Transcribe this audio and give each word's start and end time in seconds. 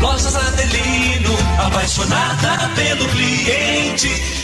Lojas 0.00 0.34
Adelino, 0.36 1.36
apaixonada 1.58 2.70
pelo 2.74 3.08
cliente. 3.08 4.43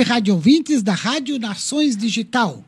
Noite, 0.00 0.02
rádio 0.02 0.34
ouvintes 0.34 0.82
da 0.82 0.94
Rádio 0.94 1.38
Nações 1.38 1.96
Digital. 1.96 2.64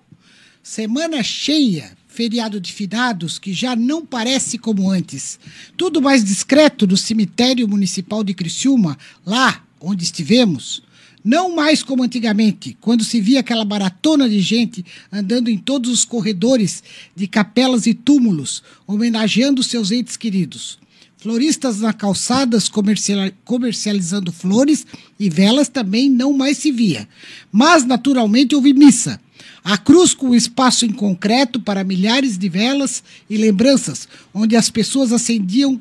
Semana 0.63 1.23
cheia, 1.23 1.97
feriado 2.07 2.61
de 2.61 2.73
finados 2.73 3.39
que 3.39 3.53
já 3.53 3.75
não 3.75 4.05
parece 4.05 4.59
como 4.59 4.91
antes. 4.91 5.39
Tudo 5.77 6.03
mais 6.03 6.25
discreto 6.25 6.87
no 6.87 6.97
cemitério 6.97 7.67
municipal 7.67 8.23
de 8.23 8.35
Criciúma, 8.35 8.99
lá 9.25 9.65
onde 9.81 10.05
estivemos. 10.05 10.83
Não 11.25 11.55
mais 11.55 11.83
como 11.83 12.03
antigamente, 12.03 12.77
quando 12.81 13.05
se 13.05 13.21
via 13.21 13.41
aquela 13.41 13.65
baratona 13.65 14.29
de 14.29 14.41
gente 14.41 14.85
andando 15.11 15.49
em 15.49 15.57
todos 15.57 15.91
os 15.91 16.05
corredores 16.05 16.83
de 17.15 17.27
capelas 17.27 17.87
e 17.87 17.95
túmulos, 17.95 18.63
homenageando 18.87 19.63
seus 19.63 19.91
entes 19.91 20.17
queridos. 20.17 20.82
Floristas 21.23 21.79
na 21.79 21.93
calçadas 21.93 22.69
comercial- 22.69 23.31
comercializando 23.45 24.33
flores 24.33 24.85
e 25.21 25.31
velas 25.31 25.69
também 25.69 26.11
não 26.11 26.33
mais 26.33 26.59
se 26.59 26.73
via. 26.73 27.09
Mas, 27.53 27.85
naturalmente, 27.85 28.57
houve 28.57 28.73
missa. 28.73 29.21
A 29.63 29.79
cruz 29.79 30.15
com 30.15 30.35
espaço 30.35 30.85
em 30.85 30.91
concreto 30.91 31.61
para 31.61 31.85
milhares 31.85 32.37
de 32.37 32.49
velas 32.49 33.05
e 33.31 33.37
lembranças, 33.37 34.09
onde 34.35 34.57
as 34.57 34.69
pessoas 34.69 35.13
acendiam 35.13 35.81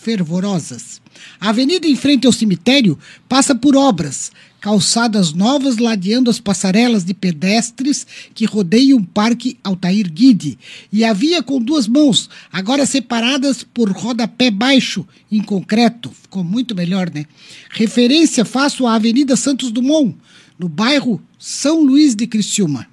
fervorosas. 0.00 1.02
A 1.38 1.50
avenida 1.50 1.86
em 1.86 1.94
frente 1.94 2.26
ao 2.26 2.32
cemitério 2.32 2.98
passa 3.28 3.54
por 3.54 3.76
obras, 3.76 4.32
calçadas 4.60 5.32
novas 5.32 5.78
ladeando 5.78 6.30
as 6.30 6.40
passarelas 6.40 7.04
de 7.04 7.14
pedestres 7.14 8.06
que 8.34 8.44
rodeiam 8.44 8.98
o 8.98 9.06
Parque 9.06 9.58
Altair 9.62 10.10
Guide, 10.10 10.58
e 10.92 11.04
a 11.04 11.12
via 11.12 11.42
com 11.42 11.60
duas 11.60 11.86
mãos, 11.86 12.28
agora 12.52 12.84
separadas 12.86 13.62
por 13.62 13.90
rodapé 13.90 14.50
baixo 14.50 15.06
em 15.30 15.42
concreto. 15.42 16.10
Ficou 16.10 16.42
muito 16.42 16.74
melhor, 16.74 17.10
né? 17.12 17.24
Referência 17.70 18.44
faço 18.44 18.86
à 18.86 18.94
Avenida 18.94 19.36
Santos 19.36 19.70
Dumont, 19.70 20.16
no 20.58 20.68
bairro 20.68 21.22
São 21.38 21.82
Luís 21.82 22.14
de 22.14 22.26
Criciúma. 22.26 22.86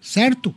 Certo? 0.00 0.54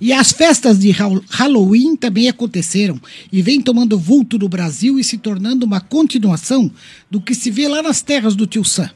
E 0.00 0.12
as 0.12 0.32
festas 0.32 0.78
de 0.78 0.90
Hal- 0.92 1.22
Halloween 1.28 1.94
também 1.94 2.28
aconteceram 2.28 2.98
e 3.30 3.42
vem 3.42 3.60
tomando 3.60 3.98
vulto 3.98 4.38
no 4.38 4.48
Brasil 4.48 4.98
e 4.98 5.04
se 5.04 5.18
tornando 5.18 5.66
uma 5.66 5.80
continuação 5.80 6.70
do 7.10 7.20
que 7.20 7.34
se 7.34 7.50
vê 7.50 7.68
lá 7.68 7.82
nas 7.82 8.00
terras 8.00 8.34
do 8.34 8.46
tio 8.46 8.64
Sam. 8.64 8.90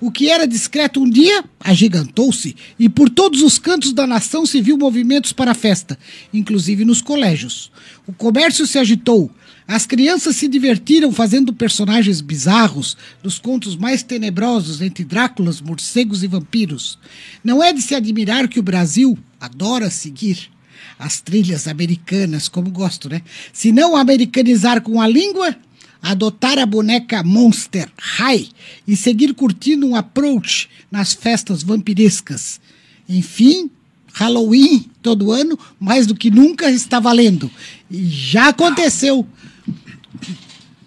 O 0.00 0.10
que 0.10 0.30
era 0.30 0.46
discreto 0.46 1.00
um 1.00 1.08
dia 1.08 1.44
agigantou-se 1.60 2.56
e 2.78 2.88
por 2.88 3.10
todos 3.10 3.42
os 3.42 3.58
cantos 3.58 3.92
da 3.92 4.06
nação 4.06 4.46
se 4.46 4.60
viu 4.60 4.78
movimentos 4.78 5.30
para 5.32 5.50
a 5.50 5.54
festa, 5.54 5.98
inclusive 6.32 6.86
nos 6.86 7.02
colégios. 7.02 7.70
O 8.06 8.12
comércio 8.12 8.66
se 8.66 8.78
agitou, 8.78 9.30
as 9.68 9.86
crianças 9.86 10.36
se 10.36 10.48
divertiram 10.48 11.12
fazendo 11.12 11.52
personagens 11.52 12.22
bizarros 12.22 12.96
dos 13.22 13.38
contos 13.38 13.76
mais 13.76 14.02
tenebrosos 14.02 14.80
entre 14.80 15.04
Dráculas, 15.04 15.60
morcegos 15.60 16.24
e 16.24 16.26
vampiros. 16.26 16.98
Não 17.44 17.62
é 17.62 17.72
de 17.72 17.82
se 17.82 17.94
admirar 17.94 18.48
que 18.48 18.58
o 18.58 18.64
Brasil 18.64 19.16
adora 19.40 19.90
seguir 19.90 20.50
as 20.98 21.20
trilhas 21.20 21.66
americanas, 21.66 22.48
como 22.48 22.70
gosto, 22.70 23.08
né? 23.08 23.22
Se 23.52 23.72
não 23.72 23.96
americanizar 23.96 24.82
com 24.82 25.00
a 25.00 25.08
língua, 25.08 25.56
adotar 26.02 26.58
a 26.58 26.66
boneca 26.66 27.22
Monster 27.22 27.90
High 27.98 28.48
e 28.86 28.96
seguir 28.96 29.34
curtindo 29.34 29.86
um 29.86 29.96
approach 29.96 30.68
nas 30.90 31.12
festas 31.12 31.62
vampirescas. 31.62 32.60
Enfim, 33.08 33.70
Halloween 34.12 34.86
todo 35.02 35.32
ano, 35.32 35.58
mais 35.78 36.06
do 36.06 36.14
que 36.14 36.30
nunca, 36.30 36.70
está 36.70 37.00
valendo. 37.00 37.50
E 37.90 38.06
já 38.06 38.48
aconteceu 38.48 39.26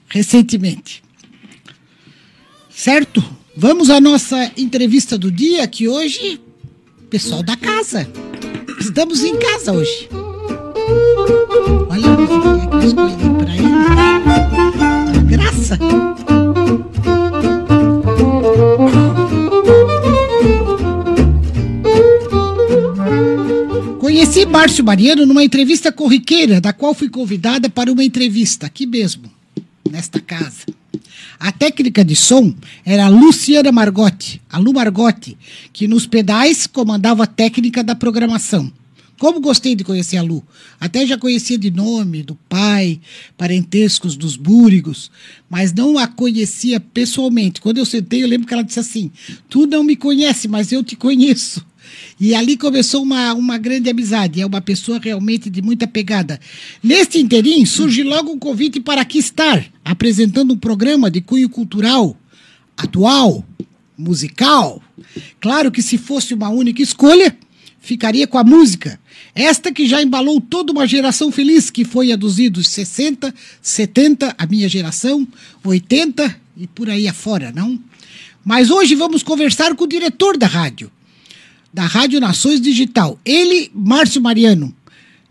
recentemente. 0.08 1.04
Certo? 2.70 3.24
Vamos 3.56 3.90
à 3.90 4.02
nossa 4.02 4.52
entrevista 4.58 5.18
do 5.18 5.32
dia, 5.32 5.68
que 5.68 5.88
hoje, 5.88 6.40
pessoal 7.10 7.44
da 7.44 7.56
casa. 7.56 8.10
Estamos 8.84 9.24
em 9.24 9.38
casa 9.38 9.72
hoje. 9.72 10.10
Olha 11.90 12.06
a 12.06 12.18
musiquinha 12.18 12.68
que 12.68 12.76
eu 12.76 12.82
escolhi 12.82 13.16
para 13.40 13.56
ele. 13.56 13.66
A 15.08 15.24
graça. 15.24 15.80
Conheci 24.00 24.46
Márcio 24.46 24.84
Mariano 24.84 25.26
numa 25.26 25.46
entrevista 25.46 25.90
corriqueira, 25.90 26.60
da 26.60 26.74
qual 26.74 26.94
fui 26.94 27.08
convidada 27.08 27.70
para 27.70 27.90
uma 27.90 28.04
entrevista 28.04 28.66
aqui 28.66 28.86
mesmo, 28.86 29.32
nesta 29.90 30.20
casa. 30.20 30.66
A 31.40 31.52
técnica 31.52 32.04
de 32.04 32.16
som 32.16 32.54
era 32.86 33.06
a 33.06 33.10
Luciana 33.10 33.72
Margotti, 33.72 34.42
a 34.50 34.58
Lu 34.58 34.74
Margotti, 34.74 35.38
que 35.72 35.88
nos 35.88 36.06
pedais 36.06 36.68
comandava 36.68 37.24
a 37.24 37.28
técnica 37.28 37.84
da 37.84 37.96
programação. 37.96 38.72
Como 39.20 39.40
gostei 39.40 39.76
de 39.76 39.84
conhecer 39.84 40.18
a 40.18 40.22
Lu. 40.22 40.44
Até 40.80 41.06
já 41.06 41.18
conhecia 41.18 41.58
de 41.58 41.72
nome, 41.72 42.24
do 42.24 42.36
pai, 42.50 43.00
parentescos 43.38 44.18
dos 44.18 44.36
búrigos, 44.36 45.10
mas 45.50 45.72
não 45.72 45.98
a 45.98 46.08
conhecia 46.08 46.80
pessoalmente. 46.80 47.62
Quando 47.62 47.78
eu 47.78 47.86
sentei, 47.86 48.24
eu 48.24 48.28
lembro 48.28 48.48
que 48.48 48.54
ela 48.54 48.64
disse 48.64 48.80
assim: 48.80 49.12
Tu 49.50 49.66
não 49.66 49.84
me 49.84 49.96
conhece, 49.96 50.48
mas 50.48 50.72
eu 50.72 50.84
te 50.84 50.96
conheço. 50.96 51.66
E 52.20 52.34
ali 52.36 52.58
começou 52.58 53.04
uma, 53.04 53.34
uma 53.34 53.58
grande 53.58 53.90
amizade. 53.90 54.42
É 54.42 54.46
uma 54.46 54.62
pessoa 54.62 55.00
realmente 55.00 55.50
de 55.50 55.62
muita 55.62 55.88
pegada. 55.88 56.40
Neste 56.82 57.20
interim, 57.20 57.66
surge 57.66 58.04
logo 58.04 58.32
um 58.32 58.40
convite 58.40 58.80
para 58.80 59.02
aqui 59.02 59.18
estar, 59.18 59.66
apresentando 59.84 60.54
um 60.54 60.58
programa 60.58 61.10
de 61.10 61.22
cunho 61.22 61.50
cultural, 61.50 62.18
atual, 62.78 63.46
musical. 63.98 64.82
Claro 65.40 65.72
que 65.72 65.82
se 65.82 65.98
fosse 65.98 66.34
uma 66.34 66.50
única 66.50 66.82
escolha, 66.82 67.36
ficaria 67.80 68.26
com 68.26 68.38
a 68.38 68.44
música. 68.44 69.00
Esta 69.36 69.72
que 69.72 69.88
já 69.88 70.02
embalou 70.02 70.40
toda 70.40 70.72
uma 70.72 70.88
geração 70.88 71.32
feliz, 71.32 71.70
que 71.70 71.84
foi 71.84 72.12
a 72.12 72.16
dos 72.16 72.40
idos 72.40 72.68
60, 72.70 73.34
70, 73.62 74.36
a 74.38 74.46
minha 74.46 74.70
geração, 74.70 75.28
80 75.64 76.36
e 76.56 76.68
por 76.68 76.90
aí 76.90 77.08
afora, 77.08 77.52
não? 77.52 77.80
Mas 78.46 78.70
hoje 78.70 78.96
vamos 78.96 79.24
conversar 79.24 79.76
com 79.76 79.86
o 79.86 79.88
diretor 79.88 80.38
da 80.38 80.48
rádio, 80.48 80.92
da 81.74 81.86
Rádio 81.86 82.20
Nações 82.20 82.62
Digital. 82.62 83.20
Ele, 83.26 83.72
Márcio 83.74 84.22
Mariano, 84.22 84.74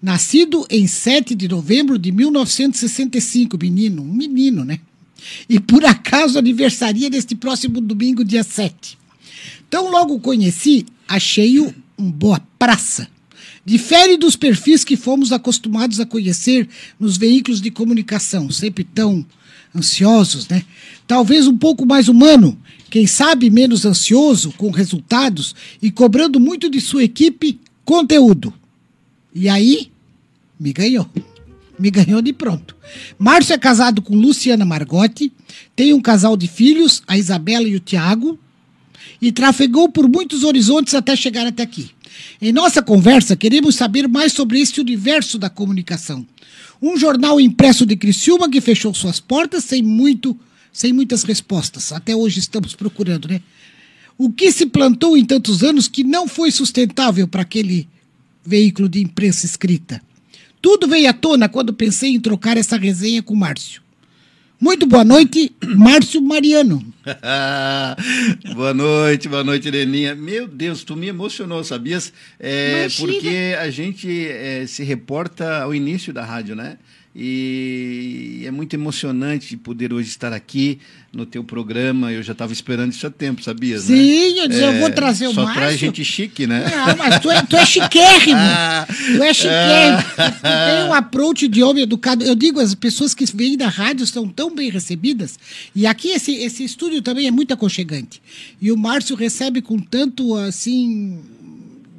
nascido 0.03 0.67
em 0.69 0.87
7 0.87 1.35
de 1.35 1.47
novembro 1.47 1.97
de 1.99 2.11
1965, 2.11 3.57
menino, 3.57 4.03
um 4.03 4.13
menino, 4.13 4.65
né? 4.65 4.81
E 5.49 5.61
por 5.61 5.85
acaso 5.85 6.39
aniversaria 6.39 7.09
neste 7.09 7.37
próximo 7.37 7.81
domingo, 7.81 8.25
dia 8.25 8.43
7. 8.43 8.99
Então, 9.69 9.91
logo 9.91 10.19
conheci, 10.19 10.85
achei-o 11.07 11.73
um 11.97 12.11
boa 12.11 12.41
praça. 12.59 13.09
Difere 13.65 14.17
dos 14.17 14.35
perfis 14.35 14.83
que 14.83 14.97
fomos 14.97 15.31
acostumados 15.31 16.01
a 16.01 16.07
conhecer 16.07 16.69
nos 16.99 17.17
veículos 17.17 17.61
de 17.61 17.71
comunicação, 17.71 18.51
sempre 18.51 18.83
tão 18.83 19.25
ansiosos, 19.75 20.49
né? 20.49 20.65
Talvez 21.07 21.47
um 21.47 21.57
pouco 21.57 21.87
mais 21.87 22.09
humano, 22.09 22.59
quem 22.93 23.07
sabe 23.07 23.49
menos 23.49 23.87
ansioso 23.87 24.53
com 24.59 24.71
resultados 24.71 25.55
e 25.81 25.91
cobrando 25.91 26.39
muito 26.39 26.69
de 26.69 26.79
sua 26.79 27.03
equipe 27.03 27.59
conteúdo. 27.87 28.53
E 29.35 29.49
aí, 29.49 29.91
me 30.61 30.75
ganhou. 30.75 31.09
Me 31.79 31.91
ganhou 31.91 32.21
de 32.21 32.35
pronto. 32.35 32.77
Márcio 33.19 33.55
é 33.55 33.59
casado 33.59 34.03
com 34.03 34.15
Luciana 34.15 34.67
Margotti, 34.67 35.33
tem 35.75 35.95
um 35.95 36.03
casal 36.03 36.37
de 36.37 36.47
filhos, 36.47 37.03
a 37.07 37.17
Isabela 37.17 37.67
e 37.67 37.77
o 37.77 37.81
Tiago, 37.81 38.39
e 39.23 39.33
trafegou 39.33 39.89
por 39.89 40.07
muitos 40.07 40.45
horizontes 40.45 40.93
até 40.93 41.17
chegar 41.17 41.47
até 41.47 41.63
aqui. 41.63 41.93
Em 42.43 42.53
nossa 42.53 42.83
conversa, 42.83 43.35
queremos 43.35 43.75
saber 43.75 44.07
mais 44.07 44.35
sobre 44.35 44.61
este 44.61 44.83
universo 44.83 45.39
da 45.39 45.49
comunicação. 45.49 46.27
Um 46.83 46.99
jornal 46.99 47.41
impresso 47.41 47.87
de 47.87 47.97
Criciúma 47.97 48.51
que 48.51 48.61
fechou 48.61 48.93
suas 48.93 49.19
portas 49.19 49.65
sem 49.65 49.83
muito, 49.83 50.39
sem 50.73 50.93
muitas 50.93 51.23
respostas. 51.23 51.93
Até 51.93 52.17
hoje 52.17 52.39
estamos 52.39 52.75
procurando, 52.75 53.29
né? 53.29 53.43
O 54.17 54.31
que 54.31 54.51
se 54.51 54.67
plantou 54.67 55.17
em 55.17 55.25
tantos 55.25 55.63
anos 55.63 55.89
que 55.89 56.05
não 56.05 56.27
foi 56.27 56.51
sustentável 56.51 57.27
para 57.27 57.43
aquele 57.43 57.89
veículo 58.45 58.89
de 58.89 59.01
imprensa 59.01 59.47
escrita? 59.47 60.01
Tudo 60.61 60.87
veio 60.87 61.11
à 61.11 61.13
tona 61.13 61.49
quando 61.49 61.73
pensei 61.73 62.11
em 62.11 62.21
trocar 62.21 62.57
essa 62.57 62.77
resenha 62.77 63.23
com 63.23 63.35
o 63.35 63.37
Márcio. 63.37 63.83
Muito 64.61 64.87
boa 64.87 65.03
noite, 65.03 65.51
Márcio 65.75 66.23
Mariano. 66.23 66.87
boa 68.55 68.73
noite, 68.73 69.29
boa 69.29 69.43
noite, 69.43 69.69
Leninha. 69.69 70.15
Meu 70.15 70.47
Deus, 70.47 70.85
tu 70.85 70.95
me 70.95 71.09
emocionou, 71.09 71.65
sabias? 71.65 72.13
É, 72.39 72.87
porque 72.97 73.57
a 73.59 73.69
gente 73.71 74.29
é, 74.29 74.65
se 74.69 74.85
reporta 74.85 75.63
ao 75.63 75.75
início 75.75 76.13
da 76.13 76.25
rádio, 76.25 76.55
né? 76.55 76.79
E 77.15 78.43
é 78.47 78.51
muito 78.51 78.73
emocionante 78.73 79.55
poder 79.57 79.93
hoje 79.93 80.09
estar 80.09 80.33
aqui 80.33 80.79
no 81.13 81.27
teu 81.27 81.45
programa. 81.45 82.11
Eu 82.11 82.23
já 82.23 82.33
estava 82.33 82.55
esperando 82.55 82.91
isso 82.93 83.07
há 83.07 83.11
tempo, 83.11 83.43
sabias? 83.43 83.87
né? 83.87 83.97
Sim, 83.97 84.39
eu 84.39 84.49
disse, 84.49 84.63
eu 84.63 84.81
vou 84.81 84.91
trazer 84.91 85.27
o 85.29 85.35
Só 85.35 85.43
Márcio. 85.45 85.61
traz 85.61 85.79
gente 85.79 86.03
chique, 86.05 86.47
né? 86.47 86.65
Não, 86.71 86.97
mas 86.97 87.21
tu 87.21 87.31
é, 87.31 87.43
tu 87.43 87.55
é 87.55 87.67
chiquérrimo. 87.67 88.39
Ah, 88.41 88.87
Tu 89.17 89.23
é 89.23 89.35
chiquérrimo. 89.35 90.03
Tu 90.03 90.41
tem 90.43 90.89
um 90.89 90.95
approach 90.95 91.49
de 91.49 91.63
homem 91.63 91.83
educado. 91.83 92.25
Eu 92.25 92.35
digo, 92.35 92.59
as 92.61 92.75
pessoas 92.75 93.15
que 93.15 93.27
vêm 93.27 93.59
da 93.59 93.69
rádio 93.69 94.07
são 94.07 94.27
tão 94.27 94.55
bem 94.55 94.71
recebidas. 94.71 95.39
E 95.77 95.87
aqui 95.87 96.09
esse, 96.09 96.33
esse 96.33 96.65
estúdio 96.65 97.03
também 97.03 97.27
é 97.27 97.31
muito 97.31 97.53
aconchegante. 97.53 98.23
E 98.61 98.73
o 98.73 98.77
Márcio 98.77 99.15
recebe 99.17 99.61
com 99.61 99.79
tanto, 99.79 100.35
assim, 100.37 101.21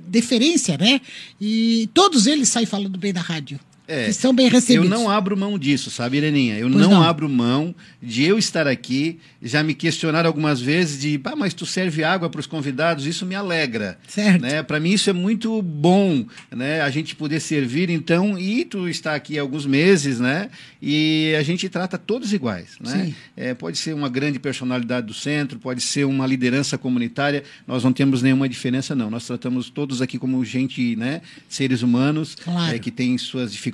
deferência, 0.07 0.75
né? 0.75 0.99
E 1.39 1.87
todos 1.93 2.25
eles 2.25 2.49
saem 2.49 2.65
falando 2.65 2.97
bem 2.97 3.13
da 3.13 3.21
rádio. 3.21 3.59
É, 3.87 4.05
que 4.05 4.13
são 4.13 4.33
bem 4.33 4.45
Eu 4.47 4.53
recebidos. 4.53 4.89
não 4.89 5.09
abro 5.09 5.35
mão 5.35 5.59
disso, 5.59 5.91
sabe, 5.91 6.17
Ireninha? 6.17 6.57
Eu 6.57 6.69
não, 6.69 6.89
não. 6.91 7.03
abro 7.03 7.27
mão 7.27 7.75
de 8.01 8.23
eu 8.23 8.37
estar 8.37 8.65
aqui. 8.65 9.19
Já 9.41 9.61
me 9.61 9.73
questionaram 9.73 10.27
algumas 10.27 10.61
vezes 10.61 11.01
de, 11.01 11.17
pá, 11.19 11.35
mas 11.35 11.53
tu 11.53 11.65
serve 11.65 12.01
água 12.03 12.29
para 12.29 12.39
os 12.39 12.47
convidados, 12.47 13.05
isso 13.05 13.25
me 13.25 13.35
alegra. 13.35 13.97
Certo. 14.07 14.41
Né? 14.41 14.63
Para 14.63 14.79
mim 14.79 14.91
isso 14.93 15.09
é 15.09 15.13
muito 15.13 15.61
bom, 15.61 16.25
né? 16.49 16.79
A 16.81 16.89
gente 16.89 17.13
poder 17.13 17.41
servir, 17.41 17.89
então, 17.89 18.39
e 18.39 18.63
tu 18.63 18.87
está 18.87 19.15
aqui 19.15 19.37
há 19.37 19.41
alguns 19.41 19.65
meses, 19.65 20.17
né? 20.17 20.49
E 20.81 21.35
a 21.37 21.43
gente 21.43 21.67
trata 21.67 21.97
todos 21.97 22.31
iguais, 22.31 22.77
né? 22.79 23.05
Sim. 23.07 23.15
É, 23.35 23.53
pode 23.53 23.77
ser 23.77 23.93
uma 23.93 24.07
grande 24.07 24.39
personalidade 24.39 25.07
do 25.07 25.13
centro, 25.13 25.59
pode 25.59 25.81
ser 25.81 26.05
uma 26.05 26.25
liderança 26.25 26.77
comunitária, 26.77 27.43
nós 27.67 27.83
não 27.83 27.91
temos 27.91 28.21
nenhuma 28.21 28.47
diferença, 28.47 28.95
não. 28.95 29.09
Nós 29.09 29.27
tratamos 29.27 29.69
todos 29.69 30.01
aqui 30.01 30.17
como 30.17 30.43
gente, 30.45 30.95
né? 30.95 31.21
Seres 31.49 31.81
humanos, 31.81 32.35
Claro. 32.35 32.73
é, 32.75 32.79
que 32.79 32.89
têm 32.89 33.17
suas 33.17 33.51
dificuldades, 33.51 33.73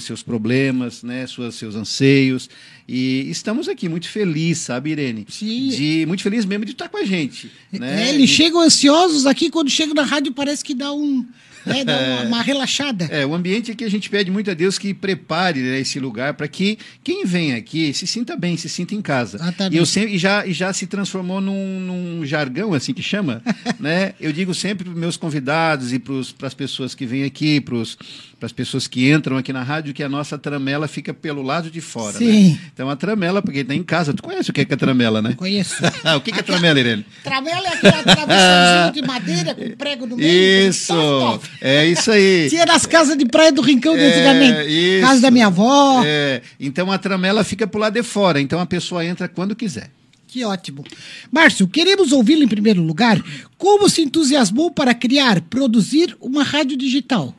seus 0.00 0.22
problemas, 0.22 1.02
né? 1.02 1.26
Suas, 1.26 1.54
seus 1.54 1.74
anseios. 1.74 2.48
E 2.88 3.28
estamos 3.30 3.68
aqui 3.68 3.88
muito 3.88 4.08
felizes, 4.08 4.62
sabe, 4.64 4.90
Irene? 4.90 5.26
Sim. 5.28 5.68
De, 5.68 6.04
muito 6.06 6.22
feliz 6.22 6.44
mesmo 6.44 6.64
de 6.64 6.72
estar 6.72 6.88
com 6.88 6.96
a 6.96 7.04
gente. 7.04 7.50
Né? 7.72 8.06
É, 8.06 8.14
eles 8.14 8.28
De- 8.30 8.36
chegam 8.36 8.60
ansiosos 8.60 9.26
aqui, 9.26 9.50
quando 9.50 9.68
chegam 9.70 9.94
na 9.94 10.02
rádio 10.04 10.32
parece 10.32 10.64
que 10.64 10.74
dá 10.74 10.92
um. 10.92 11.26
Né, 11.68 11.84
dá 11.84 11.96
uma, 11.96 12.22
uma 12.22 12.42
relaxada. 12.42 13.04
É, 13.10 13.24
o 13.24 13.34
ambiente 13.34 13.70
aqui 13.70 13.84
a 13.84 13.90
gente 13.90 14.10
pede 14.10 14.30
muito 14.30 14.50
a 14.50 14.54
Deus 14.54 14.78
que 14.78 14.92
prepare 14.92 15.60
né, 15.60 15.78
esse 15.80 16.00
lugar 16.00 16.34
para 16.34 16.48
que 16.48 16.78
quem 17.02 17.24
vem 17.24 17.54
aqui 17.54 17.92
se 17.92 18.06
sinta 18.06 18.36
bem, 18.36 18.56
se 18.56 18.68
sinta 18.68 18.94
em 18.94 19.02
casa. 19.02 19.36
Exatamente. 19.38 19.74
E, 19.74 19.78
eu 19.78 19.86
sempre, 19.86 20.14
e, 20.14 20.18
já, 20.18 20.46
e 20.46 20.52
já 20.52 20.72
se 20.72 20.86
transformou 20.86 21.40
num, 21.40 21.80
num 21.80 22.26
jargão, 22.26 22.74
assim 22.74 22.92
que 22.92 23.02
chama. 23.02 23.42
né? 23.78 24.14
Eu 24.20 24.32
digo 24.32 24.54
sempre 24.54 24.84
para 24.84 24.92
os 24.92 24.98
meus 24.98 25.16
convidados 25.16 25.92
e 25.92 25.98
para 25.98 26.46
as 26.46 26.54
pessoas 26.54 26.94
que 26.94 27.06
vêm 27.06 27.24
aqui, 27.24 27.60
para 27.60 27.76
as 28.42 28.52
pessoas 28.52 28.86
que 28.86 29.10
entram 29.10 29.36
aqui 29.36 29.52
na 29.52 29.62
rádio, 29.62 29.94
que 29.94 30.02
a 30.02 30.08
nossa 30.08 30.38
tramela 30.38 30.88
fica 30.88 31.12
pelo 31.12 31.42
lado 31.42 31.70
de 31.70 31.80
fora. 31.80 32.18
Sim. 32.18 32.52
Né? 32.52 32.60
Então 32.72 32.90
a 32.90 32.96
tramela, 32.96 33.42
porque 33.42 33.60
está 33.60 33.74
em 33.74 33.82
casa, 33.82 34.12
tu 34.14 34.22
conhece 34.22 34.50
o 34.50 34.52
que 34.52 34.60
é, 34.60 34.64
que 34.64 34.74
é 34.74 34.76
tramela, 34.76 35.20
né? 35.20 35.34
Conheço. 35.36 35.76
o 36.16 36.20
que, 36.20 36.32
que 36.32 36.40
é 36.40 36.42
tramela, 36.42 36.78
Irene? 36.78 37.04
Travela 37.22 37.68
é 37.68 37.72
aquela 37.72 38.02
travessãozinho 38.02 38.92
de 38.92 39.02
madeira 39.02 39.54
com 39.54 39.76
prego 39.76 40.06
no 40.06 40.16
meio. 40.16 40.68
Isso! 40.68 40.94
Top. 40.94 41.48
É 41.60 41.86
isso 41.86 42.10
aí. 42.10 42.48
Tinha 42.48 42.66
nas 42.66 42.86
casas 42.86 43.16
de 43.16 43.26
praia 43.26 43.52
do 43.52 43.62
Rincão 43.62 43.96
de 43.96 44.02
antigamente. 44.02 44.58
É, 44.58 44.66
isso. 44.66 45.06
Casa 45.06 45.20
da 45.20 45.30
minha 45.30 45.46
avó. 45.46 46.02
É, 46.04 46.42
então 46.58 46.90
a 46.90 46.98
tramela 46.98 47.42
fica 47.44 47.66
pro 47.66 47.80
lado 47.80 47.94
de 47.94 48.02
fora, 48.02 48.40
então 48.40 48.60
a 48.60 48.66
pessoa 48.66 49.04
entra 49.04 49.28
quando 49.28 49.56
quiser. 49.56 49.90
Que 50.28 50.44
ótimo. 50.44 50.84
Márcio, 51.32 51.66
queremos 51.66 52.12
ouvi-lo 52.12 52.42
em 52.42 52.48
primeiro 52.48 52.82
lugar. 52.82 53.22
Como 53.56 53.88
se 53.88 54.02
entusiasmou 54.02 54.70
para 54.70 54.92
criar, 54.94 55.40
produzir 55.40 56.14
uma 56.20 56.42
rádio 56.42 56.76
digital? 56.76 57.34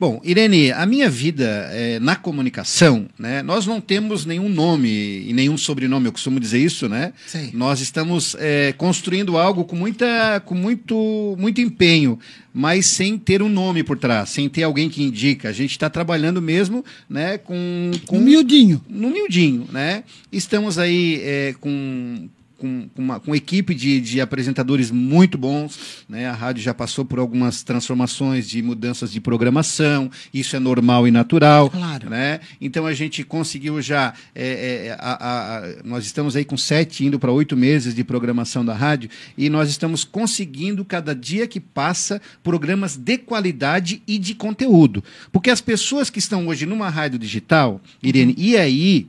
Bom, 0.00 0.20
Irene, 0.22 0.70
a 0.70 0.86
minha 0.86 1.10
vida 1.10 1.68
é, 1.72 1.98
na 1.98 2.14
comunicação, 2.14 3.08
né? 3.18 3.42
Nós 3.42 3.66
não 3.66 3.80
temos 3.80 4.24
nenhum 4.24 4.48
nome 4.48 4.88
e 4.88 5.32
nenhum 5.32 5.58
sobrenome, 5.58 6.06
eu 6.06 6.12
costumo 6.12 6.38
dizer 6.38 6.60
isso, 6.60 6.88
né? 6.88 7.12
Sim. 7.26 7.50
Nós 7.52 7.80
estamos 7.80 8.36
é, 8.38 8.72
construindo 8.78 9.36
algo 9.36 9.64
com 9.64 9.74
muita, 9.74 10.40
com 10.46 10.54
muito, 10.54 11.34
muito 11.36 11.60
empenho, 11.60 12.16
mas 12.54 12.86
sem 12.86 13.18
ter 13.18 13.42
um 13.42 13.48
nome 13.48 13.82
por 13.82 13.98
trás, 13.98 14.30
sem 14.30 14.48
ter 14.48 14.62
alguém 14.62 14.88
que 14.88 15.02
indica. 15.02 15.48
A 15.48 15.52
gente 15.52 15.72
está 15.72 15.90
trabalhando 15.90 16.40
mesmo, 16.40 16.84
né? 17.10 17.36
Com, 17.36 17.90
com 18.06 18.18
Humildinho. 18.18 18.80
no 18.88 19.10
miudinho, 19.10 19.66
né? 19.72 20.04
Estamos 20.30 20.78
aí 20.78 21.20
é, 21.24 21.54
com, 21.58 22.28
com, 22.58 22.88
uma 22.96 23.20
com 23.20 23.34
equipe 23.34 23.74
de, 23.74 24.00
de 24.00 24.20
apresentadores 24.20 24.90
muito 24.90 25.38
bons, 25.38 26.04
né? 26.08 26.26
A 26.28 26.32
rádio 26.34 26.62
já 26.62 26.74
passou 26.74 27.04
por 27.04 27.18
algumas 27.18 27.62
transformações 27.62 28.48
de 28.48 28.60
mudanças 28.62 29.10
de 29.12 29.20
programação, 29.20 30.10
isso 30.34 30.56
é 30.56 30.58
normal 30.58 31.06
e 31.06 31.10
natural, 31.10 31.70
Claro. 31.70 32.10
né? 32.10 32.40
Então 32.60 32.84
a 32.84 32.92
gente 32.92 33.22
conseguiu 33.24 33.80
já, 33.80 34.12
é, 34.34 34.86
é, 34.88 34.96
a- 34.98 35.12
a- 35.12 35.58
a- 35.58 35.74
nós 35.84 36.04
estamos 36.04 36.34
aí 36.36 36.44
com 36.44 36.56
sete, 36.56 37.04
indo 37.04 37.18
para 37.18 37.30
oito 37.32 37.56
meses 37.56 37.94
de 37.94 38.02
programação 38.04 38.64
da 38.64 38.74
rádio 38.74 39.08
e 39.36 39.48
nós 39.48 39.70
estamos 39.70 40.04
conseguindo 40.04 40.84
cada 40.84 41.14
dia 41.14 41.46
que 41.46 41.60
passa 41.60 42.20
programas 42.42 42.96
de 42.96 43.16
qualidade 43.18 44.02
e 44.06 44.18
de 44.18 44.34
conteúdo, 44.34 45.02
porque 45.30 45.50
as 45.50 45.60
pessoas 45.60 46.10
que 46.10 46.18
estão 46.18 46.48
hoje 46.48 46.66
numa 46.66 46.88
rádio 46.88 47.18
digital, 47.18 47.80
Irene, 48.02 48.34
e 48.36 48.56
aí 48.56 49.06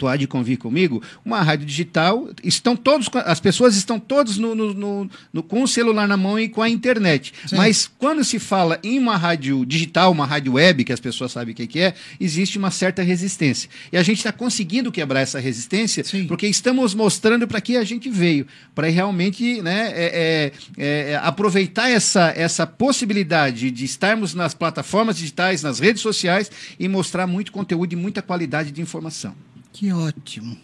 tu 0.00 0.08
há 0.08 0.16
de 0.16 0.26
convir 0.26 0.56
comigo, 0.56 1.02
uma 1.22 1.42
rádio 1.42 1.66
digital, 1.66 2.30
estão 2.42 2.74
todos, 2.74 3.06
as 3.26 3.38
pessoas 3.38 3.76
estão 3.76 4.00
todos 4.00 4.38
no, 4.38 4.54
no- 4.54 4.72
no- 4.72 5.10
no- 5.30 5.42
com 5.42 5.62
o 5.62 5.68
celular 5.68 6.08
na 6.08 6.16
mão 6.16 6.40
e 6.40 6.48
com 6.48 6.62
a 6.62 6.68
internet. 6.70 7.34
Sim. 7.46 7.56
Mas 7.56 7.86
quando 7.98 8.24
se 8.24 8.38
fala 8.38 8.78
em 8.82 8.98
uma 8.98 9.18
rádio 9.18 9.66
digital, 9.66 10.10
uma 10.10 10.24
rádio 10.24 10.54
web, 10.54 10.84
que 10.84 10.92
as 10.92 11.00
pessoas 11.00 11.32
sabem 11.32 11.52
o 11.52 11.56
que 11.56 11.66
que 11.66 11.80
é, 11.80 11.92
existe 12.18 12.56
uma 12.56 12.70
certa 12.70 13.02
resistência. 13.02 13.68
E 13.92 13.98
a 13.98 14.02
gente 14.02 14.16
está 14.18 14.32
conseguindo 14.32 14.90
quebrar 14.90 15.20
essa 15.20 15.38
resistência, 15.38 16.02
Sim. 16.02 16.26
porque 16.26 16.46
estamos 16.46 16.94
mostrando 16.94 17.46
para 17.46 17.60
que 17.60 17.76
a 17.76 17.84
gente 17.84 18.08
veio, 18.08 18.46
para 18.74 18.88
realmente 18.88 19.60
né, 19.60 19.92
é- 19.94 20.52
é- 20.78 21.12
é, 21.12 21.20
aproveitar 21.22 21.90
essa, 21.90 22.32
essa 22.34 22.66
possibilidade 22.66 23.70
de 23.70 23.84
estarmos 23.84 24.32
nas 24.34 24.54
plataformas 24.54 25.16
digitais, 25.18 25.62
nas 25.62 25.78
redes 25.78 26.00
sociais 26.00 26.50
e 26.78 26.88
mostrar 26.88 27.26
muito 27.26 27.52
conteúdo 27.52 27.92
e 27.92 27.96
muita 27.96 28.22
qualidade 28.22 28.70
de 28.70 28.80
informação. 28.80 29.34
Que 29.72 29.92
ótimo. 29.92 30.56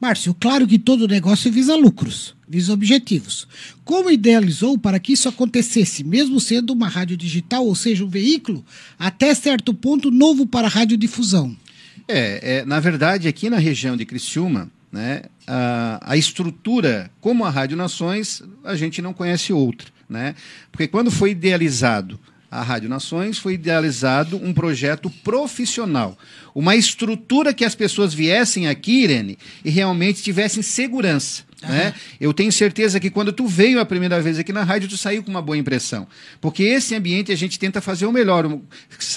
Márcio, 0.00 0.34
claro 0.34 0.66
que 0.66 0.78
todo 0.78 1.08
negócio 1.08 1.50
visa 1.50 1.74
lucros, 1.76 2.36
visa 2.48 2.72
objetivos. 2.72 3.48
Como 3.84 4.10
idealizou 4.10 4.76
para 4.76 4.98
que 4.98 5.14
isso 5.14 5.28
acontecesse, 5.28 6.04
mesmo 6.04 6.38
sendo 6.40 6.72
uma 6.72 6.88
rádio 6.88 7.16
digital, 7.16 7.64
ou 7.66 7.74
seja, 7.74 8.04
um 8.04 8.08
veículo, 8.08 8.64
até 8.98 9.34
certo 9.34 9.72
ponto 9.72 10.10
novo 10.10 10.46
para 10.46 10.66
a 10.66 10.70
radiodifusão? 10.70 11.56
É, 12.06 12.58
é, 12.58 12.64
na 12.66 12.80
verdade, 12.80 13.28
aqui 13.28 13.48
na 13.48 13.56
região 13.56 13.96
de 13.96 14.04
Criciúma, 14.04 14.70
né, 14.92 15.22
a, 15.46 16.12
a 16.12 16.16
estrutura, 16.16 17.10
como 17.20 17.44
a 17.44 17.50
Rádio 17.50 17.76
Nações, 17.76 18.42
a 18.62 18.76
gente 18.76 19.00
não 19.00 19.14
conhece 19.14 19.52
outra. 19.52 19.88
Né? 20.08 20.34
Porque 20.70 20.86
quando 20.86 21.10
foi 21.10 21.30
idealizado 21.30 22.20
a 22.54 22.62
Rádio 22.62 22.88
Nações, 22.88 23.36
foi 23.36 23.54
idealizado 23.54 24.36
um 24.36 24.54
projeto 24.54 25.10
profissional. 25.10 26.16
Uma 26.54 26.76
estrutura 26.76 27.52
que 27.52 27.64
as 27.64 27.74
pessoas 27.74 28.14
viessem 28.14 28.68
aqui, 28.68 29.02
Irene, 29.02 29.36
e 29.64 29.70
realmente 29.70 30.22
tivessem 30.22 30.62
segurança. 30.62 31.42
Né? 31.68 31.94
Eu 32.20 32.32
tenho 32.32 32.52
certeza 32.52 32.98
que 33.00 33.10
quando 33.10 33.32
tu 33.32 33.46
veio 33.46 33.80
a 33.80 33.84
primeira 33.84 34.20
vez 34.20 34.38
aqui 34.38 34.52
na 34.52 34.62
rádio, 34.62 34.88
tu 34.88 34.96
saiu 34.96 35.22
com 35.22 35.30
uma 35.30 35.42
boa 35.42 35.56
impressão. 35.56 36.06
Porque 36.40 36.62
esse 36.62 36.94
ambiente 36.94 37.32
a 37.32 37.36
gente 37.36 37.58
tenta 37.58 37.80
fazer 37.80 38.06
o 38.06 38.12
melhor. 38.12 38.44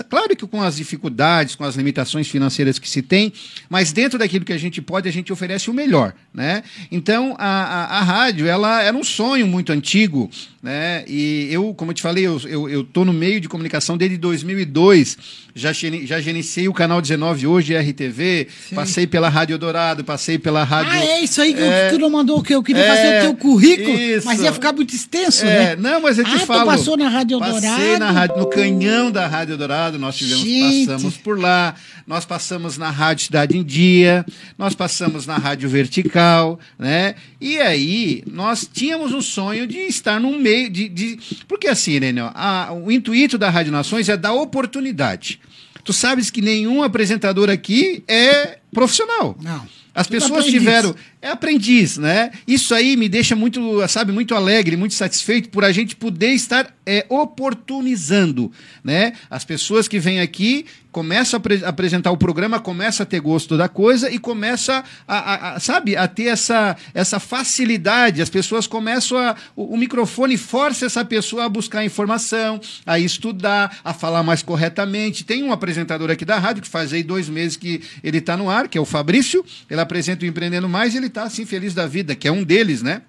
Claro 0.10 0.36
que 0.36 0.48
com 0.48 0.62
as 0.62 0.78
dificuldades, 0.78 1.56
com 1.56 1.64
as 1.64 1.76
limitações 1.76 2.28
financeiras 2.28 2.80
que 2.80 2.90
se 2.90 3.02
tem, 3.02 3.34
mas 3.70 3.92
dentro 3.92 4.18
daquilo 4.18 4.46
que 4.46 4.54
a 4.54 4.58
gente 4.58 4.82
pode, 4.82 5.08
a 5.08 5.12
gente 5.12 5.32
oferece 5.32 5.70
o 5.70 5.74
melhor. 5.74 6.14
Né? 6.34 6.64
Então, 6.92 7.36
a, 7.38 7.48
a, 7.48 8.00
a 8.00 8.04
rádio, 8.04 8.48
ela 8.48 8.82
era 8.82 8.96
um 8.96 9.04
sonho 9.04 9.48
muito 9.48 9.72
antigo. 9.72 10.30
Né? 10.62 11.06
E 11.08 11.48
eu, 11.52 11.74
como 11.74 11.92
eu 11.92 11.96
te 11.96 12.02
falei, 12.02 12.26
eu 12.26 12.38
estou 12.38 13.04
eu, 13.04 13.06
no 13.06 13.14
meio 13.14 13.40
de 13.40 13.48
comunicação 13.48 13.98
desde 13.98 14.18
2002. 14.18 15.18
Já, 15.60 15.72
já 15.74 16.22
gerenciei 16.22 16.68
o 16.68 16.74
canal 16.74 17.02
19 17.02 17.48
hoje, 17.48 17.76
RTV, 17.76 18.48
Sim. 18.70 18.76
passei 18.76 19.08
pela 19.08 19.28
Rádio 19.30 19.58
Dourado, 19.58 20.04
passei 20.04 20.38
pela 20.38 20.64
Rádio. 20.64 20.92
Ah, 20.94 21.00
é 21.04 21.22
isso 21.22 21.42
aí 21.42 21.54
que 21.54 21.62
É, 21.62 21.90
tu 21.90 21.98
não 22.00 22.10
mandou 22.10 22.42
que 22.44 22.54
eu 22.54 22.62
queria 22.62 22.84
é, 22.84 22.88
fazer 22.88 23.18
o 23.18 23.22
teu 23.22 23.36
currículo, 23.36 23.98
isso. 23.98 24.26
mas 24.28 24.40
ia 24.40 24.54
ficar 24.54 24.72
muito 24.74 24.94
extenso, 24.94 25.46
É, 25.46 25.76
né? 25.76 25.76
não, 25.78 26.02
mas 26.02 26.18
eu 26.18 26.24
te 26.26 26.36
ah, 26.36 26.40
falo. 26.40 26.62
tu 26.62 26.66
passou 26.68 26.96
na 26.98 27.10
Rádio 27.10 27.40
Passei 27.40 27.60
Dourado. 27.62 28.00
na 28.00 28.12
rádio, 28.12 28.38
no 28.38 28.46
canhão 28.48 29.12
da 29.12 29.26
Rádio 29.28 29.58
Dourado, 29.58 29.98
nós 29.98 30.16
tivemos, 30.16 30.44
Gente. 30.44 30.88
passamos 30.88 31.18
por 31.18 31.40
lá, 31.40 31.76
nós 32.06 32.24
passamos 32.24 32.78
na 32.78 32.90
Rádio 32.92 33.26
Cidade 33.26 33.58
em 33.58 33.64
Dia, 33.64 34.26
nós 34.58 34.76
passamos 34.76 35.26
na 35.26 35.38
Rádio 35.38 35.68
Vertical, 35.70 36.60
né? 36.78 37.16
E 37.42 37.60
aí, 37.60 38.24
nós 38.32 38.70
tínhamos 38.72 39.12
um 39.14 39.22
sonho 39.22 39.66
de 39.68 39.78
estar 39.80 40.20
num 40.20 40.38
meio 40.40 40.70
de. 40.70 40.88
de- 40.88 41.20
porque 41.48 41.68
assim, 41.68 42.00
ó, 42.22 42.32
a- 42.34 42.74
o 42.74 42.92
intuito 42.92 43.38
da 43.38 43.50
Rádio 43.50 43.72
Nações 43.72 44.08
é 44.10 44.16
dar 44.18 44.34
oportunidade. 44.34 45.40
Tu 45.88 45.94
sabes 45.94 46.30
que 46.30 46.42
nenhum 46.42 46.84
apresentador 46.84 47.50
aqui 47.50 48.04
é 48.10 48.58
profissional. 48.74 49.38
Não. 49.42 49.66
As 49.96 50.06
pessoas 50.06 50.44
tiveram. 50.46 50.94
É 51.22 51.30
aprendiz, 51.30 51.98
né? 51.98 52.32
Isso 52.48 52.76
aí 52.76 52.96
me 52.96 53.10
deixa 53.10 53.36
muito, 53.36 53.60
sabe, 53.88 54.12
muito 54.12 54.36
alegre, 54.36 54.78
muito 54.78 54.94
satisfeito 54.94 55.50
por 55.50 55.64
a 55.66 55.72
gente 55.72 55.96
poder 55.96 56.30
estar 56.32 56.72
é, 56.86 57.06
oportunizando, 57.10 58.52
né? 58.84 59.14
As 59.30 59.44
pessoas 59.44 59.88
que 59.88 60.00
vêm 60.00 60.20
aqui 60.22 60.66
começam 60.92 61.38
a 61.38 61.40
apre- 61.40 61.66
apresentar 61.66 62.12
o 62.12 62.18
programa, 62.18 62.60
começam 62.60 63.04
a 63.04 63.06
ter 63.08 63.20
gosto 63.20 63.56
da 63.58 63.68
coisa 63.68 64.10
e 64.10 64.18
começa 64.18 64.84
a, 65.08 65.18
a- 65.18 65.54
a, 65.56 65.60
sabe, 65.60 65.96
a 65.96 66.08
ter 66.08 66.26
essa, 66.26 66.76
essa 66.94 67.20
facilidade. 67.20 68.22
As 68.22 68.30
pessoas 68.30 68.66
começam 68.68 69.18
a. 69.18 69.36
O, 69.56 69.74
o 69.76 69.78
microfone 69.78 70.38
força 70.38 70.86
essa 70.86 71.04
pessoa 71.04 71.46
a 71.46 71.50
buscar 71.50 71.84
informação, 71.84 72.60
a 72.86 72.98
estudar, 73.00 73.78
a 73.84 73.94
falar 73.94 74.24
mais 74.24 74.42
corretamente. 74.42 75.24
Tem 75.26 75.44
um 75.44 75.52
apresentador 75.52 76.10
aqui 76.10 76.26
da 76.26 76.38
rádio 76.40 76.62
que 76.64 76.70
faz 76.70 76.94
aí 76.94 77.04
dois 77.04 77.28
meses 77.30 77.58
que 77.58 77.82
ele 78.04 78.20
está 78.20 78.38
no 78.38 78.50
ar, 78.50 78.68
que 78.68 78.78
é 78.78 78.82
o 78.82 78.86
Fabrício. 78.86 79.44
Ele 79.70 79.82
apresenta 79.82 80.24
o 80.26 80.28
Empreendendo 80.28 80.70
Mais 80.70 80.96
ele 80.96 81.08
está 81.18 81.24
assim 81.28 81.46
feliz 81.46 81.74
da 81.74 81.88
vida, 81.88 82.16
que 82.16 82.28
é 82.28 82.32
um 82.32 82.44
deles, 82.44 82.82
né? 82.82 83.02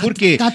Por 0.00 0.12
quê? 0.12 0.36
tá 0.36 0.50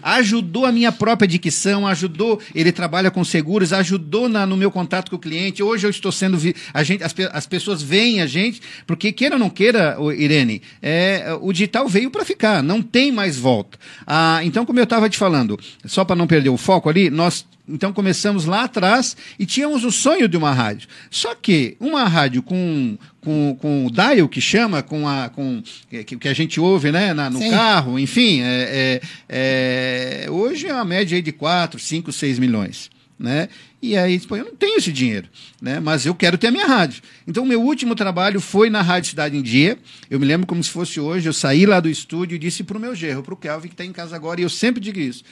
ajudou 0.00 0.64
a 0.64 0.70
minha 0.70 0.92
própria 0.92 1.26
dicção, 1.26 1.88
ajudou, 1.88 2.40
ele 2.54 2.70
trabalha 2.70 3.10
com 3.10 3.24
seguros, 3.24 3.72
ajudou 3.72 4.28
na- 4.28 4.46
no 4.46 4.56
meu 4.56 4.70
contato 4.70 5.10
com 5.10 5.16
o 5.16 5.18
cliente. 5.18 5.60
Hoje 5.60 5.86
eu 5.86 5.90
estou 5.90 6.12
sendo. 6.12 6.38
vi- 6.38 6.54
a 6.72 6.84
gente, 6.84 7.02
as, 7.02 7.12
as 7.32 7.46
pessoas 7.48 7.82
veem 7.82 8.20
a 8.20 8.28
gente, 8.28 8.60
porque 8.86 9.10
queira 9.10 9.34
ou 9.34 9.40
não 9.40 9.50
queira, 9.50 9.96
Irene, 10.16 10.62
é, 10.80 11.36
o 11.40 11.52
digital 11.52 11.88
veio 11.88 12.12
para 12.12 12.24
ficar, 12.24 12.62
não 12.62 12.80
tem 12.80 13.10
mais 13.10 13.36
volta. 13.36 13.76
Ah, 14.06 14.38
então, 14.44 14.64
como 14.64 14.78
eu 14.78 14.84
estava 14.84 15.08
te 15.10 15.18
falando, 15.18 15.58
só 15.84 16.04
para 16.04 16.14
não 16.14 16.28
perder 16.28 16.50
o 16.50 16.56
foco 16.56 16.88
ali, 16.88 17.10
nós 17.10 17.44
então 17.72 17.92
começamos 17.92 18.46
lá 18.46 18.64
atrás 18.64 19.16
e 19.38 19.46
tínhamos 19.46 19.84
o 19.84 19.92
sonho 19.92 20.28
de 20.28 20.36
uma 20.36 20.52
rádio. 20.52 20.88
Só 21.08 21.34
que 21.36 21.76
uma 21.78 22.04
rádio 22.04 22.42
com, 22.42 22.98
com, 23.20 23.56
com 23.60 23.86
o 23.86 23.90
dial 23.90 24.28
que 24.28 24.40
chama, 24.40 24.82
com 24.82 25.06
a 25.06 25.28
com 25.28 25.62
que, 25.90 26.04
que 26.16 26.28
a 26.28 26.32
gente 26.34 26.58
ouve 26.60 26.90
né, 26.90 27.12
na- 27.14 27.28
no 27.30 27.38
Sim. 27.38 27.50
carro, 27.50 27.98
enfim, 27.98 28.40
é, 28.42 29.00
é- 29.28 30.24
é, 30.24 30.30
hoje 30.30 30.66
é 30.66 30.72
uma 30.74 30.84
média 30.84 31.16
aí 31.16 31.22
de 31.22 31.32
4, 31.32 31.78
5, 31.78 32.10
6 32.12 32.38
milhões. 32.38 32.90
Né? 33.18 33.50
E 33.82 33.98
aí, 33.98 34.18
pô, 34.20 34.34
eu 34.34 34.46
não 34.46 34.54
tenho 34.54 34.78
esse 34.78 34.90
dinheiro, 34.90 35.28
né? 35.60 35.78
mas 35.78 36.06
eu 36.06 36.14
quero 36.14 36.38
ter 36.38 36.46
a 36.46 36.50
minha 36.50 36.64
rádio. 36.66 37.02
Então, 37.28 37.42
o 37.42 37.46
meu 37.46 37.60
último 37.60 37.94
trabalho 37.94 38.40
foi 38.40 38.70
na 38.70 38.80
Rádio 38.80 39.10
Cidade 39.10 39.36
em 39.36 39.42
Dia. 39.42 39.76
Eu 40.10 40.18
me 40.18 40.24
lembro 40.24 40.46
como 40.46 40.64
se 40.64 40.70
fosse 40.70 40.98
hoje. 40.98 41.28
Eu 41.28 41.34
saí 41.34 41.66
lá 41.66 41.80
do 41.80 41.90
estúdio 41.90 42.36
e 42.36 42.38
disse 42.38 42.64
para 42.64 42.78
o 42.78 42.80
meu 42.80 42.94
gerro, 42.94 43.22
para 43.22 43.34
o 43.34 43.36
Kelvin, 43.36 43.68
que 43.68 43.74
está 43.74 43.84
em 43.84 43.92
casa 43.92 44.16
agora, 44.16 44.40
e 44.40 44.44
eu 44.44 44.48
sempre 44.48 44.80
digo 44.80 44.98
isso: 44.98 45.22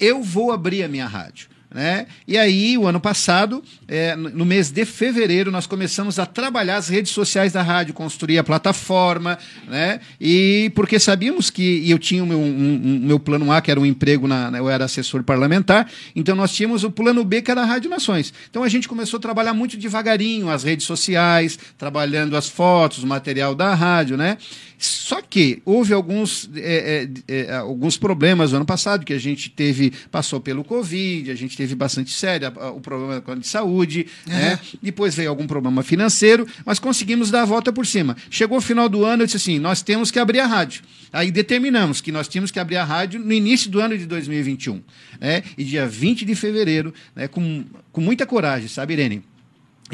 eu 0.00 0.22
vou 0.22 0.52
abrir 0.52 0.84
a 0.84 0.88
minha 0.88 1.06
rádio. 1.06 1.48
Né? 1.74 2.06
E 2.28 2.38
aí, 2.38 2.78
o 2.78 2.86
ano 2.86 3.00
passado, 3.00 3.60
é, 3.88 4.14
no 4.14 4.44
mês 4.44 4.70
de 4.70 4.84
fevereiro, 4.84 5.50
nós 5.50 5.66
começamos 5.66 6.20
a 6.20 6.24
trabalhar 6.24 6.76
as 6.76 6.88
redes 6.88 7.10
sociais 7.10 7.52
da 7.52 7.62
rádio, 7.62 7.92
construir 7.92 8.38
a 8.38 8.44
plataforma, 8.44 9.36
né? 9.66 9.98
E 10.20 10.70
porque 10.76 11.00
sabíamos 11.00 11.50
que 11.50 11.90
eu 11.90 11.98
tinha 11.98 12.22
o 12.22 12.26
meu, 12.28 12.38
um- 12.38 12.80
um- 12.84 13.00
meu 13.04 13.18
plano 13.18 13.50
A, 13.50 13.60
que 13.60 13.72
era 13.72 13.80
um 13.80 13.84
emprego, 13.84 14.28
na- 14.28 14.52
eu 14.56 14.68
era 14.70 14.84
assessor 14.84 15.24
parlamentar, 15.24 15.90
então 16.14 16.36
nós 16.36 16.52
tínhamos 16.52 16.84
o 16.84 16.92
plano 16.92 17.24
B, 17.24 17.42
que 17.42 17.50
era 17.50 17.62
a 17.62 17.66
Rádio 17.66 17.90
Nações. 17.90 18.32
Então 18.48 18.62
a 18.62 18.68
gente 18.68 18.86
começou 18.86 19.18
a 19.18 19.20
trabalhar 19.20 19.52
muito 19.52 19.76
devagarinho 19.76 20.48
as 20.50 20.62
redes 20.62 20.86
sociais, 20.86 21.58
trabalhando 21.76 22.36
as 22.36 22.48
fotos, 22.48 23.02
o 23.02 23.06
material 23.08 23.52
da 23.52 23.74
rádio, 23.74 24.16
né? 24.16 24.38
Só 24.78 25.22
que 25.22 25.62
houve 25.64 25.94
alguns, 25.94 26.48
é, 26.56 27.08
é, 27.28 27.34
é, 27.46 27.56
alguns 27.56 27.96
problemas 27.96 28.50
no 28.50 28.56
ano 28.58 28.66
passado, 28.66 29.04
que 29.04 29.14
a 29.14 29.18
gente 29.18 29.48
teve, 29.48 29.92
passou 30.10 30.40
pelo 30.40 30.62
Covid, 30.62 31.30
a 31.30 31.34
gente 31.34 31.56
teve 31.56 31.63
bastante 31.72 32.12
sério 32.12 32.48
a- 32.48 32.64
a- 32.66 32.70
o 32.72 32.80
problema 32.80 33.22
de 33.38 33.46
saúde, 33.46 34.06
né? 34.26 34.58
depois 34.82 35.14
veio 35.14 35.30
algum 35.30 35.46
problema 35.46 35.82
financeiro, 35.82 36.46
mas 36.66 36.78
conseguimos 36.78 37.30
dar 37.30 37.42
a 37.42 37.44
volta 37.44 37.72
por 37.72 37.86
cima. 37.86 38.16
Chegou 38.28 38.58
o 38.58 38.60
final 38.60 38.88
do 38.88 39.04
ano, 39.04 39.22
eu 39.22 39.26
disse 39.26 39.36
assim: 39.36 39.58
nós 39.58 39.80
temos 39.82 40.10
que 40.10 40.18
abrir 40.18 40.40
a 40.40 40.46
rádio. 40.46 40.82
Aí 41.12 41.30
determinamos 41.30 42.00
que 42.00 42.10
nós 42.10 42.26
tínhamos 42.26 42.50
que 42.50 42.58
abrir 42.58 42.76
a 42.76 42.84
rádio 42.84 43.20
no 43.20 43.32
início 43.32 43.70
do 43.70 43.80
ano 43.80 43.96
de 43.96 44.04
2021. 44.04 44.82
Né? 45.20 45.42
E 45.56 45.62
dia 45.64 45.86
20 45.86 46.24
de 46.24 46.34
fevereiro, 46.34 46.92
né, 47.14 47.28
com, 47.28 47.64
com 47.92 48.00
muita 48.00 48.26
coragem, 48.26 48.66
sabe, 48.68 48.94
Irene? 48.94 49.22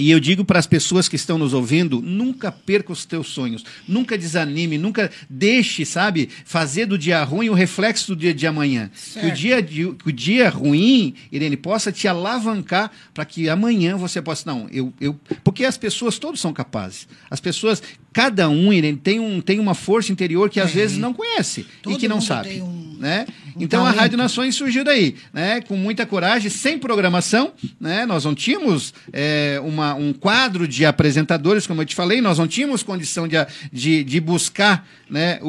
E 0.00 0.10
eu 0.10 0.18
digo 0.18 0.44
para 0.44 0.58
as 0.58 0.66
pessoas 0.66 1.08
que 1.08 1.16
estão 1.16 1.36
nos 1.36 1.52
ouvindo, 1.52 2.00
nunca 2.00 2.50
perca 2.50 2.90
os 2.92 3.04
teus 3.04 3.28
sonhos, 3.28 3.64
nunca 3.86 4.16
desanime, 4.16 4.78
nunca 4.78 5.10
deixe, 5.28 5.84
sabe, 5.84 6.28
fazer 6.44 6.86
do 6.86 6.96
dia 6.96 7.22
ruim 7.22 7.50
o 7.50 7.54
reflexo 7.54 8.14
do 8.14 8.16
dia 8.16 8.32
de 8.32 8.46
amanhã. 8.46 8.90
Que 9.20 9.26
o 9.26 9.30
dia, 9.32 9.62
de- 9.62 9.92
que 9.94 10.08
o 10.08 10.12
dia 10.12 10.48
ruim, 10.48 11.14
Irene, 11.30 11.56
possa 11.56 11.92
te 11.92 12.08
alavancar 12.08 12.90
para 13.12 13.24
que 13.24 13.48
amanhã 13.48 13.96
você 13.96 14.22
possa. 14.22 14.42
Não, 14.50 14.66
eu, 14.72 14.92
eu. 15.00 15.18
Porque 15.44 15.64
as 15.64 15.76
pessoas 15.76 16.18
todos 16.18 16.40
são 16.40 16.52
capazes. 16.52 17.06
As 17.30 17.40
pessoas, 17.40 17.82
cada 18.12 18.48
um, 18.48 18.72
Irene, 18.72 18.96
tem, 18.98 19.20
um, 19.20 19.40
tem 19.40 19.58
uma 19.60 19.74
força 19.74 20.10
interior 20.12 20.48
que 20.50 20.58
às 20.60 20.72
vezes 20.72 20.98
não 20.98 21.12
conhece 21.14 21.66
Todo 21.82 21.94
e 21.94 21.98
que 21.98 22.08
não 22.08 22.20
sabe. 22.20 22.60
um- 22.60 22.96
né? 23.00 23.24
um 23.56 23.62
então 23.62 23.80
a 23.80 23.84
talento. 23.86 24.00
Rádio 24.00 24.18
Nações 24.18 24.54
surgiu 24.54 24.84
daí, 24.84 25.14
né? 25.32 25.60
Com 25.62 25.74
muita 25.76 26.04
coragem, 26.04 26.50
sem 26.50 26.78
programação, 26.78 27.52
né? 27.80 28.04
Nós 28.04 28.24
não 28.26 28.34
tínhamos 28.34 28.92
é, 29.12 29.58
uma, 29.64 29.94
um 29.94 30.12
quadro 30.12 30.68
de 30.68 30.84
apresentadores, 30.84 31.66
como 31.66 31.80
eu 31.80 31.86
te 31.86 31.94
falei, 31.94 32.20
nós 32.20 32.38
não 32.38 32.46
tínhamos 32.46 32.82
condição 32.82 33.26
de, 33.26 33.36
a- 33.38 33.46
de, 33.72 34.04
de 34.04 34.20
buscar, 34.20 34.86
né? 35.10 35.38
O, 35.42 35.48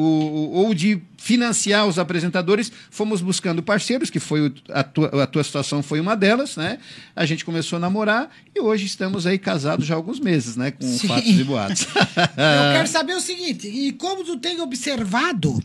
ou 0.52 0.74
de 0.74 1.00
financiar 1.16 1.86
os 1.86 1.98
apresentadores, 1.98 2.72
fomos 2.90 3.20
buscando 3.22 3.62
parceiros, 3.62 4.10
que 4.10 4.18
foi 4.18 4.48
o- 4.48 4.54
a 4.70 4.82
tua, 4.82 5.22
a 5.22 5.26
tua 5.26 5.44
situação 5.44 5.82
foi 5.82 6.00
uma 6.00 6.16
delas, 6.16 6.56
né? 6.56 6.78
A 7.14 7.24
gente 7.24 7.44
começou 7.44 7.76
a 7.76 7.80
namorar 7.80 8.28
e 8.54 8.60
hoje 8.60 8.86
estamos 8.86 9.26
aí 9.26 9.38
casados 9.38 9.86
já 9.86 9.94
há 9.94 9.96
alguns 9.96 10.18
meses, 10.18 10.56
né? 10.56 10.72
Com 10.72 10.84
Sim. 10.86 11.06
fatos 11.08 11.30
e 11.38 11.44
boatos. 11.44 11.86
Eu 12.16 12.72
quero 12.74 12.88
saber 12.88 13.14
o 13.14 13.20
seguinte, 13.20 13.68
e 13.68 13.92
como 13.92 14.24
tu 14.24 14.36
tem 14.36 14.60
observado 14.60 15.62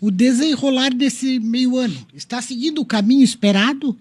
o 0.00 0.10
desenrolar 0.10 0.90
desse 0.92 1.38
meio 1.38 1.78
ano? 1.78 1.96
Está 2.12 2.42
seguindo 2.42 2.80
o 2.80 2.84
caminho 2.84 3.22
esperado? 3.22 3.96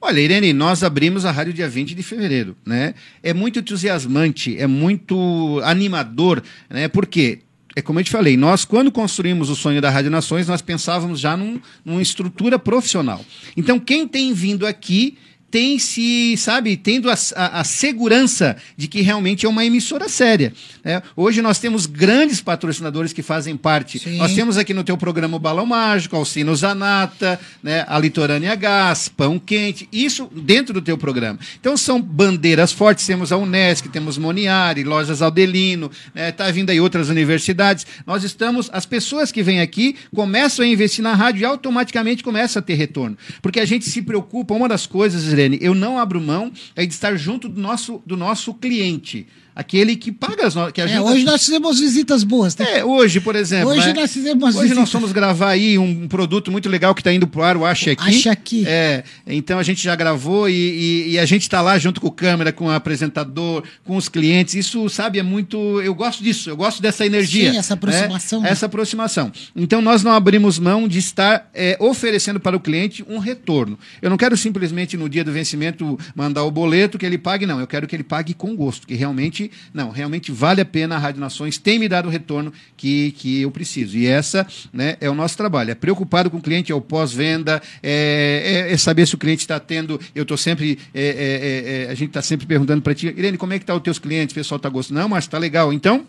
Olha, 0.00 0.18
Irene, 0.18 0.54
nós 0.54 0.82
abrimos 0.82 1.26
a 1.26 1.30
rádio 1.30 1.52
dia 1.52 1.68
20 1.68 1.94
de 1.94 2.02
fevereiro, 2.02 2.56
né? 2.64 2.94
É 3.22 3.34
muito 3.34 3.58
entusiasmante, 3.58 4.56
é 4.56 4.66
muito 4.66 5.60
animador, 5.62 6.42
né? 6.70 6.88
Porque 6.88 7.40
é 7.78 7.82
como 7.82 8.00
eu 8.00 8.04
te 8.04 8.10
falei, 8.10 8.36
nós 8.36 8.64
quando 8.64 8.90
construímos 8.90 9.48
o 9.48 9.54
sonho 9.54 9.80
da 9.80 9.88
Rádio 9.88 10.10
Nações, 10.10 10.48
nós 10.48 10.60
pensávamos 10.60 11.20
já 11.20 11.36
num, 11.36 11.60
numa 11.84 12.02
estrutura 12.02 12.58
profissional. 12.58 13.24
Então, 13.56 13.78
quem 13.78 14.06
tem 14.06 14.32
vindo 14.32 14.66
aqui 14.66 15.16
tem 15.50 15.78
se, 15.78 16.36
sabe, 16.36 16.76
tendo 16.76 17.10
a, 17.10 17.14
a- 17.36 17.60
a 17.60 17.64
segurança 17.64 18.56
de 18.76 18.86
que 18.86 19.00
realmente 19.00 19.46
é 19.46 19.48
uma 19.48 19.64
emissora 19.64 20.08
séria. 20.08 20.52
né? 20.84 21.02
Hoje 21.16 21.40
nós 21.40 21.58
temos 21.58 21.86
grandes 21.86 22.40
patrocinadores 22.40 23.12
que 23.12 23.22
fazem 23.22 23.56
parte. 23.56 23.98
Sim. 23.98 24.18
Nós 24.18 24.34
temos 24.34 24.56
aqui 24.58 24.74
no 24.74 24.84
teu 24.84 24.96
programa 24.98 25.36
o 25.36 25.40
Balão 25.40 25.64
Mágico, 25.64 26.16
Alcino 26.16 26.54
Zanata, 26.54 27.40
né, 27.62 27.84
a 27.88 27.98
Litorânea 27.98 28.54
Gás, 28.54 29.08
Pão 29.08 29.38
Quente, 29.38 29.88
isso 29.90 30.28
dentro 30.34 30.74
do 30.74 30.82
teu 30.82 30.98
programa. 30.98 31.38
Então 31.58 31.76
são 31.76 32.00
bandeiras 32.00 32.72
fortes, 32.72 33.06
temos 33.06 33.32
a 33.32 33.36
Unesc, 33.36 33.88
temos 33.88 34.18
Moniari, 34.18 34.84
Lojas 34.84 35.22
Aldelino, 35.22 35.90
né, 36.14 36.30
tá 36.30 36.50
vindo 36.50 36.70
aí 36.70 36.80
outras 36.80 37.08
universidades. 37.08 37.86
Nós 38.06 38.22
estamos, 38.22 38.68
as 38.72 38.84
pessoas 38.84 39.32
que 39.32 39.42
vêm 39.42 39.60
aqui 39.60 39.96
começam 40.14 40.64
a 40.64 40.68
investir 40.68 41.02
na 41.02 41.14
rádio 41.14 41.40
e 41.42 41.44
automaticamente 41.44 42.22
começa 42.22 42.58
a 42.58 42.62
ter 42.62 42.74
retorno. 42.74 43.16
Porque 43.40 43.60
a 43.60 43.64
gente 43.64 43.86
se 43.86 44.02
preocupa, 44.02 44.54
uma 44.54 44.68
das 44.68 44.86
coisas, 44.86 45.37
Irene, 45.38 45.58
eu 45.60 45.74
não 45.74 45.98
abro 45.98 46.20
mão 46.20 46.52
é 46.74 46.84
de 46.84 46.92
estar 46.92 47.16
junto 47.16 47.48
do 47.48 47.60
nosso, 47.60 48.02
do 48.04 48.16
nosso 48.16 48.52
cliente. 48.54 49.26
Aquele 49.58 49.96
que 49.96 50.12
paga 50.12 50.46
as 50.46 50.54
no... 50.54 50.70
que 50.70 50.80
É, 50.80 51.00
hoje 51.00 51.24
nós 51.24 51.44
fizemos 51.44 51.80
visitas 51.80 52.22
boas, 52.22 52.56
né? 52.56 52.78
é, 52.78 52.84
hoje, 52.84 53.20
por 53.20 53.34
exemplo. 53.34 53.70
Hoje 53.70 53.88
né? 53.88 53.92
nós 53.94 54.12
fizemos 54.12 54.40
umas 54.44 54.54
Hoje 54.54 54.68
nós 54.68 54.78
visitas. 54.78 54.90
fomos 54.92 55.10
gravar 55.10 55.48
aí 55.50 55.76
um 55.76 56.06
produto 56.06 56.52
muito 56.52 56.68
legal 56.68 56.94
que 56.94 57.00
está 57.00 57.12
indo 57.12 57.26
pro 57.26 57.42
ar, 57.42 57.56
o 57.56 57.64
Acha 57.66 57.90
Aqui. 57.90 58.08
Acha 58.08 58.30
Aqui. 58.30 58.64
É, 58.68 59.02
então 59.26 59.58
a 59.58 59.64
gente 59.64 59.82
já 59.82 59.96
gravou 59.96 60.48
e, 60.48 60.52
e- 60.54 61.10
e 61.10 61.18
a 61.18 61.26
gente 61.26 61.42
está 61.42 61.60
lá 61.60 61.76
junto 61.76 62.00
com 62.00 62.06
o 62.06 62.12
câmera, 62.12 62.52
com 62.52 62.66
o 62.66 62.70
apresentador, 62.70 63.64
com 63.84 63.96
os 63.96 64.08
clientes. 64.08 64.54
Isso, 64.54 64.88
sabe, 64.88 65.18
é 65.18 65.24
muito. 65.24 65.80
Eu 65.80 65.92
gosto 65.92 66.22
disso, 66.22 66.48
eu 66.50 66.56
gosto 66.56 66.80
dessa 66.80 67.04
energia. 67.04 67.50
Sim, 67.50 67.58
essa 67.58 67.74
né? 67.74 67.78
aproximação, 67.78 68.40
né? 68.40 68.50
Essa 68.50 68.66
aproximação. 68.66 69.32
Então 69.56 69.82
nós 69.82 70.04
não 70.04 70.12
abrimos 70.12 70.58
mão 70.60 70.86
de 70.86 70.98
estar 70.98 71.50
é, 71.52 71.76
oferecendo 71.80 72.38
para 72.38 72.56
o 72.56 72.60
cliente 72.60 73.04
um 73.08 73.18
retorno. 73.18 73.76
Eu 74.00 74.08
não 74.08 74.16
quero 74.16 74.36
simplesmente 74.36 74.96
no 74.96 75.08
dia 75.08 75.24
do 75.24 75.32
vencimento 75.32 75.98
mandar 76.14 76.44
o 76.44 76.50
boleto 76.52 76.96
que 76.96 77.04
ele 77.04 77.18
pague, 77.18 77.44
não. 77.44 77.58
Eu 77.58 77.66
quero 77.66 77.88
que 77.88 77.96
ele 77.96 78.04
pague 78.04 78.34
com 78.34 78.54
gosto, 78.54 78.86
que 78.86 78.94
realmente, 78.94 79.47
não, 79.72 79.90
realmente 79.90 80.30
vale 80.32 80.60
a 80.60 80.64
pena 80.64 80.96
a 80.96 80.98
Rádio 80.98 81.20
Nações, 81.20 81.58
tem 81.58 81.78
me 81.78 81.88
dado 81.88 82.06
o 82.06 82.10
retorno 82.10 82.52
que, 82.76 83.12
que 83.12 83.42
eu 83.42 83.50
preciso. 83.50 83.96
E 83.96 84.06
essa 84.06 84.46
né, 84.72 84.96
é 85.00 85.08
o 85.08 85.14
nosso 85.14 85.36
trabalho. 85.36 85.70
É 85.70 85.74
preocupado 85.74 86.30
com 86.30 86.38
o 86.38 86.40
cliente, 86.42 86.72
é 86.72 86.74
o 86.74 86.80
pós-venda, 86.80 87.62
é, 87.82 88.66
é- 88.68 88.72
é 88.72 88.76
saber 88.76 89.06
se 89.06 89.14
o 89.14 89.18
cliente 89.18 89.42
está 89.42 89.58
tendo. 89.58 90.00
Eu 90.14 90.22
estou 90.22 90.36
sempre. 90.36 90.78
é, 90.94 91.02
é, 91.02 91.04
é, 91.08 91.84
é, 91.84 91.90
a 91.90 91.94
gente 91.94 92.08
está 92.08 92.22
sempre 92.22 92.46
perguntando 92.46 92.82
para 92.82 92.94
ti, 92.94 93.06
Irene, 93.06 93.36
como 93.38 93.52
é 93.52 93.58
que 93.58 93.64
tá 93.64 93.74
os 93.74 93.82
teus 93.82 93.98
clientes? 93.98 94.32
O 94.32 94.34
pessoal 94.34 94.56
está 94.56 94.68
gostando? 94.68 95.00
Não, 95.00 95.08
mas 95.08 95.24
está 95.24 95.38
legal. 95.38 95.72
Então, 95.72 96.04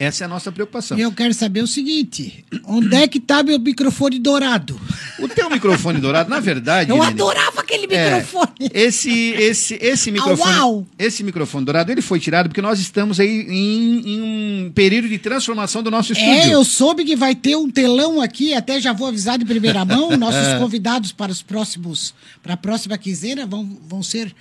essa 0.00 0.24
é 0.24 0.26
a 0.26 0.28
nossa 0.28 0.50
preocupação. 0.50 0.98
E 0.98 1.02
eu 1.02 1.12
quero 1.12 1.34
saber 1.34 1.62
o 1.62 1.66
seguinte: 1.66 2.42
onde 2.64 2.96
é 2.96 3.06
que 3.06 3.20
tá 3.20 3.42
meu 3.42 3.58
microfone 3.58 4.18
dourado? 4.18 4.80
O 5.18 5.28
teu 5.28 5.50
microfone 5.50 6.00
dourado, 6.00 6.30
na 6.30 6.40
verdade. 6.40 6.88
Eu 6.90 6.96
Irene, 6.96 7.10
adorava 7.12 7.60
aquele 7.60 7.86
é, 7.94 8.14
microfone. 8.14 8.70
esse, 8.72 9.10
esse, 9.32 9.74
esse 9.74 10.10
microfone, 10.10 10.56
uau! 10.56 10.86
esse 10.98 11.22
microfone 11.22 11.66
dourado, 11.66 11.92
ele 11.92 12.00
foi 12.00 12.18
tirado 12.18 12.48
porque 12.48 12.62
nós 12.62 12.80
estamos 12.80 13.20
aí 13.20 13.42
em, 13.46 14.14
em 14.14 14.22
um 14.22 14.72
período 14.72 15.06
de 15.06 15.18
transformação 15.18 15.82
do 15.82 15.90
nosso 15.90 16.12
estúdio. 16.14 16.32
É, 16.32 16.54
eu 16.54 16.64
soube 16.64 17.04
que 17.04 17.14
vai 17.14 17.34
ter 17.34 17.54
um 17.56 17.70
telão 17.70 18.22
aqui, 18.22 18.54
até 18.54 18.80
já 18.80 18.94
vou 18.94 19.06
avisar 19.06 19.36
de 19.38 19.44
primeira 19.44 19.84
mão. 19.84 20.10
Nossos 20.16 20.40
É. 20.40 20.58
convidados 20.58 21.12
para 21.12 21.30
os 21.30 21.42
próximos, 21.42 22.14
para 22.42 22.54
a 22.54 22.56
próxima 22.56 22.96
quinzena 22.96 23.44
vão, 23.44 23.78
vão 23.86 24.02
ser 24.02 24.34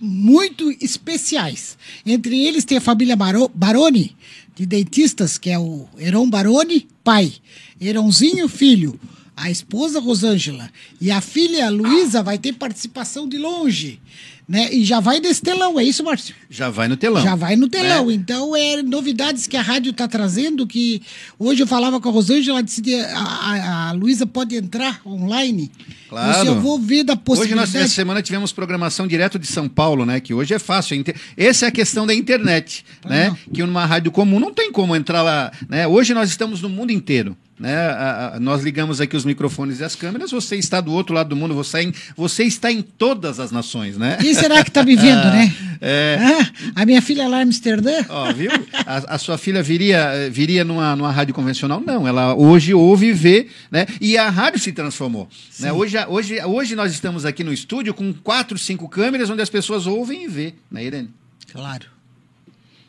muito 0.00 0.70
especiais. 0.80 1.76
Entre 2.04 2.44
eles 2.46 2.64
tem 2.64 2.78
a 2.78 2.80
família 2.80 3.16
Baro- 3.16 3.50
Baroni, 3.54 4.16
de 4.54 4.66
dentistas, 4.66 5.38
que 5.38 5.50
é 5.50 5.58
o 5.58 5.86
Heron 5.98 6.28
Baroni, 6.28 6.86
pai. 7.02 7.32
Heronzinho, 7.80 8.48
filho. 8.48 8.98
a 9.36 9.50
esposa 9.50 9.98
Rosângela 9.98 10.70
e 11.00 11.10
a 11.10 11.20
filha 11.20 11.68
Luísa 11.68 12.22
vai 12.22 12.38
ter 12.38 12.52
participação 12.52 13.28
de 13.28 13.36
longe. 13.36 14.00
Né? 14.46 14.68
E 14.74 14.84
já 14.84 15.00
vai 15.00 15.20
nesse 15.20 15.40
telão, 15.40 15.80
é 15.80 15.84
isso, 15.84 16.04
Márcio? 16.04 16.34
Já 16.50 16.68
vai 16.68 16.86
no 16.86 16.98
telão. 16.98 17.22
Já 17.22 17.34
vai 17.34 17.56
no 17.56 17.66
telão. 17.66 18.08
né? 18.08 18.12
Então, 18.12 18.54
é 18.54 18.82
novidades 18.82 19.46
que 19.46 19.56
a 19.56 19.62
rádio 19.62 19.88
está 19.90 20.06
trazendo, 20.06 20.66
que 20.66 21.00
hoje 21.38 21.62
eu 21.62 21.66
falava 21.66 21.98
com 21.98 22.10
a 22.10 22.12
Rosângela, 22.12 22.58
ela 22.58 22.62
disse 22.62 22.82
que 22.82 22.94
a, 22.94 23.18
a, 23.18 23.88
a 23.88 23.92
Luísa 23.92 24.26
pode 24.26 24.54
entrar 24.54 25.00
online. 25.06 25.70
Claro. 26.10 26.32
Disse, 26.32 26.46
eu 26.46 26.60
vou 26.60 26.78
ver 26.78 27.04
da 27.04 27.14
Hoje, 27.14 27.22
possibilidade. 27.24 27.72
nós, 27.72 27.74
essa 27.74 27.94
semana, 27.94 28.20
tivemos 28.20 28.52
programação 28.52 29.06
direto 29.06 29.38
de 29.38 29.46
São 29.46 29.66
Paulo, 29.66 30.04
né? 30.04 30.20
Que 30.20 30.34
hoje 30.34 30.52
é 30.52 30.58
fácil. 30.58 30.94
Inter- 30.96 31.16
Essa 31.38 31.64
é 31.64 31.68
a 31.68 31.72
questão 31.72 32.06
da 32.06 32.14
internet, 32.14 32.84
né? 33.04 33.30
não. 33.30 33.38
Que 33.54 33.62
numa 33.64 33.86
rádio 33.86 34.12
comum 34.12 34.38
não 34.38 34.52
tem 34.52 34.70
como 34.70 34.94
entrar 34.94 35.22
lá, 35.22 35.50
né? 35.70 35.86
Hoje 35.86 36.12
nós 36.12 36.28
estamos 36.28 36.60
no 36.60 36.68
mundo 36.68 36.90
inteiro. 36.92 37.34
Né? 37.58 37.72
A- 37.76 38.32
a- 38.34 38.40
nós 38.40 38.62
ligamos 38.64 39.00
aqui 39.00 39.16
os 39.16 39.24
microfones 39.24 39.78
e 39.78 39.84
as 39.84 39.94
câmeras, 39.94 40.32
você 40.32 40.56
está 40.56 40.80
do 40.80 40.92
outro 40.92 41.14
lado 41.14 41.28
do 41.28 41.36
mundo, 41.36 41.54
você, 41.54 41.78
é 41.78 41.82
em- 41.84 41.94
você 42.16 42.42
está 42.42 42.70
em 42.72 42.82
todas 42.82 43.38
as 43.38 43.52
nações, 43.52 43.96
né? 43.96 44.16
Quem 44.20 44.34
será 44.34 44.62
que 44.64 44.70
está 44.70 44.82
me 44.82 44.96
vendo, 44.96 45.24
né? 45.24 45.54
É. 45.86 46.16
Ah, 46.18 46.80
a 46.82 46.86
minha 46.86 47.02
filha 47.02 47.28
lá 47.28 47.40
em 47.40 47.42
Amsterdã. 47.42 47.92
Ó, 48.08 48.32
viu? 48.32 48.50
A, 48.86 49.16
a 49.16 49.18
sua 49.18 49.36
filha 49.36 49.62
viria, 49.62 50.30
viria 50.30 50.64
numa, 50.64 50.96
numa 50.96 51.12
rádio 51.12 51.34
convencional? 51.34 51.78
Não, 51.84 52.08
ela 52.08 52.34
hoje 52.34 52.72
ouve 52.72 53.08
e 53.08 53.12
vê, 53.12 53.48
né? 53.70 53.84
E 54.00 54.16
a 54.16 54.30
rádio 54.30 54.58
se 54.60 54.72
transformou. 54.72 55.28
Né? 55.60 55.70
Hoje, 55.72 55.98
hoje, 56.08 56.42
hoje 56.42 56.74
nós 56.74 56.90
estamos 56.90 57.26
aqui 57.26 57.44
no 57.44 57.52
estúdio 57.52 57.92
com 57.92 58.14
quatro, 58.14 58.56
cinco 58.56 58.88
câmeras 58.88 59.28
onde 59.28 59.42
as 59.42 59.50
pessoas 59.50 59.86
ouvem 59.86 60.24
e 60.24 60.28
vê, 60.28 60.54
né, 60.70 60.82
Irene? 60.84 61.10
Claro. 61.52 61.84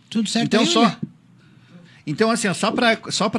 Tudo 0.10 0.30
certo 0.30 0.45
Então 0.45 0.62
aí, 0.62 0.67
só. 0.67 0.84
né? 0.86 0.95
Então, 2.08 2.30
assim, 2.30 2.52
só 2.54 2.72
para 2.72 3.00
só 3.10 3.32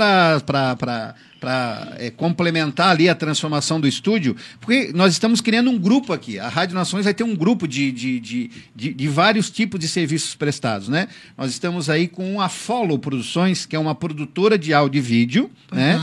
é, 1.99 2.11
complementar 2.11 2.91
ali 2.91 3.09
a 3.09 3.15
transformação 3.15 3.81
do 3.81 3.87
estúdio, 3.87 4.35
porque 4.61 4.91
nós 4.95 5.13
estamos 5.13 5.41
criando 5.41 5.71
um 5.71 5.79
grupo 5.79 6.13
aqui. 6.13 6.39
A 6.39 6.49
Rádio 6.49 6.75
Nações 6.75 7.05
vai 7.05 7.15
ter 7.15 7.23
um 7.23 7.37
grupo 7.37 7.69
de, 7.69 7.93
de, 7.93 8.19
de, 8.19 8.51
de, 8.75 8.93
de 8.93 9.09
vários 9.09 9.51
tipos 9.51 9.79
de 9.79 9.87
serviços 9.87 10.35
prestados, 10.35 10.89
né? 10.89 11.09
Nós 11.37 11.51
estamos 11.51 11.89
aí 11.89 12.09
com 12.09 12.41
a 12.41 12.49
Follow 12.49 12.99
Produções, 12.99 13.67
que 13.67 13.77
é 13.77 13.79
uma 13.79 13.95
produtora 13.95 14.59
de 14.59 14.75
áudio 14.75 14.99
e 14.99 15.03
vídeo, 15.03 15.51
né? 15.71 15.97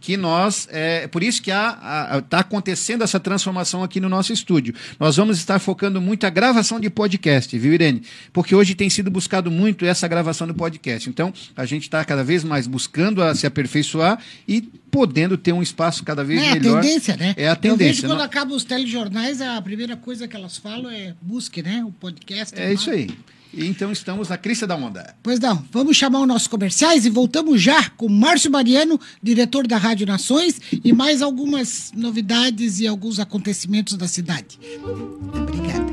Que 0.00 0.16
nós 0.16 0.68
é 0.70 1.08
por 1.08 1.22
isso 1.24 1.42
que 1.42 1.50
está 1.50 2.38
acontecendo 2.38 3.02
essa 3.02 3.18
transformação 3.18 3.82
aqui 3.82 4.00
no 4.00 4.08
nosso 4.08 4.32
estúdio. 4.32 4.72
Nós 4.98 5.16
vamos 5.16 5.38
estar 5.38 5.58
focando 5.58 6.00
muito 6.00 6.24
a 6.24 6.30
gravação 6.30 6.78
de 6.78 6.88
podcast, 6.88 7.58
viu, 7.58 7.72
Irene? 7.72 8.02
Porque 8.32 8.54
hoje 8.54 8.74
tem 8.74 8.88
sido 8.88 9.10
buscado 9.10 9.50
muito 9.50 9.84
essa 9.84 10.06
gravação 10.06 10.46
do 10.46 10.54
podcast. 10.54 11.08
Então, 11.10 11.32
a 11.56 11.64
gente 11.66 11.82
está 11.82 12.04
cada 12.04 12.22
vez 12.22 12.44
mais 12.44 12.66
buscando 12.66 13.22
a 13.22 13.34
se 13.34 13.46
aperfeiçoar 13.46 14.18
e 14.46 14.62
podendo 14.90 15.36
ter 15.36 15.52
um 15.52 15.62
espaço 15.62 16.04
cada 16.04 16.22
vez 16.22 16.42
É 16.42 16.50
a 16.50 16.54
melhor. 16.54 16.80
tendência, 16.80 17.16
né? 17.16 17.34
É 17.36 17.48
a 17.48 17.52
Eu 17.52 17.56
vejo 17.56 17.76
tendência. 17.76 18.08
quando 18.08 18.18
não- 18.18 18.24
acabam 18.24 18.56
os 18.56 18.64
telejornais, 18.64 19.40
a 19.40 19.60
primeira 19.60 19.96
coisa 19.96 20.28
que 20.28 20.36
elas 20.36 20.56
falam 20.56 20.90
é 20.90 21.14
busque, 21.20 21.60
né? 21.62 21.84
O 21.84 21.90
podcast. 21.90 22.58
É 22.58 22.72
isso 22.72 22.90
aí. 22.90 23.10
E 23.52 23.66
então 23.66 23.90
estamos 23.90 24.28
na 24.28 24.36
crista 24.36 24.66
da 24.66 24.76
onda. 24.76 25.14
Pois 25.22 25.40
não, 25.40 25.64
vamos 25.70 25.96
chamar 25.96 26.20
os 26.20 26.28
nossos 26.28 26.48
comerciais 26.48 27.06
e 27.06 27.10
voltamos 27.10 27.60
já 27.60 27.88
com 27.90 28.08
Márcio 28.08 28.50
Mariano, 28.50 29.00
diretor 29.22 29.66
da 29.66 29.76
Rádio 29.76 30.06
Nações, 30.06 30.60
e 30.84 30.92
mais 30.92 31.22
algumas 31.22 31.92
novidades 31.94 32.80
e 32.80 32.86
alguns 32.86 33.18
acontecimentos 33.18 33.96
da 33.96 34.06
cidade. 34.06 34.58
Obrigada. 35.34 35.88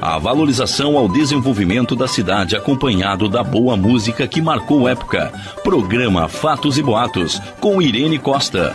A 0.00 0.18
valorização 0.18 0.96
ao 0.96 1.08
desenvolvimento 1.08 1.94
da 1.94 2.08
cidade 2.08 2.56
acompanhado 2.56 3.28
da 3.28 3.44
boa 3.44 3.76
música 3.76 4.26
que 4.26 4.40
marcou 4.40 4.88
época. 4.88 5.30
Programa 5.62 6.26
Fatos 6.26 6.78
e 6.78 6.82
Boatos, 6.82 7.38
com 7.60 7.82
Irene 7.82 8.18
Costa. 8.18 8.74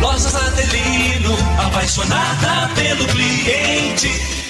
Lojas 0.00 0.34
Adelino, 0.34 1.36
apaixonada 1.58 2.70
pelo 2.74 3.06
cliente. 3.06 4.49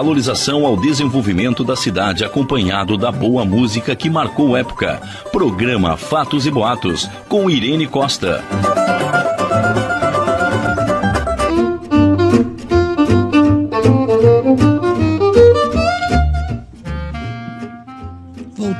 Valorização 0.00 0.64
ao 0.64 0.78
desenvolvimento 0.78 1.62
da 1.62 1.76
cidade 1.76 2.24
acompanhado 2.24 2.96
da 2.96 3.12
boa 3.12 3.44
música 3.44 3.94
que 3.94 4.08
marcou 4.08 4.56
época. 4.56 4.98
Programa 5.30 5.94
Fatos 5.94 6.46
e 6.46 6.50
Boatos 6.50 7.06
com 7.28 7.50
Irene 7.50 7.86
Costa. 7.86 8.42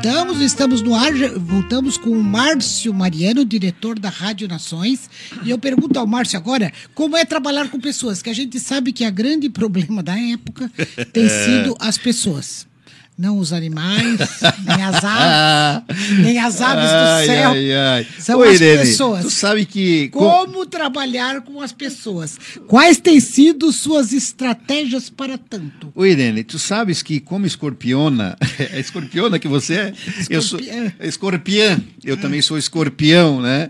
Voltamos, 0.02 0.40
estamos 0.40 0.80
no 0.80 0.94
ar, 0.94 1.12
voltamos 1.36 1.98
com 1.98 2.08
o 2.08 2.24
Márcio 2.24 2.94
Mariano, 2.94 3.44
diretor 3.44 3.98
da 3.98 4.08
Rádio 4.08 4.48
Nações. 4.48 5.10
E 5.44 5.50
eu 5.50 5.58
pergunto 5.58 5.98
ao 5.98 6.06
Márcio 6.06 6.38
agora 6.38 6.72
como 6.94 7.18
é 7.18 7.24
trabalhar 7.26 7.68
com 7.68 7.78
pessoas, 7.78 8.22
que 8.22 8.30
a 8.30 8.32
gente 8.32 8.58
sabe 8.58 8.94
que 8.94 9.04
a 9.04 9.10
grande 9.10 9.50
problema 9.52 10.02
da 10.02 10.18
época 10.18 10.72
tem 11.12 11.28
sido 11.28 11.76
as 11.78 11.98
pessoas. 11.98 12.66
Não 13.20 13.38
os 13.38 13.52
animais, 13.52 14.18
nem 14.66 14.82
as 14.82 15.04
aves, 15.04 15.84
nem 16.22 16.38
as 16.38 16.58
aves 16.62 16.88
do 16.90 16.96
Ai, 16.96 17.26
céu. 17.26 17.50
ai, 17.50 17.72
ai. 17.74 18.06
São 18.18 18.38
Ô, 18.40 18.42
as 18.44 18.54
Irene, 18.54 18.78
pessoas. 18.78 19.24
Tu 19.26 19.30
sabe 19.30 19.66
que. 19.66 20.08
co- 20.08 20.20
Como 20.20 20.64
trabalhar 20.64 21.42
com 21.42 21.60
as 21.60 21.70
pessoas? 21.70 22.38
Quais 22.66 22.96
têm 22.98 23.20
sido 23.20 23.70
suas 23.72 24.14
estratégias 24.14 25.10
para 25.10 25.36
tanto? 25.36 25.92
Ô, 25.94 26.06
Irene, 26.06 26.42
tu 26.42 26.58
sabes 26.58 27.02
que 27.02 27.20
como 27.20 27.44
escorpiona, 27.44 28.38
é 28.58 28.80
escorpiona 28.80 29.38
que 29.38 29.46
você 29.48 29.74
é? 29.74 29.92
Eu 30.30 30.40
sou 30.40 30.58
Escorpiã. 30.58 30.92
escorpião, 31.00 31.80
eu 32.02 32.16
também 32.16 32.40
sou 32.40 32.56
escorpião, 32.56 33.42
né? 33.42 33.68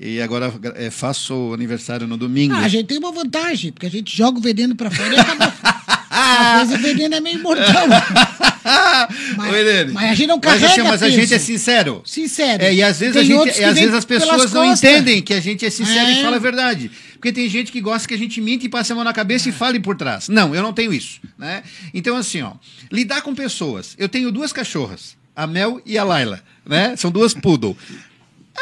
E 0.00 0.20
agora 0.22 0.52
é, 0.74 0.90
faço 0.90 1.52
aniversário 1.54 2.06
no 2.06 2.16
domingo. 2.16 2.54
Ah, 2.54 2.60
a 2.60 2.68
gente 2.68 2.86
tem 2.86 2.98
uma 2.98 3.12
vantagem, 3.12 3.72
porque 3.72 3.86
a 3.86 3.90
gente 3.90 4.14
joga 4.16 4.38
o 4.38 4.42
veneno 4.42 4.74
pra 4.74 4.90
fora 4.90 5.14
e 5.14 5.18
acabou. 5.18 5.52
Às 6.18 6.68
vezes 6.70 6.84
o 6.84 6.88
veneno 6.88 7.14
é 7.14 7.20
meio 7.20 7.42
mortal. 7.42 7.86
Mas- 9.36 9.54
Irene, 9.54 9.92
mas 9.92 10.10
a 10.10 10.14
gente 10.14 10.26
não 10.26 10.40
mas, 10.42 10.54
assim, 10.54 10.62
carrega 10.66 10.84
mas 10.88 11.02
a 11.02 11.08
gente 11.08 11.32
é 11.34 11.38
sincero. 11.38 12.02
Sincero. 12.04 12.62
É, 12.64 12.74
e 12.74 12.82
às 12.82 12.98
vezes, 12.98 13.14
Tem 13.14 13.22
a 13.22 13.44
gente, 13.44 13.60
e 13.60 13.64
às 13.64 13.74
vezes 13.78 13.94
as 13.94 14.04
pessoas 14.04 14.52
não 14.52 14.66
costas. 14.68 14.90
entendem 14.90 15.22
que 15.22 15.32
a 15.32 15.40
gente 15.40 15.64
é 15.64 15.70
sincero 15.70 16.08
É. 16.08 16.12
e 16.18 16.22
fala 16.22 16.36
a 16.36 16.40
verdade. 16.40 16.90
Porque 17.14 17.32
tem 17.32 17.48
gente 17.48 17.70
que 17.70 17.80
gosta 17.80 18.08
que 18.08 18.14
a 18.14 18.18
gente 18.18 18.40
minta 18.40 18.66
e 18.66 18.68
passe 18.68 18.90
a 18.90 18.94
mão 18.94 19.04
na 19.04 19.12
cabeça 19.12 19.48
e 19.48 19.52
fale 19.52 19.78
por 19.78 19.96
trás. 19.96 20.28
Não, 20.28 20.52
eu 20.54 20.62
não 20.62 20.72
tenho 20.72 20.92
isso. 20.92 21.20
Né? 21.38 21.62
Então, 21.94 22.16
assim, 22.16 22.42
ó, 22.42 22.52
lidar 22.90 23.22
com 23.22 23.34
pessoas. 23.34 23.94
Eu 23.98 24.08
tenho 24.08 24.32
duas 24.32 24.52
cachorras, 24.52 25.16
a 25.34 25.46
Mel 25.46 25.80
e 25.86 25.96
a 25.96 26.02
Laila. 26.02 26.42
Né? 26.66 26.96
São 26.96 27.10
duas 27.10 27.32
poodle. 27.34 27.76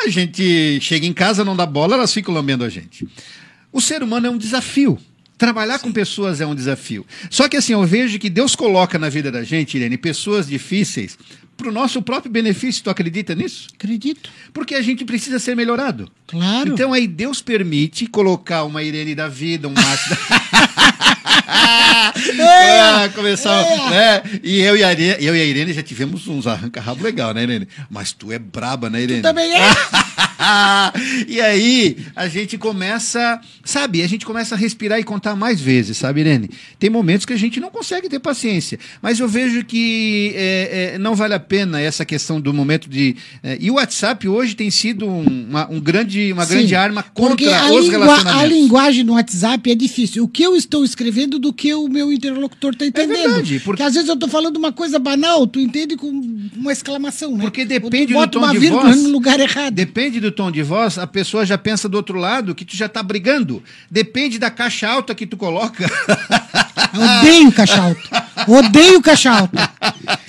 A 0.05 0.09
gente 0.09 0.79
chega 0.83 1.07
em 1.07 1.13
casa, 1.15 1.45
não 1.45 1.57
dá 1.57 1.65
bola, 1.65 1.95
elas 1.95 2.13
ficam 2.13 2.35
lambendo 2.35 2.63
a 2.65 2.69
gente. 2.69 3.07
O 3.73 3.81
ser 3.81 4.03
humano 4.03 4.27
é 4.27 4.31
um 4.31 4.39
desafio. 4.39 4.99
Trabalhar 5.37 5.79
com 5.81 5.93
pessoas 5.93 6.41
é 6.41 6.47
um 6.47 6.55
desafio. 6.55 7.05
Só 7.29 7.49
que 7.49 7.57
assim, 7.57 7.73
eu 7.73 7.85
vejo 7.85 8.19
que 8.19 8.31
Deus 8.31 8.55
coloca 8.55 8.99
na 8.99 9.09
vida 9.09 9.31
da 9.33 9.43
gente, 9.43 9.77
Irene, 9.77 9.97
pessoas 9.99 10.47
difíceis 10.47 11.19
para 11.57 11.69
o 11.69 11.73
nosso 11.73 12.03
próprio 12.03 12.31
benefício. 12.31 12.85
Tu 12.85 12.91
acredita 12.91 13.35
nisso? 13.35 13.69
Acredito. 13.75 14.31
Porque 14.53 14.75
a 14.75 14.83
gente 14.83 15.05
precisa 15.05 15.39
ser 15.39 15.55
melhorado. 15.55 16.11
Claro. 16.27 16.73
Então 16.73 16.93
aí 16.93 17.07
Deus 17.07 17.41
permite 17.41 18.07
colocar 18.07 18.65
uma 18.65 18.83
Irene 18.83 19.15
da 19.15 19.29
vida, 19.29 19.69
um 19.69 19.73
Márcio 19.73 20.17
ah, 22.41 23.09
começar, 23.15 23.65
né? 23.91 24.23
E 24.43 24.61
eu 24.61 24.77
e, 24.77 24.85
a 24.85 24.93
Irene, 24.93 25.25
eu 25.25 25.37
e 25.37 25.41
a 25.41 25.45
Irene 25.45 25.73
já 25.73 25.83
tivemos 25.83 26.27
uns 26.27 26.47
arranca-rabo 26.47 27.03
legal, 27.03 27.33
né, 27.33 27.43
Irene? 27.43 27.69
Mas 27.91 28.13
tu 28.13 28.33
é 28.33 28.39
braba, 28.39 28.91
né, 28.91 29.03
Irene? 29.03 29.23
Também 29.23 29.53
é. 29.55 29.71
e 31.29 31.41
aí 31.41 31.97
a 32.15 32.29
gente 32.29 32.59
começa, 32.59 33.41
sabe, 33.65 34.03
a 34.03 34.07
gente 34.07 34.27
começa 34.27 34.55
a 34.55 34.59
respirar 34.59 34.99
e 34.99 35.05
contar 35.05 35.35
mais 35.35 35.61
vezes, 35.61 35.97
sabe, 35.97 36.21
Irene? 36.21 36.51
Tem 36.79 36.91
momentos 36.91 37.27
que 37.27 37.33
a 37.33 37.39
gente 37.39 37.61
não 37.61 37.71
consegue 37.71 38.09
ter 38.09 38.19
paciência, 38.19 38.79
mas 39.01 39.19
eu 39.21 39.29
vejo 39.29 39.65
que 39.65 40.33
é, 40.35 40.93
é, 40.95 40.99
não 40.99 41.15
vale 41.15 41.35
a 41.35 41.41
pena 41.45 41.81
essa 41.81 42.05
questão 42.05 42.41
do 42.41 42.53
momento 42.53 42.89
de. 42.91 43.15
é, 43.43 43.57
e 43.61 43.71
o 43.71 43.75
WhatsApp 43.75 44.27
hoje 44.27 44.57
tem 44.57 44.71
sido 44.71 45.07
um- 45.07 45.47
uma, 45.51 45.71
um 45.71 45.79
grande, 45.79 46.33
uma 46.33 46.45
Sim, 46.45 46.55
grande 46.55 46.75
arma 46.75 47.03
contra 47.15 47.57
a, 47.61 47.73
os 47.73 47.89
relacionamentos. 47.89 48.41
a 48.43 48.47
linguagem 48.47 49.05
no 49.05 49.13
WhatsApp 49.13 49.71
é 49.71 49.75
difícil. 49.75 50.25
O 50.25 50.29
que 50.29 50.43
eu 50.43 50.57
estou 50.57 50.85
escrevendo 50.85 51.39
do 51.39 51.53
que 51.53 51.73
o 51.75 51.87
meu 51.89 52.11
interlocutor 52.13 52.73
está 52.73 52.87
entendendo. 52.87 53.13
É 53.17 53.23
verdade, 53.23 53.55
porque- 53.61 53.65
Porque 53.65 53.83
às 53.83 53.93
vezes 53.95 54.09
eu 54.09 54.15
estou 54.15 54.29
falando 54.29 54.57
uma 54.57 54.73
coisa 54.73 54.99
banal, 54.99 55.47
tu 55.47 55.61
entende 55.61 55.97
com 55.97 56.09
uma 56.57 56.73
exclamação, 56.73 57.37
né? 57.37 57.43
Porque 57.43 57.65
depende 57.65 58.15
do 58.15 58.27
tom 58.29 58.39
uma 58.39 58.53
de 58.59 58.69
voz. 58.69 58.97
no 59.03 59.11
lugar 59.11 59.39
errado. 59.39 59.75
Depende 59.75 60.19
do 60.21 60.31
tom 60.33 60.51
de 60.51 60.63
voz, 60.63 60.97
a 60.99 61.07
pessoa 61.07 61.45
já 61.45 61.59
pensa 61.59 61.89
do 61.89 61.97
outro 61.97 62.19
lado 62.19 62.55
que 62.55 62.65
tu 62.65 62.77
já 62.77 62.89
tá 62.89 63.03
brigando. 63.03 63.63
Depende 63.91 64.39
da 64.39 64.51
caixa 64.51 64.89
alta 64.89 65.15
que 65.15 65.27
tu 65.27 65.37
coloca. 65.37 65.85
Eu 66.95 67.01
odeio 67.21 67.53
caixa 67.53 67.83
alta. 67.83 68.25
Odeio 68.47 69.01
caixa 69.03 69.31
alta. 69.31 69.71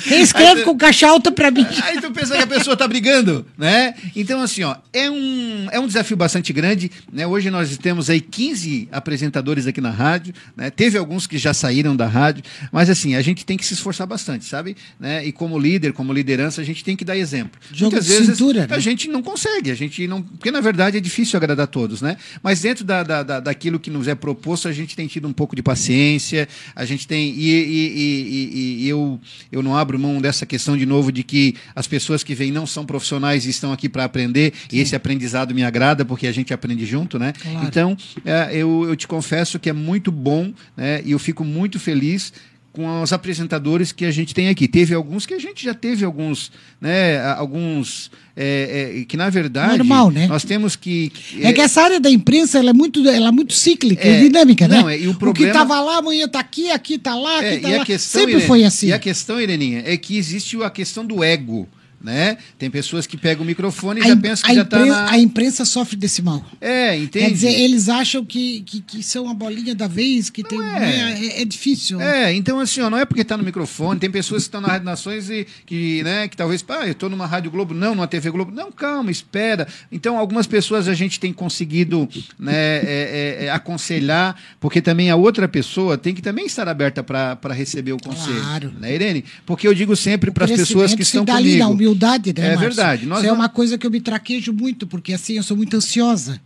Quem 0.08 0.22
escreve 0.22 0.63
com 0.63 0.78
caixa 0.78 1.08
alta 1.08 1.32
pra 1.32 1.50
mim? 1.50 1.65
Aí 1.84 2.00
tu 2.00 2.12
pensa 2.12 2.36
que 2.36 2.44
a 2.44 2.48
pessoa 2.48 2.78
tá 2.78 2.88
brigando, 2.88 3.46
né? 3.58 3.96
Então, 4.15 4.41
assim, 4.41 4.63
ó, 4.63 4.76
é 4.94 5.10
um, 5.10 5.68
é 5.72 5.80
um 5.80 5.88
desafio 5.88 6.15
bastante 6.15 6.54
grande, 6.54 6.91
né? 7.12 7.26
Hoje 7.26 7.50
nós 7.50 7.76
temos 7.78 8.10
aí 8.10 8.22
15 8.22 8.88
apresentadores 8.91 9.65
aqui 9.68 9.82
na 9.82 9.89
rádio, 9.89 10.34
né? 10.56 10.70
Teve 10.70 10.98
alguns 10.98 11.26
que 11.26 11.38
já 11.38 11.54
saíram 11.54 11.96
da 11.96 12.06
rádio, 12.08 12.44
mas 12.72 12.89
assim, 12.89 13.15
a 13.15 13.22
gente 13.22 13.46
tem 13.46 13.58
que 13.58 13.65
se 13.65 13.74
esforçar 13.74 14.06
bastante, 14.06 14.46
sabe? 14.46 14.76
Né? 15.00 15.26
E 15.26 15.32
como 15.32 15.58
líder, 15.58 15.94
como 15.94 16.13
liderança, 16.13 16.62
a 16.62 16.63
gente 16.63 16.84
tem 16.84 16.96
que 16.96 17.04
dar 17.04 17.18
exemplo. 17.18 17.60
Jogo 17.72 17.91
Muitas 17.91 18.06
de 18.06 18.12
vezes 18.13 18.38
cintura, 18.38 18.68
né? 18.68 18.76
a 18.76 18.80
gente 18.80 19.08
não 19.10 19.22
consegue, 19.24 19.72
a 19.72 19.76
gente 19.76 20.08
não. 20.08 20.22
Porque 20.22 20.52
na 20.52 20.62
verdade 20.62 20.98
é 20.98 21.02
difícil 21.02 21.36
agradar 21.38 21.68
todos, 21.68 22.02
né? 22.02 22.18
Mas 22.44 22.62
dentro 22.62 22.84
da, 22.86 23.02
da, 23.04 23.24
da- 23.24 23.39
daquilo 23.39 23.80
que 23.80 23.89
nos 23.89 24.08
é 24.08 24.13
proposto, 24.15 24.68
a 24.68 24.72
gente 24.72 24.96
tem 24.96 25.08
tido 25.08 25.28
um 25.28 25.34
pouco 25.34 25.56
de 25.56 25.63
paciência, 25.63 26.48
a 26.76 26.86
gente 26.86 27.08
tem. 27.08 27.30
E, 27.32 27.50
e- 27.50 27.94
e- 27.99 28.49
e- 28.79 28.84
e 28.86 28.89
eu, 28.89 29.19
eu 29.51 29.62
não 29.63 29.75
abro 29.77 29.97
mão 29.99 30.19
dessa 30.21 30.45
questão 30.45 30.77
de 30.77 30.86
novo 30.86 31.12
de 31.12 31.23
que 31.23 31.55
as 31.75 31.88
pessoas 31.88 32.23
que 32.23 32.36
vêm 32.36 32.51
não 32.51 32.65
são 32.67 32.86
profissionais 32.86 33.45
e 33.45 33.49
estão 33.49 33.71
aqui 33.71 33.88
para 33.89 34.03
aprender, 34.03 34.53
e 34.71 34.79
esse 34.79 34.95
aprendizado 34.95 35.53
me 35.55 35.63
agrada, 35.63 36.03
porque 36.05 36.27
a 36.27 36.31
gente 36.31 36.53
aprende 36.53 36.86
junto, 36.86 37.17
né? 37.19 37.34
Claro. 37.41 37.67
Então, 37.67 37.97
é, 38.25 38.49
eu, 38.55 38.86
eu 38.88 38.95
te 38.95 39.08
confesso 39.08 39.60
que 39.60 39.69
é 39.69 39.73
muito 39.73 40.12
bom, 40.12 40.53
né? 40.75 41.01
E 41.05 41.12
eu 41.12 41.19
fico 41.19 41.43
muito 41.43 41.79
feliz 41.79 42.34
com 42.75 43.01
os 43.01 43.13
apresentadores 43.13 43.91
que 43.93 44.03
a 44.03 44.11
gente 44.11 44.33
tem 44.33 44.49
aqui. 44.49 44.67
Teve 44.67 44.93
alguns 44.93 45.25
que 45.25 45.33
a 45.33 45.39
gente 45.39 45.63
já 45.63 45.73
teve 45.73 46.03
alguns, 46.03 46.51
né? 46.81 47.21
Alguns 47.35 48.11
é, 48.35 48.99
é, 48.99 49.05
que 49.05 49.15
na 49.15 49.29
verdade 49.29 49.77
Normal, 49.77 50.11
né? 50.11 50.27
nós 50.27 50.43
temos 50.43 50.75
que 50.75 51.09
É 51.41 51.53
que 51.53 51.61
essa 51.61 51.81
área 51.81 51.99
da 52.01 52.09
imprensa 52.09 52.59
ela 52.59 52.71
é 52.71 52.73
muito, 52.73 53.07
ela 53.07 53.29
é 53.29 53.31
muito 53.31 53.53
cíclica 53.53 54.05
É, 54.05 54.19
dinâmica, 54.19 54.67
não, 54.67 54.88
né? 54.88 54.95
é, 54.95 54.99
e 54.99 55.07
o 55.07 55.11
O 55.11 55.13
que 55.13 55.19
problema- 55.19 55.53
tava 55.53 55.79
lá, 55.79 55.97
amanhã 55.99 56.27
tá 56.27 56.39
aqui, 56.39 56.69
aqui 56.69 56.97
tá 56.97 57.15
lá, 57.15 57.38
aqui 57.39 57.45
É, 57.47 57.57
tá 57.59 57.69
e 57.69 57.75
lá. 57.77 57.81
a 57.81 57.85
questão, 57.85 58.19
Sempre 58.19 58.33
Irene, 58.35 58.47
foi 58.47 58.63
assim. 58.65 58.88
E 58.88 58.93
a 58.93 58.99
questão, 58.99 59.39
Ireninha, 59.39 59.83
é 59.85 59.95
que 59.95 60.17
existe 60.17 60.61
a 60.61 60.69
questão 60.69 61.05
do 61.05 61.23
ego. 61.23 61.67
Né? 62.06 62.38
Tem 62.60 62.70
pessoas 62.70 63.08
que 63.08 63.18
pegam 63.18 63.44
o 63.44 63.48
microfone 63.48 64.00
e 64.00 64.04
A, 64.04 64.08
já 64.10 64.15
pensam 64.15 64.48
que 64.48 64.56
já 64.56 64.62
está 64.62 64.86
na. 64.86 65.10
a 65.10 65.18
imprensa 65.18 65.65
sofre 65.65 65.96
desse 65.96 66.22
mal. 66.22 66.46
É, 66.62 66.96
entende? 66.96 67.26
Quer 67.26 67.32
dizer, 67.32 67.60
eles 67.60 67.89
acham 67.89 68.24
que, 68.24 68.62
que, 68.62 68.80
que 68.80 69.02
são 69.02 69.28
a 69.28 69.34
bolinha 69.34 69.74
da 69.74 69.88
vez, 69.88 70.30
que 70.30 70.44
tem. 70.44 70.60
é. 70.60 70.80
né, 70.80 71.20
É, 71.20 71.41
é 71.41 71.46
difícil. 71.46 72.00
É, 72.00 72.32
então 72.32 72.60
assim, 72.60 72.80
ó, 72.82 72.91
não 72.91 73.00
é 73.00 73.06
porque 73.06 73.24
está 73.24 73.36
no 73.36 73.44
microfone, 73.44 74.00
tem 74.00 74.12
pessoas 74.12 74.44
que 74.44 74.50
estão 74.50 74.62
na 74.62 74.68
Rádio 74.68 74.86
Nações 74.86 75.32
e 75.32 75.48
que, 75.65 76.04
né, 76.04 76.28
que 76.28 76.38
talvez, 76.38 76.63
ah, 76.68 76.86
eu 76.86 76.91
estou 76.91 77.10
numa 77.10 77.26
Rádio 77.26 77.50
Globo, 77.50 77.74
não, 77.74 77.96
numa 77.96 78.08
TV 78.08 78.30
Globo. 78.30 78.52
Não, 78.52 78.72
calma, 78.72 79.10
espera. 79.10 79.68
Então, 79.91 80.20
algumas 80.20 80.46
pessoas 80.46 80.88
a 80.88 80.94
gente 80.94 81.20
tem 81.20 81.34
conseguido 81.34 82.08
né, 82.38 82.54
é, 82.54 83.39
é, 83.41 83.46
é, 83.46 83.50
aconselhar, 83.50 84.36
porque 84.60 84.80
também 84.80 85.10
a 85.10 85.15
outra 85.15 85.48
pessoa 85.48 85.98
tem 85.98 86.13
que 86.13 86.22
também 86.22 86.46
estar 86.46 86.68
aberta 86.68 87.04
para 87.04 87.54
receber 87.54 87.94
o 87.94 87.98
conselho. 87.98 88.41
Claro. 88.41 88.74
Né, 88.80 88.94
Irene? 88.94 89.26
Porque 89.44 89.68
eu 89.68 89.74
digo 89.74 89.96
sempre 89.96 90.30
para 90.30 90.46
as 90.46 90.52
pessoas 90.52 90.94
que 90.94 91.02
estão 91.02 91.26
comigo. 91.26 91.94
Humildade, 91.95 92.34
né, 92.34 92.41
É 92.41 92.49
Márcio? 92.55 92.67
verdade. 92.67 93.05
Nós 93.05 93.19
Isso 93.19 93.27
é 93.27 93.31
uma 93.31 93.49
coisa 93.49 93.77
que 93.77 93.86
eu 93.88 93.91
me 93.91 94.01
traquejo 94.01 94.51
muito, 94.53 94.86
porque 94.86 95.13
assim, 95.13 95.34
eu 95.34 95.43
sou 95.43 95.55
muito 95.58 95.75
ansiosa. 95.77 96.41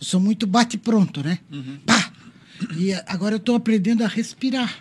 Eu 0.00 0.06
sou 0.06 0.20
muito 0.20 0.46
bate-pronto, 0.46 1.22
né? 1.22 1.38
Uhum. 1.50 1.78
Pá! 1.86 2.10
E 2.76 2.92
agora 3.06 3.34
eu 3.34 3.38
estou 3.38 3.54
aprendendo 3.54 4.02
a 4.02 4.08
respirar. 4.08 4.74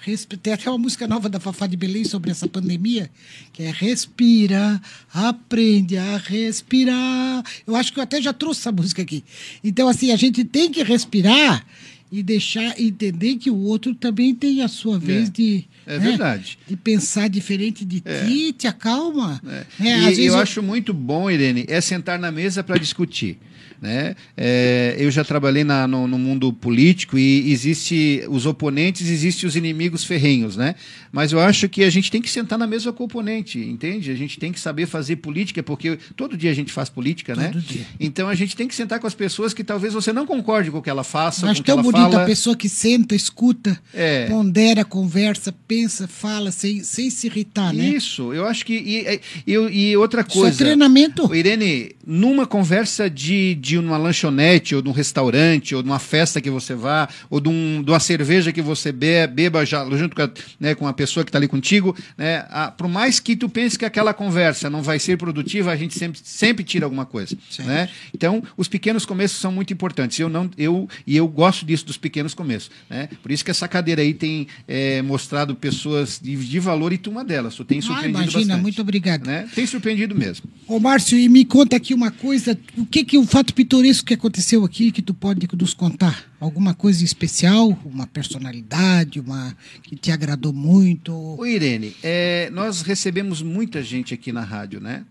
Respi- 0.00 0.36
Tem 0.36 0.52
até 0.52 0.70
uma 0.70 0.78
música 0.78 1.06
nova 1.08 1.28
da 1.28 1.40
Fafá 1.40 1.66
de 1.66 1.76
Belém 1.76 2.04
sobre 2.04 2.30
essa 2.30 2.46
pandemia, 2.46 3.10
que 3.52 3.64
é 3.64 3.70
Respira, 3.70 4.80
aprende 5.12 5.96
a 5.98 6.16
respirar. 6.16 7.42
Eu 7.66 7.74
acho 7.74 7.92
que 7.92 7.98
eu 7.98 8.02
até 8.04 8.22
já 8.22 8.32
trouxe 8.32 8.60
essa 8.60 8.72
música 8.72 9.02
aqui. 9.02 9.24
Então, 9.62 9.88
assim, 9.88 10.12
a 10.12 10.16
gente 10.16 10.44
tem 10.44 10.70
que 10.70 10.82
respirar 10.84 11.64
e 12.10 12.22
deixar 12.22 12.80
entender 12.80 13.36
que 13.36 13.50
o 13.50 13.56
outro 13.56 13.94
também 13.94 14.34
tem 14.34 14.62
a 14.62 14.68
sua 14.68 14.98
vez 14.98 15.28
É. 15.28 15.32
de. 15.32 15.64
É 15.86 15.98
né, 15.98 16.08
verdade. 16.10 16.58
De 16.68 16.76
pensar 16.76 17.28
diferente 17.28 17.84
de 17.84 18.00
ti, 18.00 18.52
te 18.52 18.66
acalma. 18.66 19.40
É. 19.46 19.88
É, 19.88 19.94
às 20.06 20.18
e 20.18 20.24
eu, 20.26 20.34
eu- 20.34 20.40
acho 20.40 20.62
muito 20.62 20.92
bom, 20.94 21.30
Irene, 21.30 21.64
é 21.68 21.80
sentar 21.80 22.18
na 22.18 22.30
mesa 22.30 22.62
para 22.62 22.78
discutir. 22.78 23.38
Né? 23.80 24.16
É, 24.36 24.96
eu 24.98 25.08
já 25.10 25.22
trabalhei 25.24 25.62
na- 25.62 25.86
no, 25.86 26.08
no 26.08 26.18
mundo 26.18 26.52
político 26.52 27.16
e 27.16 27.52
existe 27.52 28.24
os 28.28 28.44
oponentes, 28.44 29.08
existe 29.08 29.46
os 29.46 29.54
inimigos 29.54 30.02
ferrenhos, 30.02 30.56
né? 30.56 30.74
Mas 31.12 31.30
eu 31.30 31.38
acho 31.38 31.68
que 31.68 31.84
a 31.84 31.90
gente 31.90 32.10
tem 32.10 32.20
que 32.20 32.28
sentar 32.28 32.58
na 32.58 32.66
mesa 32.66 32.92
com 32.92 33.04
o 33.04 33.06
oponente, 33.06 33.58
entende? 33.60 34.10
A 34.10 34.16
gente 34.16 34.38
tem 34.38 34.50
que 34.52 34.58
saber 34.58 34.86
fazer 34.86 35.16
política, 35.16 35.62
porque 35.62 35.96
todo 36.16 36.36
dia 36.36 36.50
a 36.50 36.54
gente 36.54 36.72
faz 36.72 36.88
política, 36.88 37.36
né? 37.36 37.50
Todo 37.52 37.62
dia. 37.62 37.86
Então 38.00 38.28
a 38.28 38.34
gente 38.34 38.56
tem 38.56 38.66
que 38.66 38.74
sentar 38.74 38.98
com 38.98 39.06
as 39.06 39.14
pessoas 39.14 39.54
que 39.54 39.62
talvez 39.62 39.94
você 39.94 40.12
não 40.12 40.26
concorde 40.26 40.70
com 40.72 40.78
o 40.78 40.82
que 40.82 40.90
ela 40.90 41.04
faça, 41.04 41.54
que 41.54 41.62
tão 41.62 41.74
ela 41.74 41.82
bonito 41.82 42.10
fala- 42.10 42.22
a 42.24 42.26
pessoa 42.26 42.56
que 42.56 42.68
senta, 42.68 43.14
escuta, 43.14 43.78
É. 43.94 44.26
pondera, 44.26 44.84
conversa, 44.84 45.54
pensa, 45.68 46.08
fala, 46.08 46.50
sem, 46.50 46.82
sem 46.82 47.10
se 47.10 47.28
irritar, 47.28 47.72
né? 47.72 47.88
Isso, 47.90 48.32
eu 48.34 48.44
acho 48.44 48.66
que. 48.66 48.74
E, 48.74 49.20
e, 49.46 49.52
e 49.90 49.96
outra 49.96 50.22
Isso 50.28 50.38
é 50.38 50.40
coisa. 50.42 50.58
treinamento. 50.58 51.32
Irene, 51.34 51.92
numa 52.06 52.44
conversa 52.46 53.08
de, 53.08 53.54
de 53.56 53.67
uma 53.76 53.98
lanchonete, 53.98 54.74
ou 54.74 54.80
de 54.80 54.88
um 54.88 54.92
restaurante, 54.92 55.74
ou 55.74 55.82
de 55.82 55.88
uma 55.88 55.98
festa 55.98 56.40
que 56.40 56.48
você 56.48 56.74
vá, 56.74 57.08
ou 57.28 57.40
de, 57.40 57.48
um, 57.48 57.82
de 57.82 57.90
uma 57.90 58.00
cerveja 58.00 58.52
que 58.52 58.62
você 58.62 58.92
be- 58.92 59.26
beba 59.26 59.66
já, 59.66 59.84
junto 59.90 60.14
com 60.16 60.22
a, 60.22 60.30
né, 60.60 60.74
com 60.74 60.86
a 60.86 60.92
pessoa 60.92 61.24
que 61.24 61.28
está 61.28 61.38
ali 61.38 61.48
contigo, 61.48 61.94
né, 62.16 62.46
a- 62.48 62.70
por 62.70 62.88
mais 62.88 63.20
que 63.20 63.34
tu 63.36 63.48
pense 63.48 63.78
que 63.78 63.84
aquela 63.84 64.14
conversa 64.14 64.70
não 64.70 64.80
vai 64.82 64.98
ser 64.98 65.18
produtiva, 65.18 65.70
a 65.72 65.76
gente 65.76 65.98
sempre, 65.98 66.20
sempre 66.24 66.64
tira 66.64 66.86
alguma 66.86 67.04
coisa. 67.04 67.36
Né? 67.58 67.88
Então, 68.14 68.42
os 68.56 68.68
pequenos 68.68 69.04
começos 69.04 69.38
são 69.38 69.50
muito 69.52 69.72
importantes. 69.72 70.18
Eu 70.18 70.28
não, 70.28 70.48
eu, 70.56 70.88
e 71.06 71.16
eu 71.16 71.26
gosto 71.26 71.66
disso, 71.66 71.84
dos 71.84 71.96
pequenos 71.96 72.32
começos. 72.34 72.70
Né? 72.88 73.08
Por 73.22 73.32
isso 73.32 73.44
que 73.44 73.50
essa 73.50 73.66
cadeira 73.66 74.00
aí 74.00 74.14
tem 74.14 74.46
eh, 74.68 75.02
mostrado 75.02 75.54
pessoas 75.56 76.20
de, 76.22 76.36
de 76.36 76.60
valor 76.60 76.92
e 76.92 76.98
tu 76.98 77.10
uma 77.10 77.24
delas. 77.24 77.54
Tu 77.56 77.64
tem 77.64 77.78
Ah, 77.78 77.82
surpreendido 77.82 78.18
imagina, 78.22 78.40
bastante. 78.44 78.62
muito 78.62 78.80
obrigado. 78.80 79.26
Né? 79.26 79.48
Tem 79.54 79.66
surpreendido 79.66 80.14
mesmo. 80.14 80.46
Ô, 80.66 80.78
Márcio, 80.78 81.18
e 81.18 81.28
me 81.28 81.44
conta 81.44 81.76
aqui 81.76 81.92
uma 81.94 82.10
coisa, 82.10 82.56
o 82.76 82.86
que 82.86 83.04
que 83.04 83.18
o 83.18 83.26
fato 83.26 83.52
pitoresco 83.58 84.06
que 84.06 84.14
aconteceu 84.14 84.64
aqui 84.64 84.92
que 84.92 85.02
tu 85.02 85.12
pode 85.12 85.48
nos 85.58 85.74
contar? 85.74 86.30
Alguma 86.38 86.74
coisa 86.74 87.04
especial, 87.04 87.76
uma 87.84 88.06
personalidade, 88.06 89.18
uma 89.18 89.52
que 89.82 89.96
te 89.96 90.12
agradou 90.12 90.52
muito? 90.52 91.12
Ô 91.12 91.44
Irene, 91.44 91.92
é, 92.00 92.48
nós 92.52 92.82
recebemos 92.82 93.42
muita 93.42 93.82
gente 93.82 94.14
aqui 94.14 94.30
na 94.30 94.42
rádio, 94.42 94.80
né? 94.80 95.04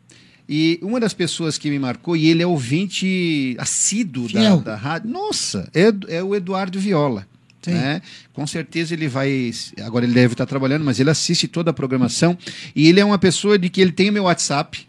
E 0.48 0.80
uma 0.82 0.98
das 0.98 1.14
pessoas 1.14 1.58
que 1.58 1.70
me 1.70 1.78
marcou, 1.78 2.16
e 2.16 2.30
ele 2.30 2.42
é 2.42 2.48
ouvinte 2.48 3.54
assíduo 3.60 4.32
da, 4.32 4.56
da 4.56 4.76
rádio, 4.78 5.10
nossa, 5.10 5.70
é, 5.74 5.92
é 6.16 6.24
o 6.24 6.34
Eduardo 6.34 6.80
Viola. 6.80 7.28
Sim. 7.62 7.72
Né? 7.72 8.02
Com 8.32 8.48
certeza 8.48 8.94
ele 8.94 9.10
vai. 9.10 9.52
Agora 9.82 10.06
ele 10.06 10.14
deve 10.14 10.36
estar 10.36 10.46
trabalhando, 10.46 10.86
mas 10.86 11.02
ele 11.02 11.10
assiste 11.10 11.50
toda 11.50 11.72
a 11.72 11.74
programação. 11.74 12.38
E 12.74 12.88
ele 12.88 13.02
é 13.02 13.04
uma 13.04 13.18
pessoa 13.18 13.60
de 13.60 13.68
que 13.68 13.82
ele 13.82 13.92
tem 13.92 14.10
o 14.10 14.14
meu 14.14 14.24
WhatsApp. 14.24 14.87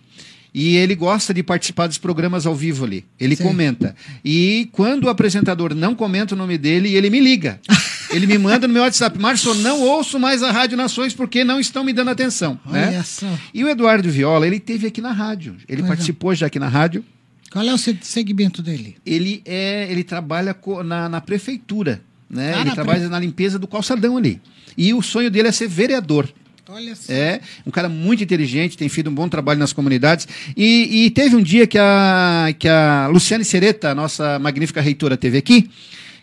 E 0.60 0.76
ele 0.76 0.94
gosta 0.96 1.32
de 1.32 1.42
participar 1.42 1.86
dos 1.86 1.98
programas 1.98 2.44
ao 2.46 2.54
vivo 2.54 2.84
ali. 2.84 3.04
Ele 3.20 3.36
Sim. 3.36 3.44
comenta. 3.44 3.94
E 4.24 4.68
quando 4.72 5.04
o 5.04 5.08
apresentador 5.08 5.72
não 5.74 5.94
comenta 5.94 6.34
o 6.34 6.38
nome 6.38 6.58
dele, 6.58 6.94
ele 6.96 7.08
me 7.10 7.20
liga. 7.20 7.60
Ele 8.10 8.26
me 8.26 8.38
manda 8.38 8.66
no 8.66 8.72
meu 8.72 8.82
WhatsApp. 8.84 9.18
Márcio, 9.18 9.52
não 9.56 9.82
ouço 9.82 10.18
mais 10.18 10.42
a 10.42 10.50
Rádio 10.50 10.78
Nações 10.78 11.12
porque 11.12 11.44
não 11.44 11.60
estão 11.60 11.84
me 11.84 11.92
dando 11.92 12.08
atenção. 12.08 12.58
Olha 12.64 12.90
né? 12.90 13.02
só. 13.02 13.26
E 13.52 13.62
o 13.62 13.68
Eduardo 13.68 14.10
Viola, 14.10 14.46
ele 14.46 14.58
teve 14.58 14.86
aqui 14.86 15.02
na 15.02 15.12
rádio. 15.12 15.56
Ele 15.68 15.82
Pois 15.82 15.84
é. 15.84 15.88
participou 15.88 16.34
já 16.34 16.46
aqui 16.46 16.58
na 16.58 16.68
rádio. 16.68 17.04
Qual 17.52 17.62
é 17.62 17.70
o 17.72 17.76
se- 17.76 17.98
segmento 18.00 18.62
dele? 18.62 18.96
Ele 19.04 19.42
é, 19.44 19.86
ele 19.90 20.02
trabalha 20.02 20.56
na, 20.86 21.06
na 21.10 21.20
prefeitura, 21.20 22.00
né? 22.30 22.54
Ah, 22.54 22.60
ele 22.60 22.70
na 22.70 22.74
trabalha 22.74 23.00
pre- 23.00 23.08
na 23.10 23.18
limpeza 23.20 23.58
do 23.58 23.66
calçadão 23.68 24.16
ali. 24.16 24.40
E 24.74 24.94
o 24.94 25.02
sonho 25.02 25.30
dele 25.30 25.48
é 25.48 25.52
ser 25.52 25.68
vereador. 25.68 26.32
Olha 26.68 26.94
só. 26.94 27.12
É, 27.12 27.40
um 27.66 27.70
cara 27.70 27.88
muito 27.88 28.22
inteligente, 28.22 28.76
tem 28.76 28.88
feito 28.88 29.08
um 29.08 29.14
bom 29.14 29.28
trabalho 29.28 29.58
nas 29.58 29.72
comunidades. 29.72 30.28
E, 30.56 31.06
e 31.06 31.10
teve 31.10 31.34
um 31.34 31.42
dia 31.42 31.66
que 31.66 31.78
a, 31.78 32.54
que 32.58 32.68
a 32.68 33.08
Luciane 33.08 33.44
Sereta, 33.44 33.94
nossa 33.94 34.38
magnífica 34.38 34.80
reitora, 34.80 35.16
teve 35.16 35.38
aqui, 35.38 35.70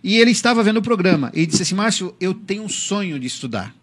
e 0.03 0.17
ele 0.17 0.31
estava 0.31 0.61
vendo 0.61 0.77
o 0.77 0.81
programa. 0.83 1.31
E 1.33 1.45
disse 1.45 1.63
assim: 1.63 1.75
Márcio, 1.75 2.15
eu 2.21 2.33
tenho 2.33 2.63
um 2.63 2.69
sonho 2.69 3.19
de 3.19 3.25
estudar. 3.25 3.73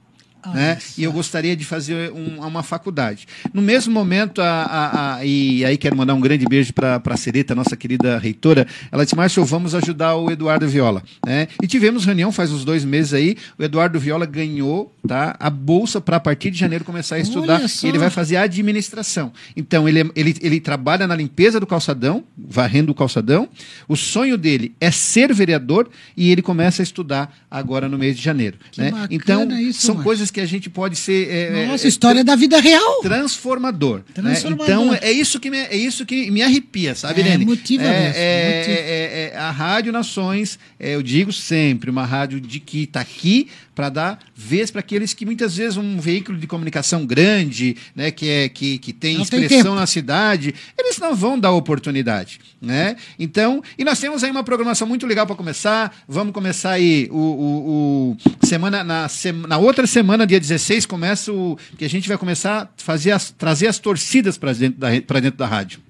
Né? 0.55 0.79
E 0.99 1.05
eu 1.05 1.13
gostaria 1.13 1.55
de 1.57 1.65
fazer 1.65 2.13
um- 2.13 2.41
uma 2.47 2.63
faculdade. 2.63 3.27
No 3.53 3.63
mesmo 3.63 3.93
momento, 3.93 4.41
a, 4.43 4.47
a- 4.63 5.15
a- 5.17 5.25
e 5.25 5.65
aí 5.65 5.77
quero 5.77 5.97
mandar 5.97 6.15
um 6.15 6.21
grande 6.21 6.45
beijo 6.47 6.73
para 6.73 7.01
a 7.05 7.17
Sereta, 7.17 7.55
nossa 7.55 7.77
querida 7.77 8.19
reitora. 8.19 8.67
Ela 8.91 9.05
disse: 9.05 9.15
Márcio, 9.17 9.45
vamos 9.45 9.75
ajudar 9.75 10.17
o 10.17 10.31
Eduardo 10.31 10.67
Viola. 10.69 11.03
Né? 11.25 11.49
E 11.63 11.67
tivemos 11.67 12.05
reunião 12.05 12.33
faz 12.33 12.51
uns 12.51 12.65
dois 12.65 12.85
meses 12.85 13.15
aí. 13.15 13.37
O 13.59 13.63
Eduardo 13.63 13.99
Viola 14.01 14.27
ganhou 14.27 14.95
tá, 15.07 15.37
a 15.39 15.51
bolsa 15.51 16.01
para 16.01 16.17
a 16.17 16.21
partir 16.21 16.51
de 16.51 16.59
janeiro 16.59 16.85
começar 16.85 17.17
a 17.17 17.19
estudar. 17.21 17.61
E 17.87 17.89
ele 17.89 17.99
vai 17.99 18.11
fazer 18.11 18.37
administração. 18.37 19.33
Então, 19.57 19.89
ele, 19.89 20.01
é- 20.01 20.11
ele, 20.17 20.37
ele 20.41 20.61
trabalha 20.61 21.07
na 21.07 21.15
limpeza 21.15 21.61
do 21.61 21.67
calçadão, 21.67 22.25
varrendo 22.37 22.93
o 22.93 22.95
calçadão. 22.95 23.49
O 23.89 23.97
sonho 23.97 24.37
dele 24.39 24.75
é 24.81 24.91
ser 24.91 25.33
vereador 25.33 25.89
e 26.17 26.31
ele 26.31 26.43
começa 26.43 26.83
a 26.83 26.85
estudar 26.85 27.33
agora 27.51 27.89
no 27.89 27.99
mês 27.99 28.17
de 28.17 28.23
janeiro. 28.23 28.59
Né? 28.77 28.91
Então, 29.11 29.43
isso, 29.61 29.83
são 29.83 29.95
Márcio. 29.97 30.05
coisas 30.05 30.31
que 30.33 30.41
a 30.41 30.47
gente 30.47 30.69
pode 30.71 30.97
ser. 30.97 31.29
é, 31.31 31.67
Nossa, 31.67 31.87
é, 31.87 31.89
história 31.89 32.25
da 32.25 32.35
vida 32.35 32.59
real. 32.61 33.01
transformador. 33.03 33.99
né? 33.99 34.05
Transformador. 34.15 34.65
Então 34.65 34.95
é 35.01 35.13
isso 35.13 35.39
que 35.39 35.51
me, 35.51 35.59
é 35.59 35.77
isso 35.77 36.05
que 36.07 36.31
me 36.31 36.43
arrepia, 36.43 36.95
sabe, 36.95 37.21
É, 37.21 37.25
Irene? 37.27 37.45
motiva 37.45 37.85
é, 37.85 37.87
mesmo, 38.01 38.17
é- 38.17 39.31
é- 39.31 39.33
é- 39.35 39.39
a 39.39 39.51
Rádio 39.51 39.93
Nações, 39.93 40.59
é, 40.79 40.95
eu 40.95 41.03
digo 41.03 41.33
sempre, 41.33 41.91
uma 41.91 42.05
rádio 42.05 42.41
de 42.41 42.59
que 42.61 42.85
está 42.85 43.01
aqui 43.01 43.49
para 43.75 43.89
dar 43.89 44.19
vez 44.37 44.71
para 44.71 44.81
aqueles 44.81 45.15
que 45.15 45.25
muitas 45.25 45.57
vezes 45.57 45.79
um 45.79 45.99
veículo 45.99 46.37
de 46.37 46.47
comunicação 46.47 47.07
grande, 47.07 47.75
né, 47.97 48.11
que 48.11 48.29
é 48.29 48.49
que, 48.49 48.77
que 48.79 48.93
tem 48.93 49.17
Não 49.17 49.25
tem 49.25 49.41
expressão 49.41 49.65
tempo. 49.71 49.77
na 49.77 49.87
cidade, 49.87 50.55
eles 50.79 50.99
não 50.99 51.15
vão 51.15 51.39
dar 51.39 51.53
oportunidade, 51.53 52.39
né? 52.61 52.97
Então, 53.19 53.63
e 53.79 53.85
nós 53.85 53.99
temos 53.99 54.23
aí 54.23 54.31
uma 54.31 54.45
programação 54.45 54.87
muito 54.87 55.07
legal 55.07 55.27
para 55.27 55.35
começar. 55.37 55.95
Vamos 56.07 56.35
começar 56.35 56.73
aí 56.73 57.09
o, 57.11 57.17
o- 57.17 58.17
o- 58.43 58.47
semana 58.47 58.85
na, 58.85 59.09
sema- 59.09 59.49
na 59.49 59.57
outra 59.57 59.87
semana, 59.87 60.22
dia 60.27 60.41
16, 60.41 60.87
começa 60.87 61.33
o 61.33 61.59
que 61.77 61.85
a 61.85 61.91
gente 61.91 62.09
vai 62.09 62.19
começar 62.19 62.63
a 62.63 62.69
fazer 62.77 63.11
as, 63.11 63.31
trazer 63.31 63.67
as 63.67 63.79
torcidas 63.79 64.37
para 64.37 64.53
dentro 64.53 64.79
da 64.79 64.91
dentro 64.91 65.39
da 65.39 65.47
rádio. 65.47 65.81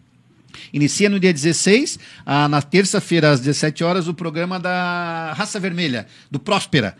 Inicia 0.73 1.09
no 1.09 1.21
dia 1.21 1.33
16, 1.33 1.99
ah, 2.25 2.49
na 2.49 2.63
terça-feira, 2.63 3.31
às 3.31 3.41
17 3.41 3.85
horas, 3.85 4.09
o 4.09 4.15
programa 4.15 4.59
da 4.59 5.33
Raça 5.35 5.61
Vermelha, 5.61 6.07
do 6.31 6.39
Próspera. 6.39 6.97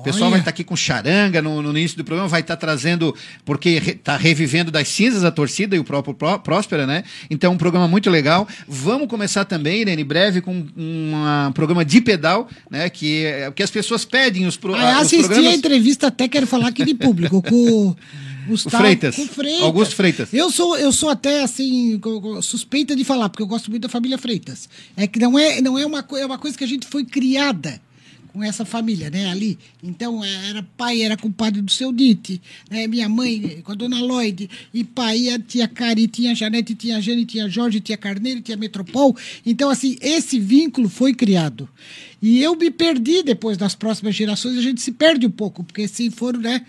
O 0.00 0.02
pessoal 0.02 0.30
vai 0.30 0.40
estar 0.40 0.50
aqui 0.50 0.64
com 0.64 0.74
charanga 0.74 1.40
no, 1.40 1.62
no 1.62 1.70
início 1.70 1.96
do 1.96 2.04
programa, 2.04 2.28
vai 2.28 2.40
estar 2.40 2.56
trazendo, 2.56 3.14
porque 3.44 3.70
está 3.70 4.16
revivendo 4.16 4.70
das 4.70 4.88
cinzas 4.88 5.24
a 5.24 5.30
torcida 5.30 5.76
e 5.76 5.78
o 5.78 5.84
próprio 5.84 6.14
Pró- 6.14 6.38
Próspera, 6.38 6.86
né? 6.86 7.04
Então, 7.30 7.52
um 7.52 7.56
programa 7.56 7.86
muito 7.86 8.10
legal. 8.10 8.46
Vamos 8.66 9.08
começar 9.08 9.44
também, 9.44 9.82
Irene, 9.82 10.02
breve, 10.02 10.40
com 10.40 10.66
um 10.76 11.12
ah, 11.16 11.50
programa 11.54 11.84
de 11.84 12.00
pedal, 12.00 12.48
né? 12.70 12.88
Que, 12.90 13.24
é- 13.26 13.50
que 13.50 13.62
as 13.62 13.70
pessoas 13.70 14.04
pedem 14.04 14.46
os, 14.46 14.56
pro, 14.56 14.74
Ah, 14.74 14.96
ah, 14.96 15.00
os 15.02 15.06
assisti 15.06 15.46
a 15.46 15.54
entrevista, 15.54 16.08
até 16.08 16.26
quero 16.28 16.46
falar 16.46 16.68
aqui 16.68 16.84
de 16.84 16.94
público, 16.94 17.42
com 17.42 17.88
o 17.88 17.96
Gustavo. 18.48 18.82
Freitas. 18.82 19.14
Com 19.14 19.26
Freitas. 19.26 19.62
Augusto 19.62 19.94
Freitas. 19.94 20.34
Eu 20.34 20.50
sou, 20.50 20.76
eu 20.76 20.90
sou 20.90 21.10
até, 21.10 21.42
assim, 21.42 22.00
suspeita 22.42 22.96
de 22.96 23.04
falar, 23.04 23.28
porque 23.28 23.42
eu 23.42 23.46
gosto 23.46 23.70
muito 23.70 23.82
da 23.82 23.88
família 23.88 24.18
Freitas. 24.18 24.68
É 24.96 25.06
que 25.06 25.20
não 25.20 25.38
é, 25.38 25.60
não 25.60 25.78
é, 25.78 25.86
uma, 25.86 26.04
é 26.18 26.26
uma 26.26 26.38
coisa 26.38 26.58
que 26.58 26.64
a 26.64 26.68
gente 26.68 26.86
foi 26.86 27.04
criada 27.04 27.80
com 28.32 28.42
essa 28.42 28.64
família, 28.64 29.10
né, 29.10 29.28
ali. 29.30 29.58
Então, 29.82 30.24
é, 30.24 30.48
era 30.50 30.62
pai, 30.76 31.02
era 31.02 31.16
compadre 31.16 31.60
do 31.60 31.70
seu 31.70 31.92
Dite, 31.92 32.40
né, 32.70 32.86
minha 32.86 33.08
mãe 33.08 33.60
com 33.62 33.72
a 33.72 33.74
dona 33.74 34.00
Lloyd, 34.00 34.48
e 34.72 34.84
pai, 34.84 35.28
a 35.28 35.38
tia 35.38 35.68
Cari, 35.68 36.08
tinha 36.08 36.34
Janete, 36.34 36.74
tinha 36.74 37.00
Jane, 37.00 37.24
tinha 37.24 37.48
Jorge, 37.48 37.80
tinha 37.80 37.98
Carneiro, 37.98 38.40
tinha 38.40 38.56
Metropol. 38.56 39.16
Então, 39.44 39.70
assim, 39.70 39.96
esse 40.00 40.38
vínculo 40.38 40.88
foi 40.88 41.14
criado. 41.14 41.68
E 42.20 42.40
eu 42.40 42.56
me 42.56 42.70
perdi 42.70 43.22
depois 43.22 43.58
das 43.58 43.74
próximas 43.74 44.14
gerações, 44.14 44.56
a 44.56 44.62
gente 44.62 44.80
se 44.80 44.92
perde 44.92 45.26
um 45.26 45.30
pouco, 45.30 45.64
porque 45.64 45.88
se 45.88 46.08
foram, 46.10 46.40
né, 46.40 46.64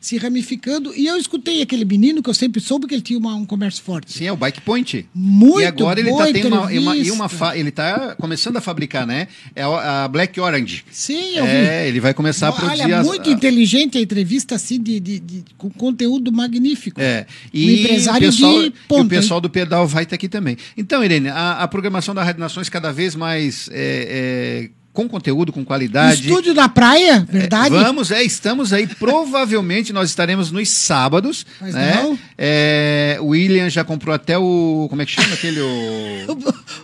se 0.00 0.16
ramificando. 0.18 0.94
E 0.94 1.06
eu 1.06 1.16
escutei 1.16 1.62
aquele 1.62 1.84
menino 1.84 2.22
que 2.22 2.30
eu 2.30 2.34
sempre 2.34 2.60
soube 2.60 2.86
que 2.86 2.94
ele 2.94 3.02
tinha 3.02 3.18
uma- 3.18 3.34
um 3.34 3.44
comércio 3.44 3.82
forte. 3.82 4.12
Sim, 4.12 4.26
é 4.26 4.32
o 4.32 4.36
Bike 4.36 4.60
Point. 4.60 5.06
Muito 5.14 5.60
E 5.60 5.64
agora 5.64 5.98
ele 6.00 6.10
boa 6.10 6.26
tá 6.26 6.32
tendo 6.32 6.48
uma, 6.48 6.66
uma- 6.70 6.96
e 6.96 7.10
uma 7.10 7.28
fa- 7.28 7.56
ele 7.56 7.70
tá 7.70 8.14
começando 8.16 8.56
a 8.56 8.60
fabricar, 8.60 9.06
né? 9.06 9.28
É 9.54 9.62
a 9.62 10.06
Black 10.08 10.38
Orange. 10.40 10.84
Sim, 10.90 11.36
eu 11.36 11.44
É, 11.46 11.82
vi. 11.84 11.88
ele 11.88 12.00
vai 12.00 12.14
começar 12.14 12.48
a 12.48 12.52
produzir 12.52 12.82
Olha, 12.84 12.98
as- 13.00 13.06
muito 13.06 13.28
a- 13.28 13.32
inteligente 13.32 13.98
a 13.98 14.00
entrevista, 14.00 14.54
assim, 14.54 14.80
de, 14.80 15.00
de- 15.00 15.18
de- 15.20 15.44
com 15.58 15.70
conteúdo 15.70 16.30
magnífico. 16.32 17.00
É, 17.00 17.26
Um 17.52 17.58
e 17.58 17.80
empresário 17.82 18.28
o 18.28 18.32
pessoal, 18.32 18.60
de 18.62 18.66
e 18.68 18.70
ponta, 18.88 19.02
o 19.04 19.08
pessoal 19.08 19.40
do 19.40 19.50
pedal 19.50 19.86
vai 19.86 20.02
estar 20.04 20.14
aqui 20.16 20.28
também. 20.28 20.56
Então, 20.76 21.02
Irene, 21.04 21.28
a, 21.28 21.62
a 21.62 21.68
programação 21.68 22.14
da 22.14 22.22
Rádio 22.22 22.40
Nações 22.40 22.68
cada 22.68 22.92
vez 22.92 23.14
mais 23.14 23.68
é, 23.72 24.68
é, 24.68 24.70
com 24.96 25.06
conteúdo, 25.08 25.52
com 25.52 25.62
qualidade. 25.64 26.22
Estúdio 26.26 26.54
da 26.54 26.68
praia, 26.70 27.24
verdade? 27.30 27.68
Vamos, 27.68 28.10
é, 28.10 28.22
estamos 28.22 28.72
aí. 28.72 28.86
Provavelmente 28.86 29.92
nós 29.92 30.08
estaremos 30.08 30.50
nos 30.50 30.70
sábados. 30.70 31.44
Mas 31.60 31.74
né? 31.74 32.00
não. 32.02 32.18
É, 32.38 33.18
o 33.20 33.26
William 33.26 33.68
já 33.68 33.84
comprou 33.84 34.14
até 34.14 34.38
o. 34.38 34.86
Como 34.88 35.02
é 35.02 35.04
que 35.06 35.12
chama 35.12 35.34
aquele? 35.34 35.60
O, 35.60 36.38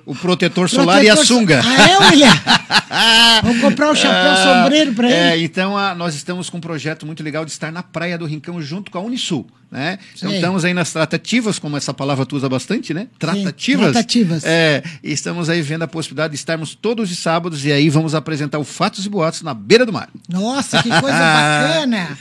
o 0.13 0.15
protetor 0.15 0.69
solar 0.69 1.03
e 1.03 1.09
a 1.09 1.15
Protetor- 1.15 1.37
sunga. 1.39 1.63
Ah, 1.65 1.89
é, 1.91 1.99
William? 2.11 2.41
Vamos 3.43 3.61
comprar 3.63 3.91
o 3.91 3.97
chapéu 3.97 4.37
sombreiro 4.37 4.93
pra 4.93 5.11
É, 5.11 5.35
ele. 5.35 5.45
então 5.45 5.77
a- 5.77 5.95
nós 5.95 6.15
estamos 6.15 6.51
com 6.51 6.59
um 6.59 6.61
projeto 6.61 7.07
muito 7.07 7.23
legal 7.23 7.45
de 7.47 7.51
estar 7.51 7.73
na 7.73 7.83
Praia 7.83 8.19
do 8.19 8.27
Rincão 8.27 8.61
junto 8.61 8.91
com 8.91 8.99
a 8.99 9.01
Unisul. 9.01 9.47
Né? 9.73 9.99
Então 10.15 10.31
estamos 10.31 10.67
aí 10.67 10.75
nas 10.75 10.93
tratativas, 10.93 11.59
como 11.59 11.79
essa 11.79 11.95
palavra 11.95 12.27
tu 12.27 12.37
usa 12.37 12.47
bastante, 12.47 12.93
né? 12.93 13.09
Tratativas. 13.19 13.93
tratativas. 13.93 14.45
É, 14.45 14.83
estamos 15.03 15.49
aí 15.49 15.63
vendo 15.63 15.81
a 15.81 15.89
possibilidade 15.89 16.33
de 16.33 16.37
estarmos 16.39 16.75
todos 16.75 17.11
os 17.11 17.19
sábados 17.19 17.65
e 17.65 17.73
aí 17.73 17.89
vamos 17.89 18.15
apresentar 18.15 18.59
o 18.59 18.65
Fatos 18.65 19.07
e 19.07 19.09
Boatos 19.09 19.41
na 19.41 19.55
beira 19.55 19.87
do 19.87 19.93
mar. 19.93 20.11
Nossa, 20.29 20.83
que 20.83 20.91
coisa 20.91 21.01
bacana. 21.09 22.19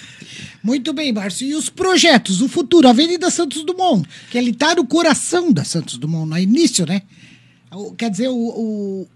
Muito 0.63 0.93
bem, 0.93 1.11
Márcio. 1.11 1.45
E 1.45 1.53
os 1.53 1.69
projetos, 1.69 2.39
o 2.41 2.47
futuro, 2.47 2.87
Avenida 2.87 3.29
Santos 3.29 3.65
Dumont, 3.65 4.07
que 4.29 4.37
ele 4.37 4.51
está 4.51 4.73
no 4.73 4.85
coração 4.87 5.51
da 5.51 5.65
Santos 5.65 5.97
Dumont, 5.97 6.29
no 6.29 6.37
início, 6.37 6.85
né? 6.85 7.01
O- 7.69 7.91
Quer 7.95 8.11
dizer, 8.11 8.29
o, 8.29 8.33
o- 8.33 9.07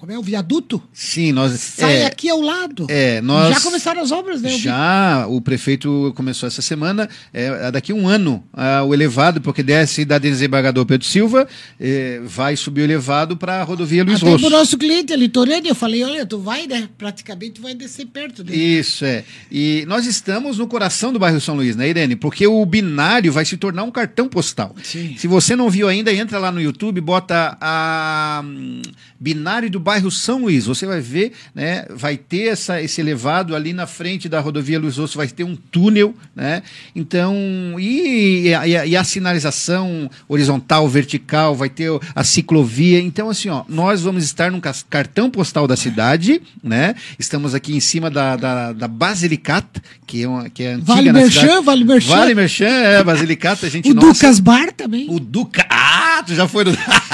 como 0.00 0.10
é 0.10 0.18
o 0.18 0.22
viaduto? 0.22 0.82
Sim, 0.94 1.30
nós. 1.30 1.52
Sai 1.60 1.96
é, 1.96 2.06
aqui 2.06 2.30
ao 2.30 2.40
lado. 2.40 2.86
É, 2.88 3.20
nós. 3.20 3.54
Já 3.54 3.60
começaram 3.60 4.00
as 4.00 4.10
obras, 4.10 4.40
né? 4.40 4.48
Já, 4.48 5.26
o 5.28 5.42
prefeito 5.42 6.10
começou 6.16 6.46
essa 6.46 6.62
semana, 6.62 7.06
é, 7.34 7.70
daqui 7.70 7.92
a 7.92 7.94
um 7.94 8.08
ano, 8.08 8.42
ah, 8.50 8.82
o 8.82 8.94
elevado, 8.94 9.42
porque 9.42 9.62
desce 9.62 10.06
da 10.06 10.16
desembargador 10.16 10.86
Pedro 10.86 11.06
Silva, 11.06 11.46
é, 11.78 12.18
vai 12.24 12.56
subir 12.56 12.80
o 12.80 12.84
elevado 12.84 13.36
para 13.36 13.60
a 13.60 13.62
rodovia 13.62 14.02
Luiz 14.02 14.22
Até 14.22 14.30
Rosso. 14.30 14.42
pro 14.42 14.56
nosso 14.56 14.78
cliente, 14.78 15.12
a 15.12 15.16
litorânea, 15.16 15.68
eu 15.68 15.74
falei, 15.74 16.02
olha, 16.02 16.24
tu 16.24 16.38
vai, 16.38 16.66
né? 16.66 16.88
Praticamente 16.96 17.60
vai 17.60 17.74
descer 17.74 18.06
perto 18.06 18.42
dele. 18.42 18.58
Isso, 18.58 19.04
é. 19.04 19.22
E 19.52 19.84
nós 19.86 20.06
estamos 20.06 20.56
no 20.56 20.66
coração 20.66 21.12
do 21.12 21.18
bairro 21.18 21.38
São 21.42 21.54
Luís, 21.54 21.76
né, 21.76 21.86
Irene? 21.86 22.16
Porque 22.16 22.46
o 22.46 22.64
binário 22.64 23.30
vai 23.30 23.44
se 23.44 23.58
tornar 23.58 23.82
um 23.82 23.90
cartão 23.90 24.26
postal. 24.26 24.74
Sim. 24.82 25.14
Se 25.18 25.26
você 25.26 25.54
não 25.54 25.68
viu 25.68 25.88
ainda, 25.88 26.10
entra 26.10 26.38
lá 26.38 26.50
no 26.50 26.58
YouTube, 26.58 27.02
bota 27.02 27.58
a 27.60 28.40
hum, 28.42 28.80
binário 29.20 29.68
do 29.68 29.78
bairro 29.78 29.89
São 30.10 30.42
Luís. 30.42 30.66
Você 30.66 30.86
vai 30.86 31.00
ver, 31.00 31.32
né? 31.54 31.84
Vai 31.90 32.16
ter 32.16 32.48
essa, 32.48 32.80
esse 32.82 33.00
elevado 33.00 33.54
ali 33.56 33.72
na 33.72 33.86
frente 33.86 34.28
da 34.28 34.40
rodovia 34.40 34.78
Luiz 34.78 34.96
Rosso, 34.96 35.16
vai 35.18 35.28
ter 35.28 35.44
um 35.44 35.56
túnel, 35.56 36.14
né? 36.34 36.62
Então, 36.94 37.34
e, 37.78 38.52
a- 38.54 38.66
e 38.66 38.76
a, 38.76 38.86
e 38.86 38.96
a 38.96 39.04
sinalização 39.04 40.10
horizontal, 40.28 40.88
vertical, 40.88 41.54
vai 41.54 41.68
ter 41.68 41.90
a 42.14 42.22
ciclovia. 42.24 43.00
Então, 43.00 43.28
assim, 43.30 43.48
ó, 43.48 43.64
nós 43.68 44.02
vamos 44.02 44.22
estar 44.24 44.50
num 44.50 44.60
cartão 44.88 45.30
postal 45.30 45.66
da 45.66 45.76
cidade, 45.76 46.40
né? 46.62 46.94
Estamos 47.18 47.54
aqui 47.54 47.74
em 47.74 47.80
cima 47.80 48.10
da, 48.10 48.36
da, 48.36 48.72
da 48.72 48.88
Basilicata, 48.88 49.82
que 50.06 50.22
é, 50.22 50.28
uma, 50.28 50.48
que 50.50 50.62
é 50.62 50.72
antiga 50.74 50.94
Vale 50.94 51.12
na 51.12 51.20
Merchan, 51.20 51.40
cidade. 51.40 51.64
Vale 51.64 51.84
Merchan. 51.84 52.08
Vale 52.16 52.34
Merchan, 52.34 52.66
é, 52.66 53.02
Basilicata, 53.04 53.66
a 53.66 53.70
gente 53.70 53.90
O 53.90 53.94
nossa- 53.94 54.08
Ducas 54.12 54.40
Bar 54.40 54.72
também. 54.72 55.06
O 55.08 55.18
Duca. 55.18 55.66
Ah, 55.70 56.22
tu 56.26 56.34
já 56.34 56.46
foi 56.46 56.64
no. 56.64 56.70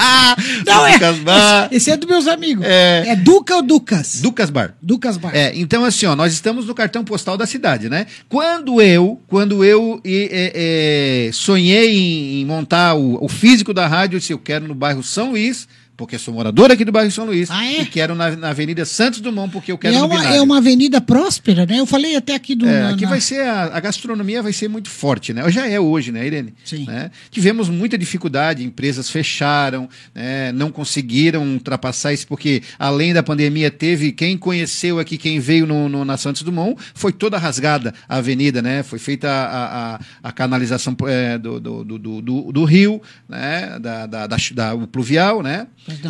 Não, 0.66 0.86
é. 0.86 0.92
Ducas 0.92 1.18
Bar. 1.18 1.68
Esse 1.70 1.90
é 1.90 1.96
dos 1.96 2.08
meus 2.08 2.26
amigos. 2.26 2.64
É. 2.66 3.04
É, 3.08 3.16
Duca 3.16 3.56
ou 3.56 3.62
Ducas? 3.62 4.20
Ducas 4.20 4.50
Bar. 4.50 4.74
Ducas 4.80 5.16
Bar. 5.16 5.34
É, 5.34 5.52
então 5.54 5.84
assim, 5.84 6.06
ó, 6.06 6.16
nós 6.16 6.32
estamos 6.32 6.66
no 6.66 6.74
cartão 6.74 7.04
postal 7.04 7.36
da 7.36 7.46
cidade, 7.46 7.88
né? 7.88 8.06
Quando 8.28 8.80
eu, 8.80 9.20
quando 9.26 9.64
eu 9.64 10.00
e, 10.04 10.28
e, 10.32 11.28
e, 11.28 11.32
sonhei 11.32 11.96
em, 11.96 12.40
em 12.40 12.44
montar 12.46 12.94
o, 12.94 13.24
o 13.24 13.28
físico 13.28 13.72
da 13.72 13.86
rádio, 13.86 14.18
disse, 14.18 14.32
eu 14.32 14.38
quero 14.38 14.66
no 14.66 14.74
bairro 14.74 15.02
São 15.02 15.30
Luís, 15.30 15.68
porque 16.00 16.14
eu 16.16 16.18
sou 16.18 16.32
morador 16.32 16.70
aqui 16.70 16.82
do 16.82 16.90
bairro 16.90 17.10
São 17.10 17.26
Luís, 17.26 17.50
Ah, 17.50 17.62
é? 17.66 17.82
e 17.82 17.86
quero 17.86 18.14
na, 18.14 18.30
na 18.34 18.48
Avenida 18.48 18.86
Santos 18.86 19.20
Dumont, 19.20 19.52
porque 19.52 19.70
eu 19.70 19.76
E 19.76 19.78
quero 19.78 19.94
é, 19.96 20.02
uma, 20.02 20.24
é 20.34 20.40
uma 20.40 20.56
avenida 20.56 20.98
próspera, 20.98 21.66
né? 21.66 21.78
Eu 21.78 21.84
falei 21.84 22.16
até 22.16 22.34
aqui 22.34 22.54
do. 22.54 22.66
É, 22.66 22.80
na- 22.80 22.90
aqui 22.92 23.02
na- 23.04 23.10
vai 23.10 23.20
ser 23.20 23.42
a, 23.42 23.64
a 23.76 23.80
gastronomia 23.80 24.42
vai 24.42 24.52
ser 24.54 24.66
muito 24.68 24.88
forte, 24.88 25.34
né? 25.34 25.48
Já 25.50 25.68
é 25.68 25.78
hoje, 25.78 26.10
né, 26.10 26.26
Irene? 26.26 26.54
Sim. 26.64 26.86
Né? 26.86 27.10
Tivemos 27.30 27.68
muita 27.68 27.98
dificuldade, 27.98 28.64
empresas 28.64 29.10
fecharam, 29.10 29.88
né? 30.14 30.52
não 30.52 30.70
conseguiram 30.72 31.42
ultrapassar 31.46 32.14
isso 32.14 32.26
porque 32.26 32.62
além 32.78 33.12
da 33.12 33.22
pandemia 33.22 33.70
teve 33.70 34.10
quem 34.12 34.38
conheceu 34.38 34.98
aqui, 34.98 35.18
quem 35.18 35.38
veio 35.38 35.66
no, 35.66 35.86
no- 35.86 36.04
na 36.04 36.16
Santos 36.16 36.40
Dumont, 36.42 36.80
foi 36.94 37.12
toda 37.12 37.36
rasgada 37.36 37.92
a 38.08 38.16
avenida, 38.16 38.62
né? 38.62 38.82
Foi 38.82 38.98
feita 38.98 39.28
a, 39.28 39.94
a, 39.96 40.00
a 40.22 40.32
canalização 40.32 40.96
é, 41.06 41.36
do, 41.36 41.60
do, 41.60 41.84
do, 41.84 41.98
do, 41.98 42.22
do- 42.22 42.52
do 42.52 42.64
rio, 42.64 43.02
né? 43.28 43.78
Da, 43.78 44.06
da, 44.06 44.26
da, 44.26 44.36
da- 44.54 44.74
o 44.74 44.86
pluvial, 44.86 45.42
né? 45.42 45.66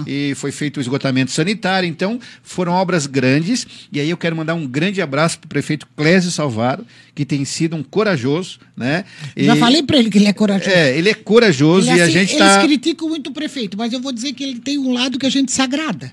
E 0.06 0.34
foi 0.34 0.52
feito 0.52 0.76
o 0.78 0.80
esgotamento 0.80 1.30
sanitário. 1.30 1.88
Então, 1.88 2.18
foram 2.42 2.72
obras 2.72 3.06
grandes. 3.06 3.66
E 3.92 4.00
aí 4.00 4.10
eu 4.10 4.16
quero 4.16 4.34
mandar 4.36 4.54
um 4.54 4.66
grande 4.66 5.00
abraço 5.02 5.38
para 5.38 5.46
o 5.46 5.48
prefeito 5.48 5.86
Clésio 5.96 6.30
Salvaro, 6.30 6.86
que 7.14 7.24
tem 7.24 7.44
sido 7.44 7.76
um 7.76 7.82
corajoso, 7.82 8.58
né? 8.76 9.04
Já 9.36 9.56
E- 9.56 9.58
falei 9.58 9.82
pra 9.82 9.98
ele 9.98 10.10
que 10.10 10.18
ele 10.18 10.26
é 10.26 10.32
corajoso. 10.32 10.70
É, 10.70 10.96
ele 10.96 11.08
é 11.10 11.14
corajoso 11.14 11.88
Ele, 11.90 11.98
e 11.98 12.00
a 12.00 12.04
assim, 12.04 12.12
gente 12.12 12.32
Eles 12.34 12.46
está. 12.46 12.62
criticam 12.62 13.08
muito 13.08 13.30
o 13.30 13.32
prefeito, 13.32 13.76
mas 13.76 13.92
eu 13.92 14.00
vou 14.00 14.12
dizer 14.12 14.32
que 14.32 14.42
ele 14.44 14.58
tem 14.60 14.78
um 14.78 14.92
lado 14.92 15.18
que 15.18 15.26
a 15.26 15.30
gente 15.30 15.50
se 15.52 15.60
agrada. 15.62 16.12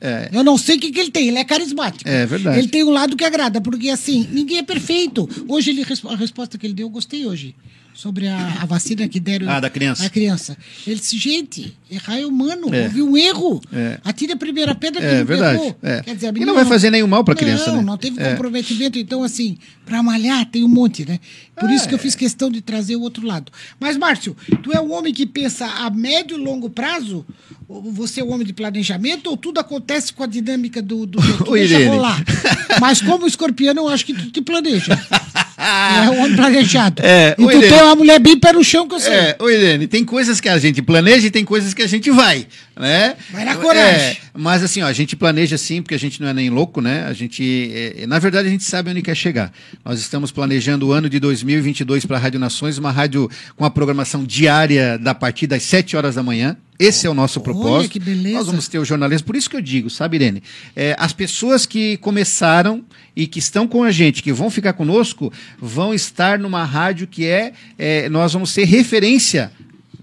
É. 0.00 0.28
Eu 0.32 0.44
não 0.44 0.56
sei 0.56 0.76
o 0.76 0.80
que, 0.80 0.92
que 0.92 1.00
ele 1.00 1.10
tem, 1.10 1.26
ele 1.28 1.38
é 1.38 1.44
carismático. 1.44 2.08
É 2.08 2.24
verdade. 2.24 2.56
Ele 2.58 2.68
tem 2.68 2.84
um 2.84 2.90
lado 2.90 3.16
que 3.16 3.24
agrada, 3.24 3.60
porque 3.60 3.88
assim, 3.88 4.28
ninguém 4.30 4.58
é 4.58 4.62
perfeito. 4.62 5.28
Hoje 5.48 5.70
ele, 5.70 5.84
a 6.04 6.14
resposta 6.16 6.56
que 6.56 6.64
ele 6.66 6.74
deu, 6.74 6.86
eu 6.86 6.90
gostei 6.90 7.26
hoje. 7.26 7.54
Sobre 7.94 8.28
a, 8.28 8.58
a 8.60 8.64
vacina 8.64 9.08
que 9.08 9.18
deram 9.18 9.50
Ah, 9.50 9.58
da 9.58 9.68
criança. 9.68 10.06
à 10.06 10.08
criança. 10.08 10.56
Ele 10.86 11.00
disse, 11.00 11.16
gente, 11.18 11.76
errar 11.90 12.18
é 12.18 12.26
humano. 12.26 12.72
É. 12.74 12.84
Houve 12.84 13.02
um 13.02 13.16
erro. 13.16 13.60
É. 13.72 13.98
Atire 14.04 14.32
a 14.32 14.36
primeira 14.36 14.74
pedra 14.74 15.00
que 15.00 15.06
É 15.06 15.18
não 15.18 15.24
verdade, 15.24 15.54
errou. 15.56 15.76
é. 15.82 16.02
Quer 16.02 16.14
dizer, 16.14 16.26
a 16.26 16.30
E 16.30 16.32
menina 16.32 16.46
não 16.52 16.54
vai 16.56 16.64
fazer 16.64 16.90
nenhum 16.90 17.06
mal 17.06 17.24
pra 17.24 17.34
criança, 17.34 17.70
Não, 17.70 17.78
né? 17.78 17.82
não 17.84 17.96
teve 17.96 18.20
É. 18.20 18.30
comprometimento. 18.30 18.98
Então, 18.98 19.22
assim, 19.22 19.56
para 19.84 20.02
malhar 20.02 20.44
tem 20.46 20.64
um 20.64 20.68
monte, 20.68 21.04
né? 21.08 21.18
Por 21.58 21.70
isso 21.70 21.88
que 21.88 21.94
É. 21.94 21.96
eu 21.96 21.98
fiz 21.98 22.14
questão 22.14 22.50
de 22.50 22.60
trazer 22.60 22.96
o 22.96 23.00
outro 23.00 23.26
lado. 23.26 23.50
Mas, 23.80 23.96
Márcio, 23.96 24.36
tu 24.62 24.72
é 24.72 24.80
um 24.80 24.92
homem 24.92 25.12
que 25.12 25.26
pensa 25.26 25.66
a 25.66 25.90
médio 25.90 26.36
e 26.38 26.40
longo 26.40 26.70
prazo? 26.70 27.24
Você 27.68 28.20
é 28.20 28.24
um 28.24 28.32
homem 28.32 28.46
de 28.46 28.52
planejamento 28.54 29.28
ou 29.28 29.36
tudo 29.36 29.58
acontece 29.60 30.12
com 30.12 30.22
a 30.22 30.26
dinâmica 30.26 30.80
do, 30.80 31.04
do? 31.04 31.18
Tu 31.44 31.52
deixa 31.52 31.74
Irene. 31.74 31.90
rolar. 31.96 32.22
Mas 32.80 33.02
como 33.02 33.26
escorpião, 33.26 33.74
eu 33.76 33.88
acho 33.88 34.06
que 34.06 34.14
tu 34.14 34.30
te 34.30 34.40
planeja. 34.40 34.96
é 35.58 36.10
um 36.10 36.20
homem 36.22 36.36
planejado. 36.36 37.02
É, 37.04 37.32
e 37.32 37.34
tu 37.42 37.50
Irene. 37.50 37.68
tem 37.68 37.82
uma 37.82 37.94
mulher 37.96 38.18
bem 38.20 38.38
pé 38.38 38.52
no 38.52 38.64
chão 38.64 38.88
que 38.88 38.94
eu 38.94 39.00
sei. 39.00 39.12
É, 39.12 39.36
ô 39.38 39.50
Irene, 39.50 39.86
tem 39.86 40.04
coisas 40.04 40.40
que 40.40 40.48
a 40.48 40.56
gente 40.58 40.80
planeja 40.80 41.26
e 41.26 41.30
tem 41.30 41.44
coisas 41.44 41.74
que 41.74 41.77
a 41.82 41.86
gente 41.86 42.10
vai, 42.10 42.46
né? 42.78 43.16
Vai 43.30 43.44
na 43.44 43.56
coragem. 43.56 44.10
É, 44.10 44.16
mas 44.34 44.62
assim, 44.62 44.82
ó, 44.82 44.86
a 44.86 44.92
gente 44.92 45.16
planeja 45.16 45.56
sim, 45.58 45.82
porque 45.82 45.94
a 45.94 45.98
gente 45.98 46.20
não 46.20 46.28
é 46.28 46.32
nem 46.32 46.50
louco, 46.50 46.80
né? 46.80 47.04
A 47.04 47.12
gente, 47.12 47.70
é, 47.72 48.06
na 48.06 48.18
verdade, 48.18 48.48
a 48.48 48.50
gente 48.50 48.64
sabe 48.64 48.90
onde 48.90 49.02
quer 49.02 49.16
chegar. 49.16 49.52
Nós 49.84 50.00
estamos 50.00 50.30
planejando 50.30 50.88
o 50.88 50.92
ano 50.92 51.08
de 51.08 51.18
2022 51.18 52.04
para 52.06 52.16
a 52.16 52.20
Rádio 52.20 52.40
Nações, 52.40 52.78
uma 52.78 52.90
rádio 52.90 53.30
com 53.56 53.64
a 53.64 53.70
programação 53.70 54.24
diária 54.24 54.98
da 54.98 55.14
partir 55.14 55.46
das 55.46 55.62
7 55.62 55.96
horas 55.96 56.14
da 56.14 56.22
manhã. 56.22 56.56
Esse 56.78 57.08
é 57.08 57.10
o 57.10 57.14
nosso 57.14 57.40
propósito. 57.40 57.90
que 57.90 57.98
beleza. 57.98 58.36
Nós 58.36 58.46
vamos 58.46 58.68
ter 58.68 58.78
o 58.78 58.84
jornalismo. 58.84 59.26
Por 59.26 59.34
isso 59.34 59.50
que 59.50 59.56
eu 59.56 59.60
digo, 59.60 59.90
sabe, 59.90 60.16
Irene? 60.16 60.42
É, 60.76 60.94
as 60.98 61.12
pessoas 61.12 61.66
que 61.66 61.96
começaram 61.96 62.84
e 63.16 63.26
que 63.26 63.40
estão 63.40 63.66
com 63.66 63.82
a 63.82 63.90
gente, 63.90 64.22
que 64.22 64.32
vão 64.32 64.48
ficar 64.48 64.74
conosco, 64.74 65.32
vão 65.60 65.92
estar 65.92 66.38
numa 66.38 66.64
rádio 66.64 67.08
que 67.08 67.26
é, 67.26 67.52
é, 67.76 68.08
nós 68.08 68.32
vamos 68.32 68.50
ser 68.50 68.64
referência. 68.64 69.50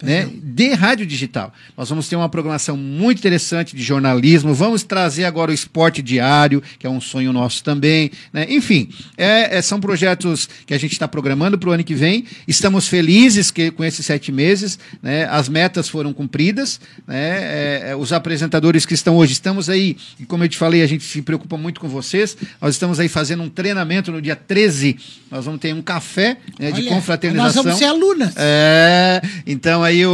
Né, 0.04 0.30
de 0.56 0.70
rádio 0.70 1.06
digital. 1.06 1.54
Nós 1.76 1.90
vamos 1.90 2.08
ter 2.08 2.16
uma 2.16 2.30
programação 2.30 2.78
muito 2.78 3.18
interessante 3.20 3.76
de 3.76 3.84
jornalismo. 3.84 4.54
Vamos 4.54 4.84
trazer 4.84 5.26
agora 5.26 5.52
o 5.52 5.54
esporte 5.54 6.02
diário, 6.02 6.64
que 6.80 6.88
é 6.88 6.90
um 6.90 7.02
sonho 7.02 7.34
nosso 7.34 7.62
também. 7.62 8.10
né? 8.32 8.46
Enfim, 8.50 8.88
é- 9.18 9.58
é- 9.58 9.62
são 9.62 9.82
projetos 9.82 10.48
que 10.66 10.74
a 10.74 10.78
gente 10.78 10.94
está 10.94 11.10
programando 11.10 11.58
para 11.60 11.70
o 11.70 11.74
ano 11.74 11.84
que 11.84 11.94
vem. 11.94 12.24
Estamos 12.48 12.88
felizes 12.88 13.52
que, 13.52 13.70
com 13.70 13.84
esses 13.84 14.06
sete 14.06 14.32
meses. 14.32 14.80
né? 15.04 15.26
As 15.30 15.50
metas 15.50 15.90
foram 15.90 16.14
cumpridas. 16.14 16.80
né? 17.06 17.18
É, 17.18 17.90
é, 17.90 17.96
os 17.98 18.14
apresentadores 18.14 18.86
que 18.86 18.94
estão 18.94 19.18
hoje, 19.18 19.34
estamos 19.34 19.70
aí, 19.70 19.98
e 20.18 20.26
como 20.26 20.44
eu 20.46 20.48
te 20.48 20.56
falei, 20.58 20.82
a 20.84 20.88
gente 20.88 21.04
se 21.04 21.22
preocupa 21.22 21.58
muito 21.58 21.82
com 21.82 21.90
vocês. 21.90 22.38
Nós 22.62 22.76
estamos 22.76 22.98
aí 23.00 23.10
fazendo 23.10 23.44
um 23.44 23.50
treinamento 23.50 24.10
no 24.12 24.22
dia 24.22 24.36
13. 24.38 24.96
Nós 25.30 25.44
vamos 25.44 25.60
ter 25.60 25.74
um 25.74 25.82
café 25.82 26.38
né, 26.58 26.72
de 26.72 26.82
Olha, 26.82 26.90
confraternização. 26.92 27.56
Nós 27.56 27.64
vamos 27.64 27.78
ser 27.80 27.86
alunas. 27.86 28.34
É, 28.38 29.22
então 29.46 29.84
aí 29.84 30.06
o, 30.06 30.12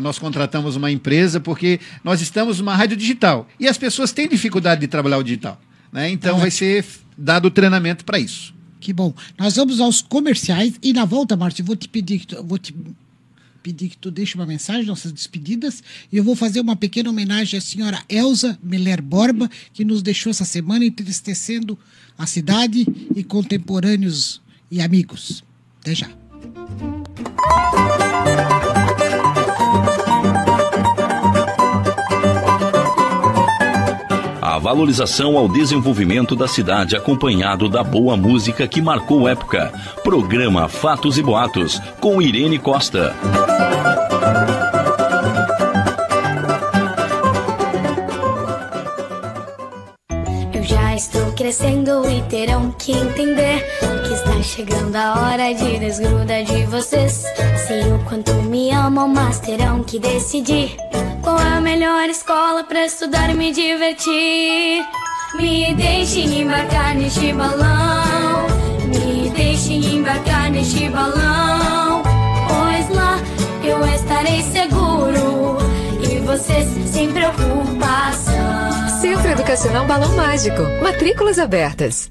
nós 0.00 0.18
contratamos 0.18 0.76
uma 0.76 0.90
empresa 0.90 1.40
porque 1.40 1.80
nós 2.02 2.20
estamos 2.20 2.58
numa 2.58 2.74
rádio 2.74 2.96
digital 2.96 3.48
e 3.58 3.68
as 3.68 3.78
pessoas 3.78 4.12
têm 4.12 4.28
dificuldade 4.28 4.80
de 4.80 4.88
trabalhar 4.88 5.18
o 5.18 5.22
digital. 5.22 5.60
Né? 5.92 6.10
Então 6.10 6.38
vai 6.38 6.50
ser 6.50 6.84
dado 7.16 7.50
treinamento 7.50 8.04
para 8.04 8.18
isso. 8.18 8.54
Que 8.80 8.92
bom. 8.92 9.14
Nós 9.38 9.56
vamos 9.56 9.80
aos 9.80 10.02
comerciais 10.02 10.74
e 10.82 10.92
na 10.92 11.04
volta, 11.04 11.36
Márcio, 11.36 11.64
vou 11.64 11.76
te 11.76 11.88
pedir 11.88 12.20
que 12.20 12.26
tu, 12.26 12.42
vou 12.42 12.58
te 12.58 12.74
pedir 13.62 13.90
que 13.90 13.96
tu 13.96 14.10
deixe 14.10 14.34
uma 14.34 14.44
mensagem, 14.44 14.84
nossas 14.84 15.12
despedidas, 15.12 15.82
e 16.10 16.16
eu 16.16 16.24
vou 16.24 16.34
fazer 16.34 16.60
uma 16.60 16.74
pequena 16.74 17.08
homenagem 17.08 17.56
à 17.56 17.60
senhora 17.60 18.02
Elza 18.08 18.58
Meller 18.62 19.00
Borba, 19.00 19.48
que 19.72 19.84
nos 19.84 20.02
deixou 20.02 20.30
essa 20.30 20.44
semana 20.44 20.84
entristecendo 20.84 21.78
a 22.18 22.26
cidade 22.26 22.86
e 23.14 23.22
contemporâneos 23.22 24.42
e 24.70 24.80
amigos. 24.80 25.44
Até 25.80 25.94
já. 25.94 26.10
Valorização 34.62 35.36
ao 35.36 35.48
desenvolvimento 35.48 36.36
da 36.36 36.46
cidade 36.46 36.94
acompanhado 36.94 37.68
da 37.68 37.82
boa 37.82 38.16
música 38.16 38.68
que 38.68 38.80
marcou 38.80 39.28
época. 39.28 39.72
Programa 40.04 40.68
Fatos 40.68 41.18
e 41.18 41.22
Boatos 41.22 41.80
com 42.00 42.22
Irene 42.22 42.60
Costa. 42.60 43.12
Eu 50.54 50.62
já 50.62 50.94
estou 50.94 51.32
crescendo 51.32 52.08
e 52.08 52.22
terão 52.28 52.70
que 52.78 52.92
entender 52.92 53.66
que 54.06 54.14
está 54.14 54.40
chegando 54.42 54.94
a 54.94 55.22
hora 55.22 55.52
de 55.52 55.80
desgrudar 55.80 56.44
de 56.44 56.66
vocês. 56.66 57.24
Sei 57.66 57.82
o 57.92 57.98
quanto 58.04 58.32
me 58.34 58.70
amam, 58.70 59.08
mas 59.08 59.40
terão 59.40 59.82
que 59.82 59.98
decidir 59.98 60.76
qual 61.22 61.38
é 61.38 61.56
a 61.56 61.60
melhor 61.60 62.08
escola 62.08 62.64
para 62.64 62.84
estudar 62.84 63.30
e 63.30 63.34
me 63.34 63.52
divertir. 63.52 64.84
Me 65.34 65.74
deixem 65.74 66.42
embarcar 66.42 66.94
neste 66.94 67.32
balão, 67.32 68.46
me 68.86 69.30
deixem 69.30 69.96
embarcar 69.96 70.50
neste 70.50 70.88
balão, 70.90 72.02
pois 72.48 72.88
lá 72.90 73.18
eu 73.64 73.82
estarei 73.94 74.42
seguro 74.42 75.56
e 76.02 76.18
vocês 76.20 76.68
sem 76.90 77.10
preocupação. 77.12 78.42
Educacional 79.32 79.86
Balão 79.86 80.14
Mágico. 80.14 80.62
Matrículas 80.82 81.38
abertas. 81.38 82.10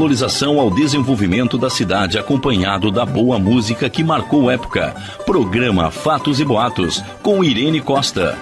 Valorização 0.00 0.58
ao 0.58 0.70
desenvolvimento 0.70 1.58
da 1.58 1.68
cidade 1.68 2.18
acompanhado 2.18 2.90
da 2.90 3.04
boa 3.04 3.38
música 3.38 3.90
que 3.90 4.02
marcou 4.02 4.50
época. 4.50 4.94
Programa 5.26 5.90
Fatos 5.90 6.40
e 6.40 6.44
Boatos 6.44 7.04
com 7.22 7.44
Irene 7.44 7.82
Costa. 7.82 8.34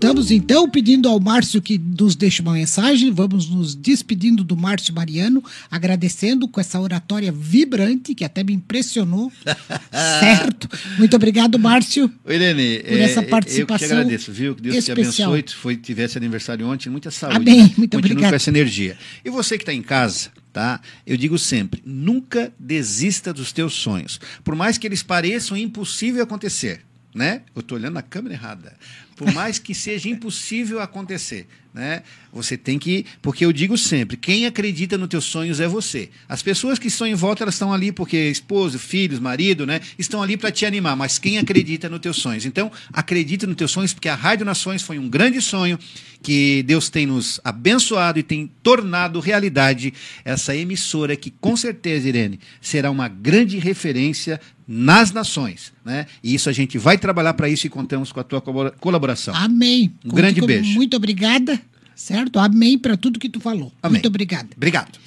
Voltamos 0.00 0.30
então 0.30 0.70
pedindo 0.70 1.08
ao 1.08 1.18
Márcio 1.18 1.60
que 1.60 1.76
nos 1.76 2.14
deixe 2.14 2.40
uma 2.40 2.52
mensagem. 2.52 3.10
Vamos 3.10 3.50
nos 3.50 3.74
despedindo 3.74 4.44
do 4.44 4.56
Márcio 4.56 4.94
Mariano, 4.94 5.42
agradecendo 5.68 6.46
com 6.46 6.60
essa 6.60 6.78
oratória 6.78 7.32
vibrante 7.32 8.14
que 8.14 8.24
até 8.24 8.44
me 8.44 8.52
impressionou. 8.52 9.32
certo? 10.20 10.68
Muito 10.96 11.16
obrigado, 11.16 11.58
Márcio. 11.58 12.08
Irene, 12.24 12.78
por 12.78 12.96
essa 12.96 13.20
é, 13.20 13.24
eu 13.24 13.28
participação 13.28 13.76
que 13.76 13.86
te 13.86 13.92
agradeço, 13.92 14.32
viu? 14.32 14.54
Que 14.54 14.62
Deus 14.62 14.74
te 14.76 14.78
especial. 14.78 15.32
abençoe. 15.32 15.56
Foi, 15.56 15.76
tivesse 15.76 16.16
aniversário 16.16 16.64
ontem, 16.68 16.88
muita 16.88 17.10
saúde. 17.10 17.36
Amém. 17.36 17.62
Muito 17.76 17.96
Continue 17.96 18.12
obrigado. 18.12 18.30
com 18.30 18.36
essa 18.36 18.50
energia. 18.50 18.96
E 19.24 19.30
você 19.30 19.58
que 19.58 19.64
está 19.64 19.74
em 19.74 19.82
casa, 19.82 20.30
tá? 20.52 20.80
Eu 21.04 21.16
digo 21.16 21.36
sempre, 21.36 21.82
nunca 21.84 22.52
desista 22.56 23.32
dos 23.32 23.50
teus 23.50 23.74
sonhos. 23.74 24.20
Por 24.44 24.54
mais 24.54 24.78
que 24.78 24.86
eles 24.86 25.02
pareçam 25.02 25.56
impossível 25.56 26.22
acontecer, 26.22 26.82
né? 27.12 27.42
Eu 27.52 27.60
estou 27.60 27.76
olhando 27.76 27.94
na 27.94 28.02
câmera 28.02 28.36
errada. 28.36 28.76
Por 29.18 29.34
mais 29.34 29.58
que 29.58 29.74
seja 29.74 30.08
impossível 30.08 30.80
acontecer, 30.80 31.48
né? 31.74 32.04
Você 32.32 32.56
tem 32.56 32.78
que, 32.78 33.04
porque 33.20 33.44
eu 33.44 33.52
digo 33.52 33.76
sempre, 33.76 34.16
quem 34.16 34.46
acredita 34.46 34.96
nos 34.96 35.08
teus 35.08 35.24
sonhos 35.24 35.58
é 35.58 35.66
você. 35.66 36.08
As 36.28 36.40
pessoas 36.40 36.78
que 36.78 36.86
estão 36.86 37.04
em 37.04 37.16
volta, 37.16 37.42
elas 37.42 37.56
estão 37.56 37.72
ali 37.72 37.90
porque 37.90 38.30
esposo, 38.30 38.78
filhos, 38.78 39.18
marido, 39.18 39.66
né? 39.66 39.80
Estão 39.98 40.22
ali 40.22 40.36
para 40.36 40.52
te 40.52 40.64
animar, 40.64 40.96
mas 40.96 41.18
quem 41.18 41.36
acredita 41.36 41.88
nos 41.88 41.98
teus 41.98 42.18
sonhos? 42.18 42.46
Então, 42.46 42.70
acredita 42.92 43.44
nos 43.44 43.56
teus 43.56 43.72
sonhos, 43.72 43.92
porque 43.92 44.08
a 44.08 44.14
Rádio 44.14 44.46
Nações 44.46 44.82
foi 44.82 45.00
um 45.00 45.08
grande 45.08 45.40
sonho 45.42 45.76
que 46.22 46.62
Deus 46.62 46.88
tem 46.88 47.06
nos 47.06 47.40
abençoado 47.42 48.20
e 48.20 48.22
tem 48.22 48.50
tornado 48.62 49.18
realidade 49.18 49.92
essa 50.24 50.54
emissora 50.54 51.16
que 51.16 51.30
com 51.30 51.56
certeza, 51.56 52.08
Irene, 52.08 52.38
será 52.60 52.88
uma 52.90 53.08
grande 53.08 53.58
referência 53.58 54.40
nas 54.70 55.12
nações, 55.12 55.72
né? 55.82 56.06
E 56.22 56.34
isso 56.34 56.50
a 56.50 56.52
gente 56.52 56.76
vai 56.76 56.98
trabalhar 56.98 57.32
para 57.32 57.48
isso 57.48 57.66
e 57.66 57.70
contamos 57.70 58.12
com 58.12 58.20
a 58.20 58.24
tua 58.24 58.40
colabora- 58.42 59.07
colaboração. 59.08 59.34
Amém. 59.34 59.92
Um 60.04 60.10
grande 60.10 60.40
beijo. 60.40 60.74
Muito 60.74 60.96
obrigada, 60.96 61.60
certo? 61.94 62.38
Amém 62.38 62.78
para 62.78 62.96
tudo 62.96 63.18
que 63.18 63.28
tu 63.28 63.40
falou. 63.40 63.72
Amém. 63.82 63.94
Muito 63.94 64.08
obrigada. 64.08 64.48
Obrigado. 64.56 64.98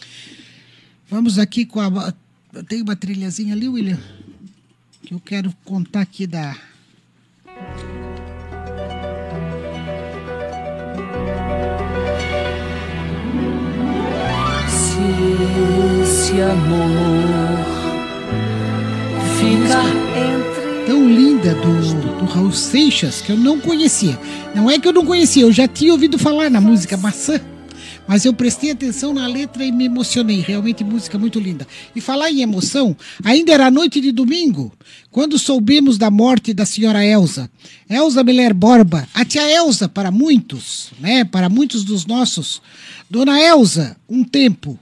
Vamos 1.10 1.38
aqui 1.38 1.66
com 1.66 1.80
a. 1.80 2.14
Tem 2.68 2.82
uma 2.82 2.96
trilhazinha 2.96 3.54
ali, 3.54 3.68
William? 3.68 4.00
Que 5.04 5.14
eu 5.14 5.20
quero 5.20 5.54
contar 5.64 6.02
aqui 6.02 6.26
da. 6.26 6.56
Se 14.68 16.02
esse 16.04 16.42
amor 16.42 17.66
fica 19.38 19.82
entre 20.18 20.51
tão 20.92 21.10
linda 21.10 21.56
do, 21.56 22.20
do 22.20 22.26
Raul 22.26 22.52
Seixas 22.52 23.22
que 23.22 23.32
eu 23.32 23.38
não 23.38 23.62
conhecia. 23.62 24.20
Não 24.54 24.70
é 24.70 24.78
que 24.78 24.86
eu 24.86 24.92
não 24.92 25.06
conhecia, 25.06 25.44
eu 25.44 25.52
já 25.54 25.66
tinha 25.66 25.94
ouvido 25.94 26.20
falar 26.20 26.50
na 26.50 26.60
música 26.60 26.98
Maçã. 26.98 27.40
Mas 28.06 28.26
eu 28.26 28.34
prestei 28.34 28.72
atenção 28.72 29.14
na 29.14 29.26
letra 29.26 29.64
e 29.64 29.72
me 29.72 29.86
emocionei. 29.86 30.42
Realmente 30.42 30.84
música 30.84 31.18
muito 31.18 31.40
linda. 31.40 31.66
E 31.96 32.02
falar 32.02 32.30
em 32.30 32.42
emoção, 32.42 32.94
ainda 33.24 33.54
era 33.54 33.72
noite 33.72 34.02
de 34.02 34.12
domingo, 34.12 34.70
quando 35.10 35.40
soubemos 35.40 35.98
da 35.98 36.12
morte 36.12 36.54
da 36.54 36.66
senhora 36.66 37.06
Elza. 37.06 37.50
Elza 37.90 38.22
Miller 38.22 38.54
Borba, 38.54 39.08
a 39.14 39.24
tia 39.24 39.50
Elza 39.50 39.88
para 39.88 40.12
muitos, 40.12 40.92
né? 41.00 41.24
Para 41.24 41.48
muitos 41.48 41.86
dos 41.86 42.06
nossos. 42.06 42.62
Dona 43.10 43.40
Elza, 43.40 43.96
um 44.10 44.26
tempo. 44.26 44.78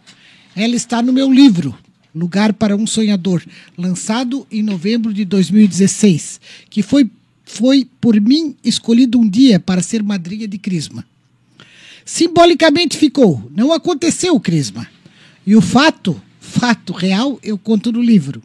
Ela 0.56 0.76
está 0.76 1.04
no 1.04 1.14
meu 1.14 1.32
livro, 1.32 1.78
Lugar 2.14 2.54
para 2.54 2.76
um 2.76 2.88
Sonhador, 2.88 3.44
lançado 3.78 4.46
em 4.52 4.64
novembro 4.64 5.14
de 5.14 5.24
2016, 5.26 6.42
que 6.70 6.82
foi, 6.82 7.10
foi 7.46 7.88
por 8.02 8.20
mim 8.20 8.56
escolhido 8.64 9.20
um 9.20 9.30
dia 9.30 9.60
para 9.60 9.82
ser 9.82 10.02
madrinha 10.02 10.48
de 10.48 10.58
Crisma. 10.58 11.06
Simbolicamente 12.04 12.98
ficou, 12.98 13.50
não 13.56 13.72
aconteceu 13.72 14.34
o 14.34 14.40
Crisma. 14.40 14.88
E 15.46 15.56
o 15.56 15.62
fato, 15.62 16.20
fato 16.40 16.94
real, 16.94 17.40
eu 17.44 17.58
conto 17.58 17.92
no 17.92 18.02
livro. 18.02 18.42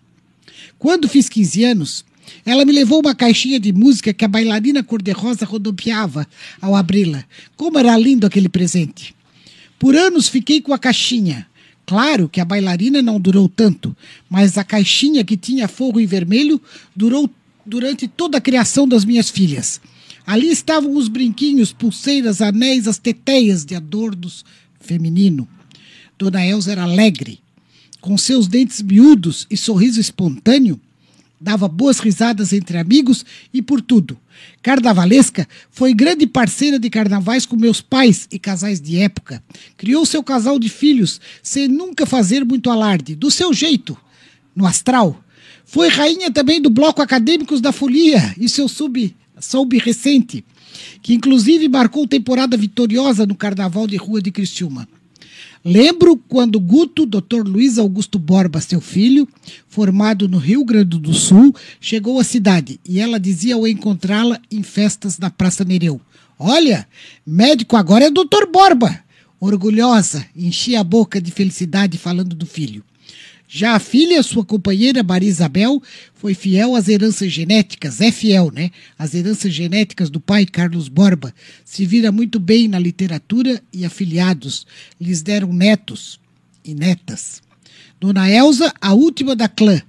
Quando 0.78 1.08
fiz 1.08 1.28
15 1.28 1.64
anos, 1.64 2.04
ela 2.44 2.64
me 2.64 2.72
levou 2.72 3.00
uma 3.00 3.14
caixinha 3.14 3.58
de 3.58 3.72
música 3.72 4.12
que 4.12 4.24
a 4.24 4.28
bailarina 4.28 4.82
cor-de-rosa 4.82 5.46
rodopiava 5.46 6.26
ao 6.60 6.74
abri-la. 6.76 7.24
Como 7.56 7.78
era 7.78 7.96
lindo 7.96 8.26
aquele 8.26 8.48
presente! 8.48 9.14
Por 9.78 9.96
anos 9.96 10.28
fiquei 10.28 10.60
com 10.60 10.72
a 10.72 10.78
caixinha. 10.78 11.46
Claro 11.86 12.28
que 12.28 12.40
a 12.40 12.44
bailarina 12.44 13.02
não 13.02 13.20
durou 13.20 13.48
tanto, 13.48 13.94
mas 14.28 14.56
a 14.56 14.64
caixinha 14.64 15.24
que 15.24 15.36
tinha 15.36 15.68
fogo 15.68 16.00
em 16.00 16.06
vermelho 16.06 16.60
durou 16.96 17.28
durante 17.64 18.08
toda 18.08 18.38
a 18.38 18.40
criação 18.40 18.88
das 18.88 19.04
minhas 19.04 19.30
filhas. 19.30 19.80
Ali 20.26 20.48
estavam 20.48 20.96
os 20.96 21.08
brinquinhos, 21.08 21.72
pulseiras, 21.72 22.40
anéis, 22.40 22.88
as 22.88 22.98
teteias 22.98 23.64
de 23.64 23.74
adornos 23.74 24.44
feminino. 24.80 25.46
Dona 26.18 26.46
Elza 26.46 26.72
era 26.72 26.84
alegre, 26.84 27.40
com 28.00 28.16
seus 28.16 28.48
dentes 28.48 28.80
miúdos 28.80 29.46
e 29.50 29.56
sorriso 29.56 30.00
espontâneo, 30.00 30.80
dava 31.44 31.68
boas 31.68 31.98
risadas 31.98 32.54
entre 32.54 32.78
amigos 32.78 33.22
e 33.52 33.60
por 33.60 33.82
tudo. 33.82 34.18
Carnavalesca 34.62 35.46
foi 35.70 35.92
grande 35.92 36.26
parceira 36.26 36.78
de 36.78 36.88
carnavais 36.88 37.44
com 37.44 37.54
meus 37.54 37.82
pais 37.82 38.26
e 38.32 38.38
casais 38.38 38.80
de 38.80 38.98
época. 38.98 39.44
Criou 39.76 40.06
seu 40.06 40.22
casal 40.22 40.58
de 40.58 40.70
filhos 40.70 41.20
sem 41.42 41.68
nunca 41.68 42.06
fazer 42.06 42.46
muito 42.46 42.70
alarde, 42.70 43.14
do 43.14 43.30
seu 43.30 43.52
jeito, 43.52 43.94
no 44.56 44.66
astral. 44.66 45.22
Foi 45.66 45.88
rainha 45.88 46.30
também 46.30 46.62
do 46.62 46.70
bloco 46.70 47.02
Acadêmicos 47.02 47.60
da 47.60 47.72
Folia 47.72 48.34
e 48.38 48.48
seu 48.48 48.66
sub, 48.66 49.14
sub 49.38 49.76
recente, 49.78 50.42
que 51.02 51.12
inclusive 51.12 51.68
marcou 51.68 52.08
temporada 52.08 52.56
vitoriosa 52.56 53.26
no 53.26 53.34
Carnaval 53.34 53.86
de 53.86 53.96
Rua 53.96 54.22
de 54.22 54.30
Criciúma. 54.30 54.88
Lembro 55.64 56.14
quando 56.16 56.60
Guto, 56.60 57.06
Dr. 57.06 57.42
Luiz 57.46 57.78
Augusto 57.78 58.18
Borba, 58.18 58.60
seu 58.60 58.82
filho, 58.82 59.26
formado 59.66 60.28
no 60.28 60.36
Rio 60.36 60.62
Grande 60.62 60.98
do 60.98 61.14
Sul, 61.14 61.54
chegou 61.80 62.20
à 62.20 62.24
cidade 62.24 62.78
e 62.86 63.00
ela 63.00 63.18
dizia 63.18 63.54
ao 63.54 63.66
encontrá-la 63.66 64.38
em 64.50 64.62
festas 64.62 65.18
na 65.18 65.30
Praça 65.30 65.64
Nereu: 65.64 65.98
Olha, 66.38 66.86
médico 67.26 67.76
agora 67.76 68.04
é 68.04 68.10
Dr. 68.10 68.46
Borba. 68.52 69.02
Orgulhosa, 69.40 70.26
enchia 70.36 70.80
a 70.80 70.84
boca 70.84 71.18
de 71.18 71.30
felicidade 71.30 71.96
falando 71.96 72.36
do 72.36 72.44
filho. 72.44 72.84
Já 73.46 73.74
a 73.74 73.78
filha, 73.78 74.22
sua 74.22 74.44
companheira 74.44 75.02
Maria 75.02 75.28
Isabel, 75.28 75.82
foi 76.14 76.34
fiel 76.34 76.74
às 76.74 76.88
heranças 76.88 77.30
genéticas, 77.30 78.00
é 78.00 78.10
fiel, 78.10 78.50
né? 78.50 78.70
Às 78.98 79.14
heranças 79.14 79.52
genéticas 79.52 80.10
do 80.10 80.18
pai 80.18 80.46
Carlos 80.46 80.88
Borba. 80.88 81.32
Se 81.64 81.84
vira 81.84 82.10
muito 82.10 82.40
bem 82.40 82.66
na 82.66 82.78
literatura 82.78 83.62
e 83.72 83.84
afiliados. 83.84 84.66
Lhes 85.00 85.22
deram 85.22 85.52
netos 85.52 86.18
e 86.64 86.74
netas. 86.74 87.42
Dona 88.00 88.28
Elza, 88.28 88.72
a 88.80 88.94
última 88.94 89.36
da 89.36 89.48
clã. 89.48 89.80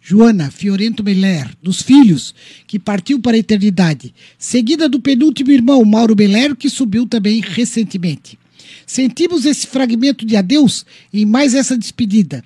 Joana 0.00 0.50
Fiorento 0.50 1.04
Meller, 1.04 1.48
dos 1.62 1.80
filhos, 1.80 2.34
que 2.66 2.78
partiu 2.78 3.20
para 3.20 3.36
a 3.36 3.38
eternidade. 3.38 4.12
Seguida 4.36 4.88
do 4.88 4.98
penúltimo 4.98 5.52
irmão, 5.52 5.84
Mauro 5.84 6.16
Meller, 6.16 6.56
que 6.56 6.68
subiu 6.68 7.06
também 7.06 7.40
recentemente. 7.40 8.36
Sentimos 8.84 9.44
esse 9.44 9.66
fragmento 9.66 10.26
de 10.26 10.34
adeus 10.34 10.84
em 11.12 11.24
mais 11.24 11.54
essa 11.54 11.78
despedida 11.78 12.42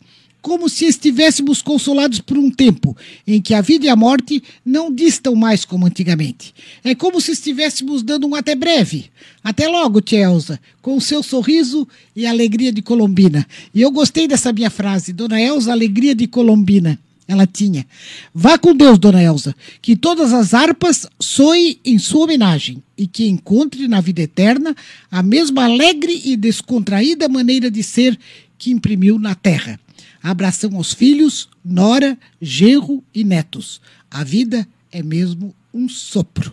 como 0.46 0.68
se 0.68 0.84
estivéssemos 0.84 1.60
consolados 1.60 2.20
por 2.20 2.38
um 2.38 2.48
tempo 2.48 2.96
em 3.26 3.42
que 3.42 3.52
a 3.52 3.60
vida 3.60 3.86
e 3.86 3.88
a 3.88 3.96
morte 3.96 4.40
não 4.64 4.94
distam 4.94 5.34
mais 5.34 5.64
como 5.64 5.86
antigamente. 5.86 6.54
É 6.84 6.94
como 6.94 7.20
se 7.20 7.32
estivéssemos 7.32 8.00
dando 8.00 8.28
um 8.28 8.34
até 8.36 8.54
breve. 8.54 9.06
Até 9.42 9.66
logo, 9.66 10.00
tia 10.00 10.20
Elza, 10.20 10.60
com 10.80 10.96
o 10.96 11.00
seu 11.00 11.20
sorriso 11.20 11.88
e 12.14 12.28
alegria 12.28 12.72
de 12.72 12.80
Colombina. 12.80 13.44
E 13.74 13.82
eu 13.82 13.90
gostei 13.90 14.28
dessa 14.28 14.52
minha 14.52 14.70
frase, 14.70 15.12
Dona 15.12 15.40
Elza, 15.40 15.72
alegria 15.72 16.14
de 16.14 16.28
Colombina. 16.28 16.96
Ela 17.26 17.44
tinha. 17.44 17.84
Vá 18.32 18.56
com 18.56 18.72
Deus, 18.72 19.00
Dona 19.00 19.20
Elza, 19.20 19.52
que 19.82 19.96
todas 19.96 20.32
as 20.32 20.54
harpas 20.54 21.08
soem 21.18 21.80
em 21.84 21.98
sua 21.98 22.22
homenagem 22.22 22.80
e 22.96 23.08
que 23.08 23.26
encontre 23.26 23.88
na 23.88 24.00
vida 24.00 24.22
eterna 24.22 24.76
a 25.10 25.24
mesma 25.24 25.64
alegre 25.64 26.22
e 26.24 26.36
descontraída 26.36 27.28
maneira 27.28 27.68
de 27.68 27.82
ser 27.82 28.16
que 28.56 28.70
imprimiu 28.70 29.18
na 29.18 29.34
terra. 29.34 29.80
Abração 30.26 30.74
aos 30.74 30.92
filhos, 30.92 31.48
nora, 31.64 32.18
genro 32.42 33.00
e 33.14 33.22
netos. 33.22 33.80
A 34.10 34.24
vida 34.24 34.66
é 34.90 35.00
mesmo 35.00 35.54
um 35.72 35.88
sopro. 35.88 36.52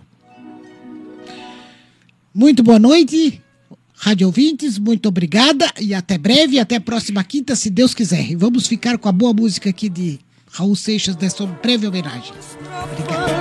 Muito 2.32 2.62
boa 2.62 2.78
noite, 2.78 3.42
rádio 3.96 4.28
ouvintes, 4.28 4.78
muito 4.78 5.10
obrigada 5.10 5.74
e 5.82 5.92
até 5.96 6.20
breve, 6.20 6.60
até 6.60 6.76
a 6.76 6.82
próxima 6.82 7.24
quinta, 7.24 7.56
se 7.56 7.72
Deus 7.72 7.96
quiser. 7.96 8.30
E 8.30 8.36
vamos 8.36 8.68
ficar 8.68 9.00
com 9.00 9.10
a 9.10 9.12
boa 9.12 9.34
música 9.34 9.72
aqui 9.72 9.90
de 9.90 10.20
Raul 10.52 10.76
Seixas 10.76 11.16
dessa 11.16 11.44
breve 11.44 11.88
homenagem. 11.88 12.32
Obrigado. 12.84 13.34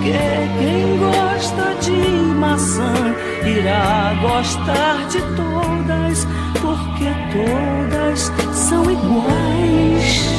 Porque 0.00 0.18
quem 0.58 0.96
gosta 0.96 1.74
de 1.82 1.92
maçã 2.34 3.14
irá 3.44 4.14
gostar 4.22 5.06
de 5.08 5.20
todas, 5.36 6.26
porque 6.62 7.12
todas 7.34 8.32
são 8.56 8.90
iguais. 8.90 10.30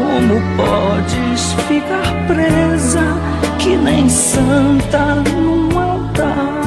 Como 0.00 0.40
podes 0.56 1.52
ficar 1.68 2.26
presa, 2.26 3.04
que 3.58 3.76
nem 3.76 4.08
santa 4.08 5.16
num 5.16 5.78
altar? 5.78 6.60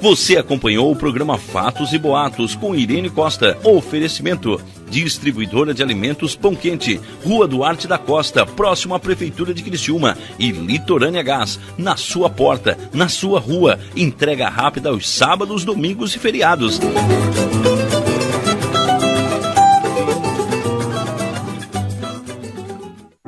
Você 0.00 0.36
acompanhou 0.36 0.90
o 0.90 0.96
programa 0.96 1.38
Fatos 1.38 1.92
e 1.92 1.98
Boatos 1.98 2.56
com 2.56 2.74
Irene 2.74 3.10
Costa. 3.10 3.56
Oferecimento. 3.62 4.60
Distribuidora 4.90 5.72
de 5.72 5.82
Alimentos 5.82 6.34
Pão 6.34 6.54
Quente, 6.54 7.00
Rua 7.24 7.46
Duarte 7.46 7.86
da 7.86 7.96
Costa, 7.96 8.44
próximo 8.44 8.94
à 8.94 8.98
Prefeitura 8.98 9.54
de 9.54 9.62
Criciúma. 9.62 10.18
E 10.38 10.50
Litorânea 10.50 11.22
Gás, 11.22 11.58
na 11.78 11.96
sua 11.96 12.28
porta, 12.28 12.76
na 12.92 13.08
sua 13.08 13.38
rua. 13.38 13.78
Entrega 13.96 14.48
rápida 14.48 14.90
aos 14.90 15.08
sábados, 15.08 15.64
domingos 15.64 16.14
e 16.14 16.18
feriados. 16.18 16.80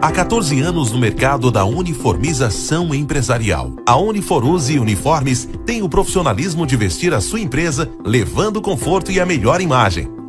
Há 0.02 0.10
14 0.10 0.60
anos 0.60 0.90
no 0.90 0.98
mercado 0.98 1.48
da 1.48 1.64
uniformização 1.64 2.92
empresarial. 2.92 3.76
A 3.86 3.96
Uniforuse 3.96 4.76
Uniformes 4.76 5.48
tem 5.64 5.80
o 5.80 5.88
profissionalismo 5.88 6.66
de 6.66 6.76
vestir 6.76 7.14
a 7.14 7.20
sua 7.20 7.38
empresa, 7.38 7.88
levando 8.04 8.60
conforto 8.60 9.12
e 9.12 9.20
a 9.20 9.24
melhor 9.24 9.60
imagem. 9.60 10.21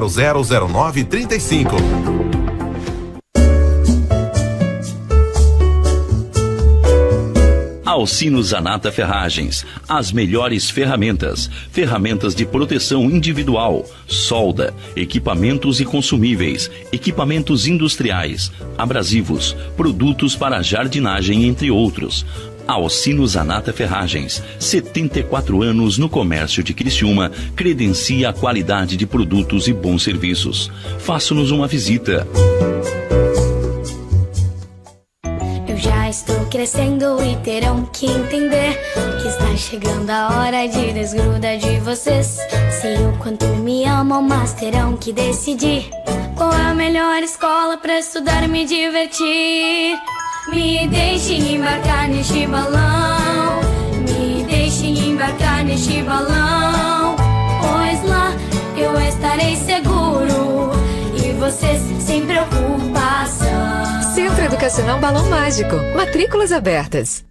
0009 0.00 1.04
35. 1.04 1.76
Alcino 7.92 8.42
Zanata 8.42 8.90
Ferragens. 8.90 9.66
As 9.86 10.12
melhores 10.12 10.70
ferramentas. 10.70 11.50
Ferramentas 11.70 12.34
de 12.34 12.46
proteção 12.46 13.04
individual, 13.04 13.84
solda, 14.06 14.72
equipamentos 14.96 15.78
e 15.78 15.84
consumíveis, 15.84 16.70
equipamentos 16.90 17.66
industriais, 17.66 18.50
abrasivos, 18.78 19.54
produtos 19.76 20.34
para 20.34 20.62
jardinagem, 20.62 21.44
entre 21.44 21.70
outros. 21.70 22.24
Alcino 22.66 23.26
Zanata 23.26 23.72
Ferragens, 23.72 24.42
74 24.58 25.62
anos 25.62 25.98
no 25.98 26.08
comércio 26.08 26.62
de 26.62 26.72
Criciúma, 26.74 27.30
credencia 27.54 28.30
a 28.30 28.32
qualidade 28.32 28.96
de 28.96 29.06
produtos 29.06 29.68
e 29.68 29.72
bons 29.72 30.02
serviços. 30.02 30.70
Faça-nos 30.98 31.50
uma 31.50 31.66
visita. 31.66 32.26
Eu 35.68 35.76
já 35.76 36.08
estou 36.08 36.44
crescendo 36.46 37.22
e 37.22 37.36
terão 37.44 37.84
que 37.86 38.06
entender 38.06 38.78
que 39.20 39.28
está 39.28 39.56
chegando 39.56 40.10
a 40.10 40.38
hora 40.38 40.66
de 40.66 40.92
desgrudar 40.92 41.58
de 41.58 41.80
vocês. 41.80 42.38
Sei 42.80 42.96
o 42.96 43.16
quanto 43.18 43.46
me 43.46 43.84
amam, 43.84 44.22
mas 44.22 44.52
terão 44.54 44.96
que 44.96 45.12
decidir 45.12 45.88
qual 46.36 46.52
é 46.52 46.66
a 46.66 46.74
melhor 46.74 47.22
escola 47.22 47.76
para 47.76 47.98
estudar 47.98 48.44
e 48.44 48.48
me 48.48 48.64
divertir. 48.64 49.98
Me 50.48 50.88
deixem 50.88 51.54
embarcar 51.54 52.08
neste 52.08 52.46
balão. 52.46 53.60
Me 54.08 54.44
deixem 54.44 55.10
embarcar 55.10 55.64
neste 55.64 56.02
balão. 56.02 57.16
Pois 57.60 58.02
lá 58.08 58.32
eu 58.76 59.00
estarei 59.00 59.56
seguro. 59.56 60.72
E 61.14 61.32
vocês 61.32 61.80
sem 62.02 62.26
preocupação. 62.26 64.02
Centro 64.14 64.44
Educacional 64.44 64.98
Balão 64.98 65.28
Mágico. 65.30 65.76
Matrículas 65.96 66.50
abertas. 66.50 67.24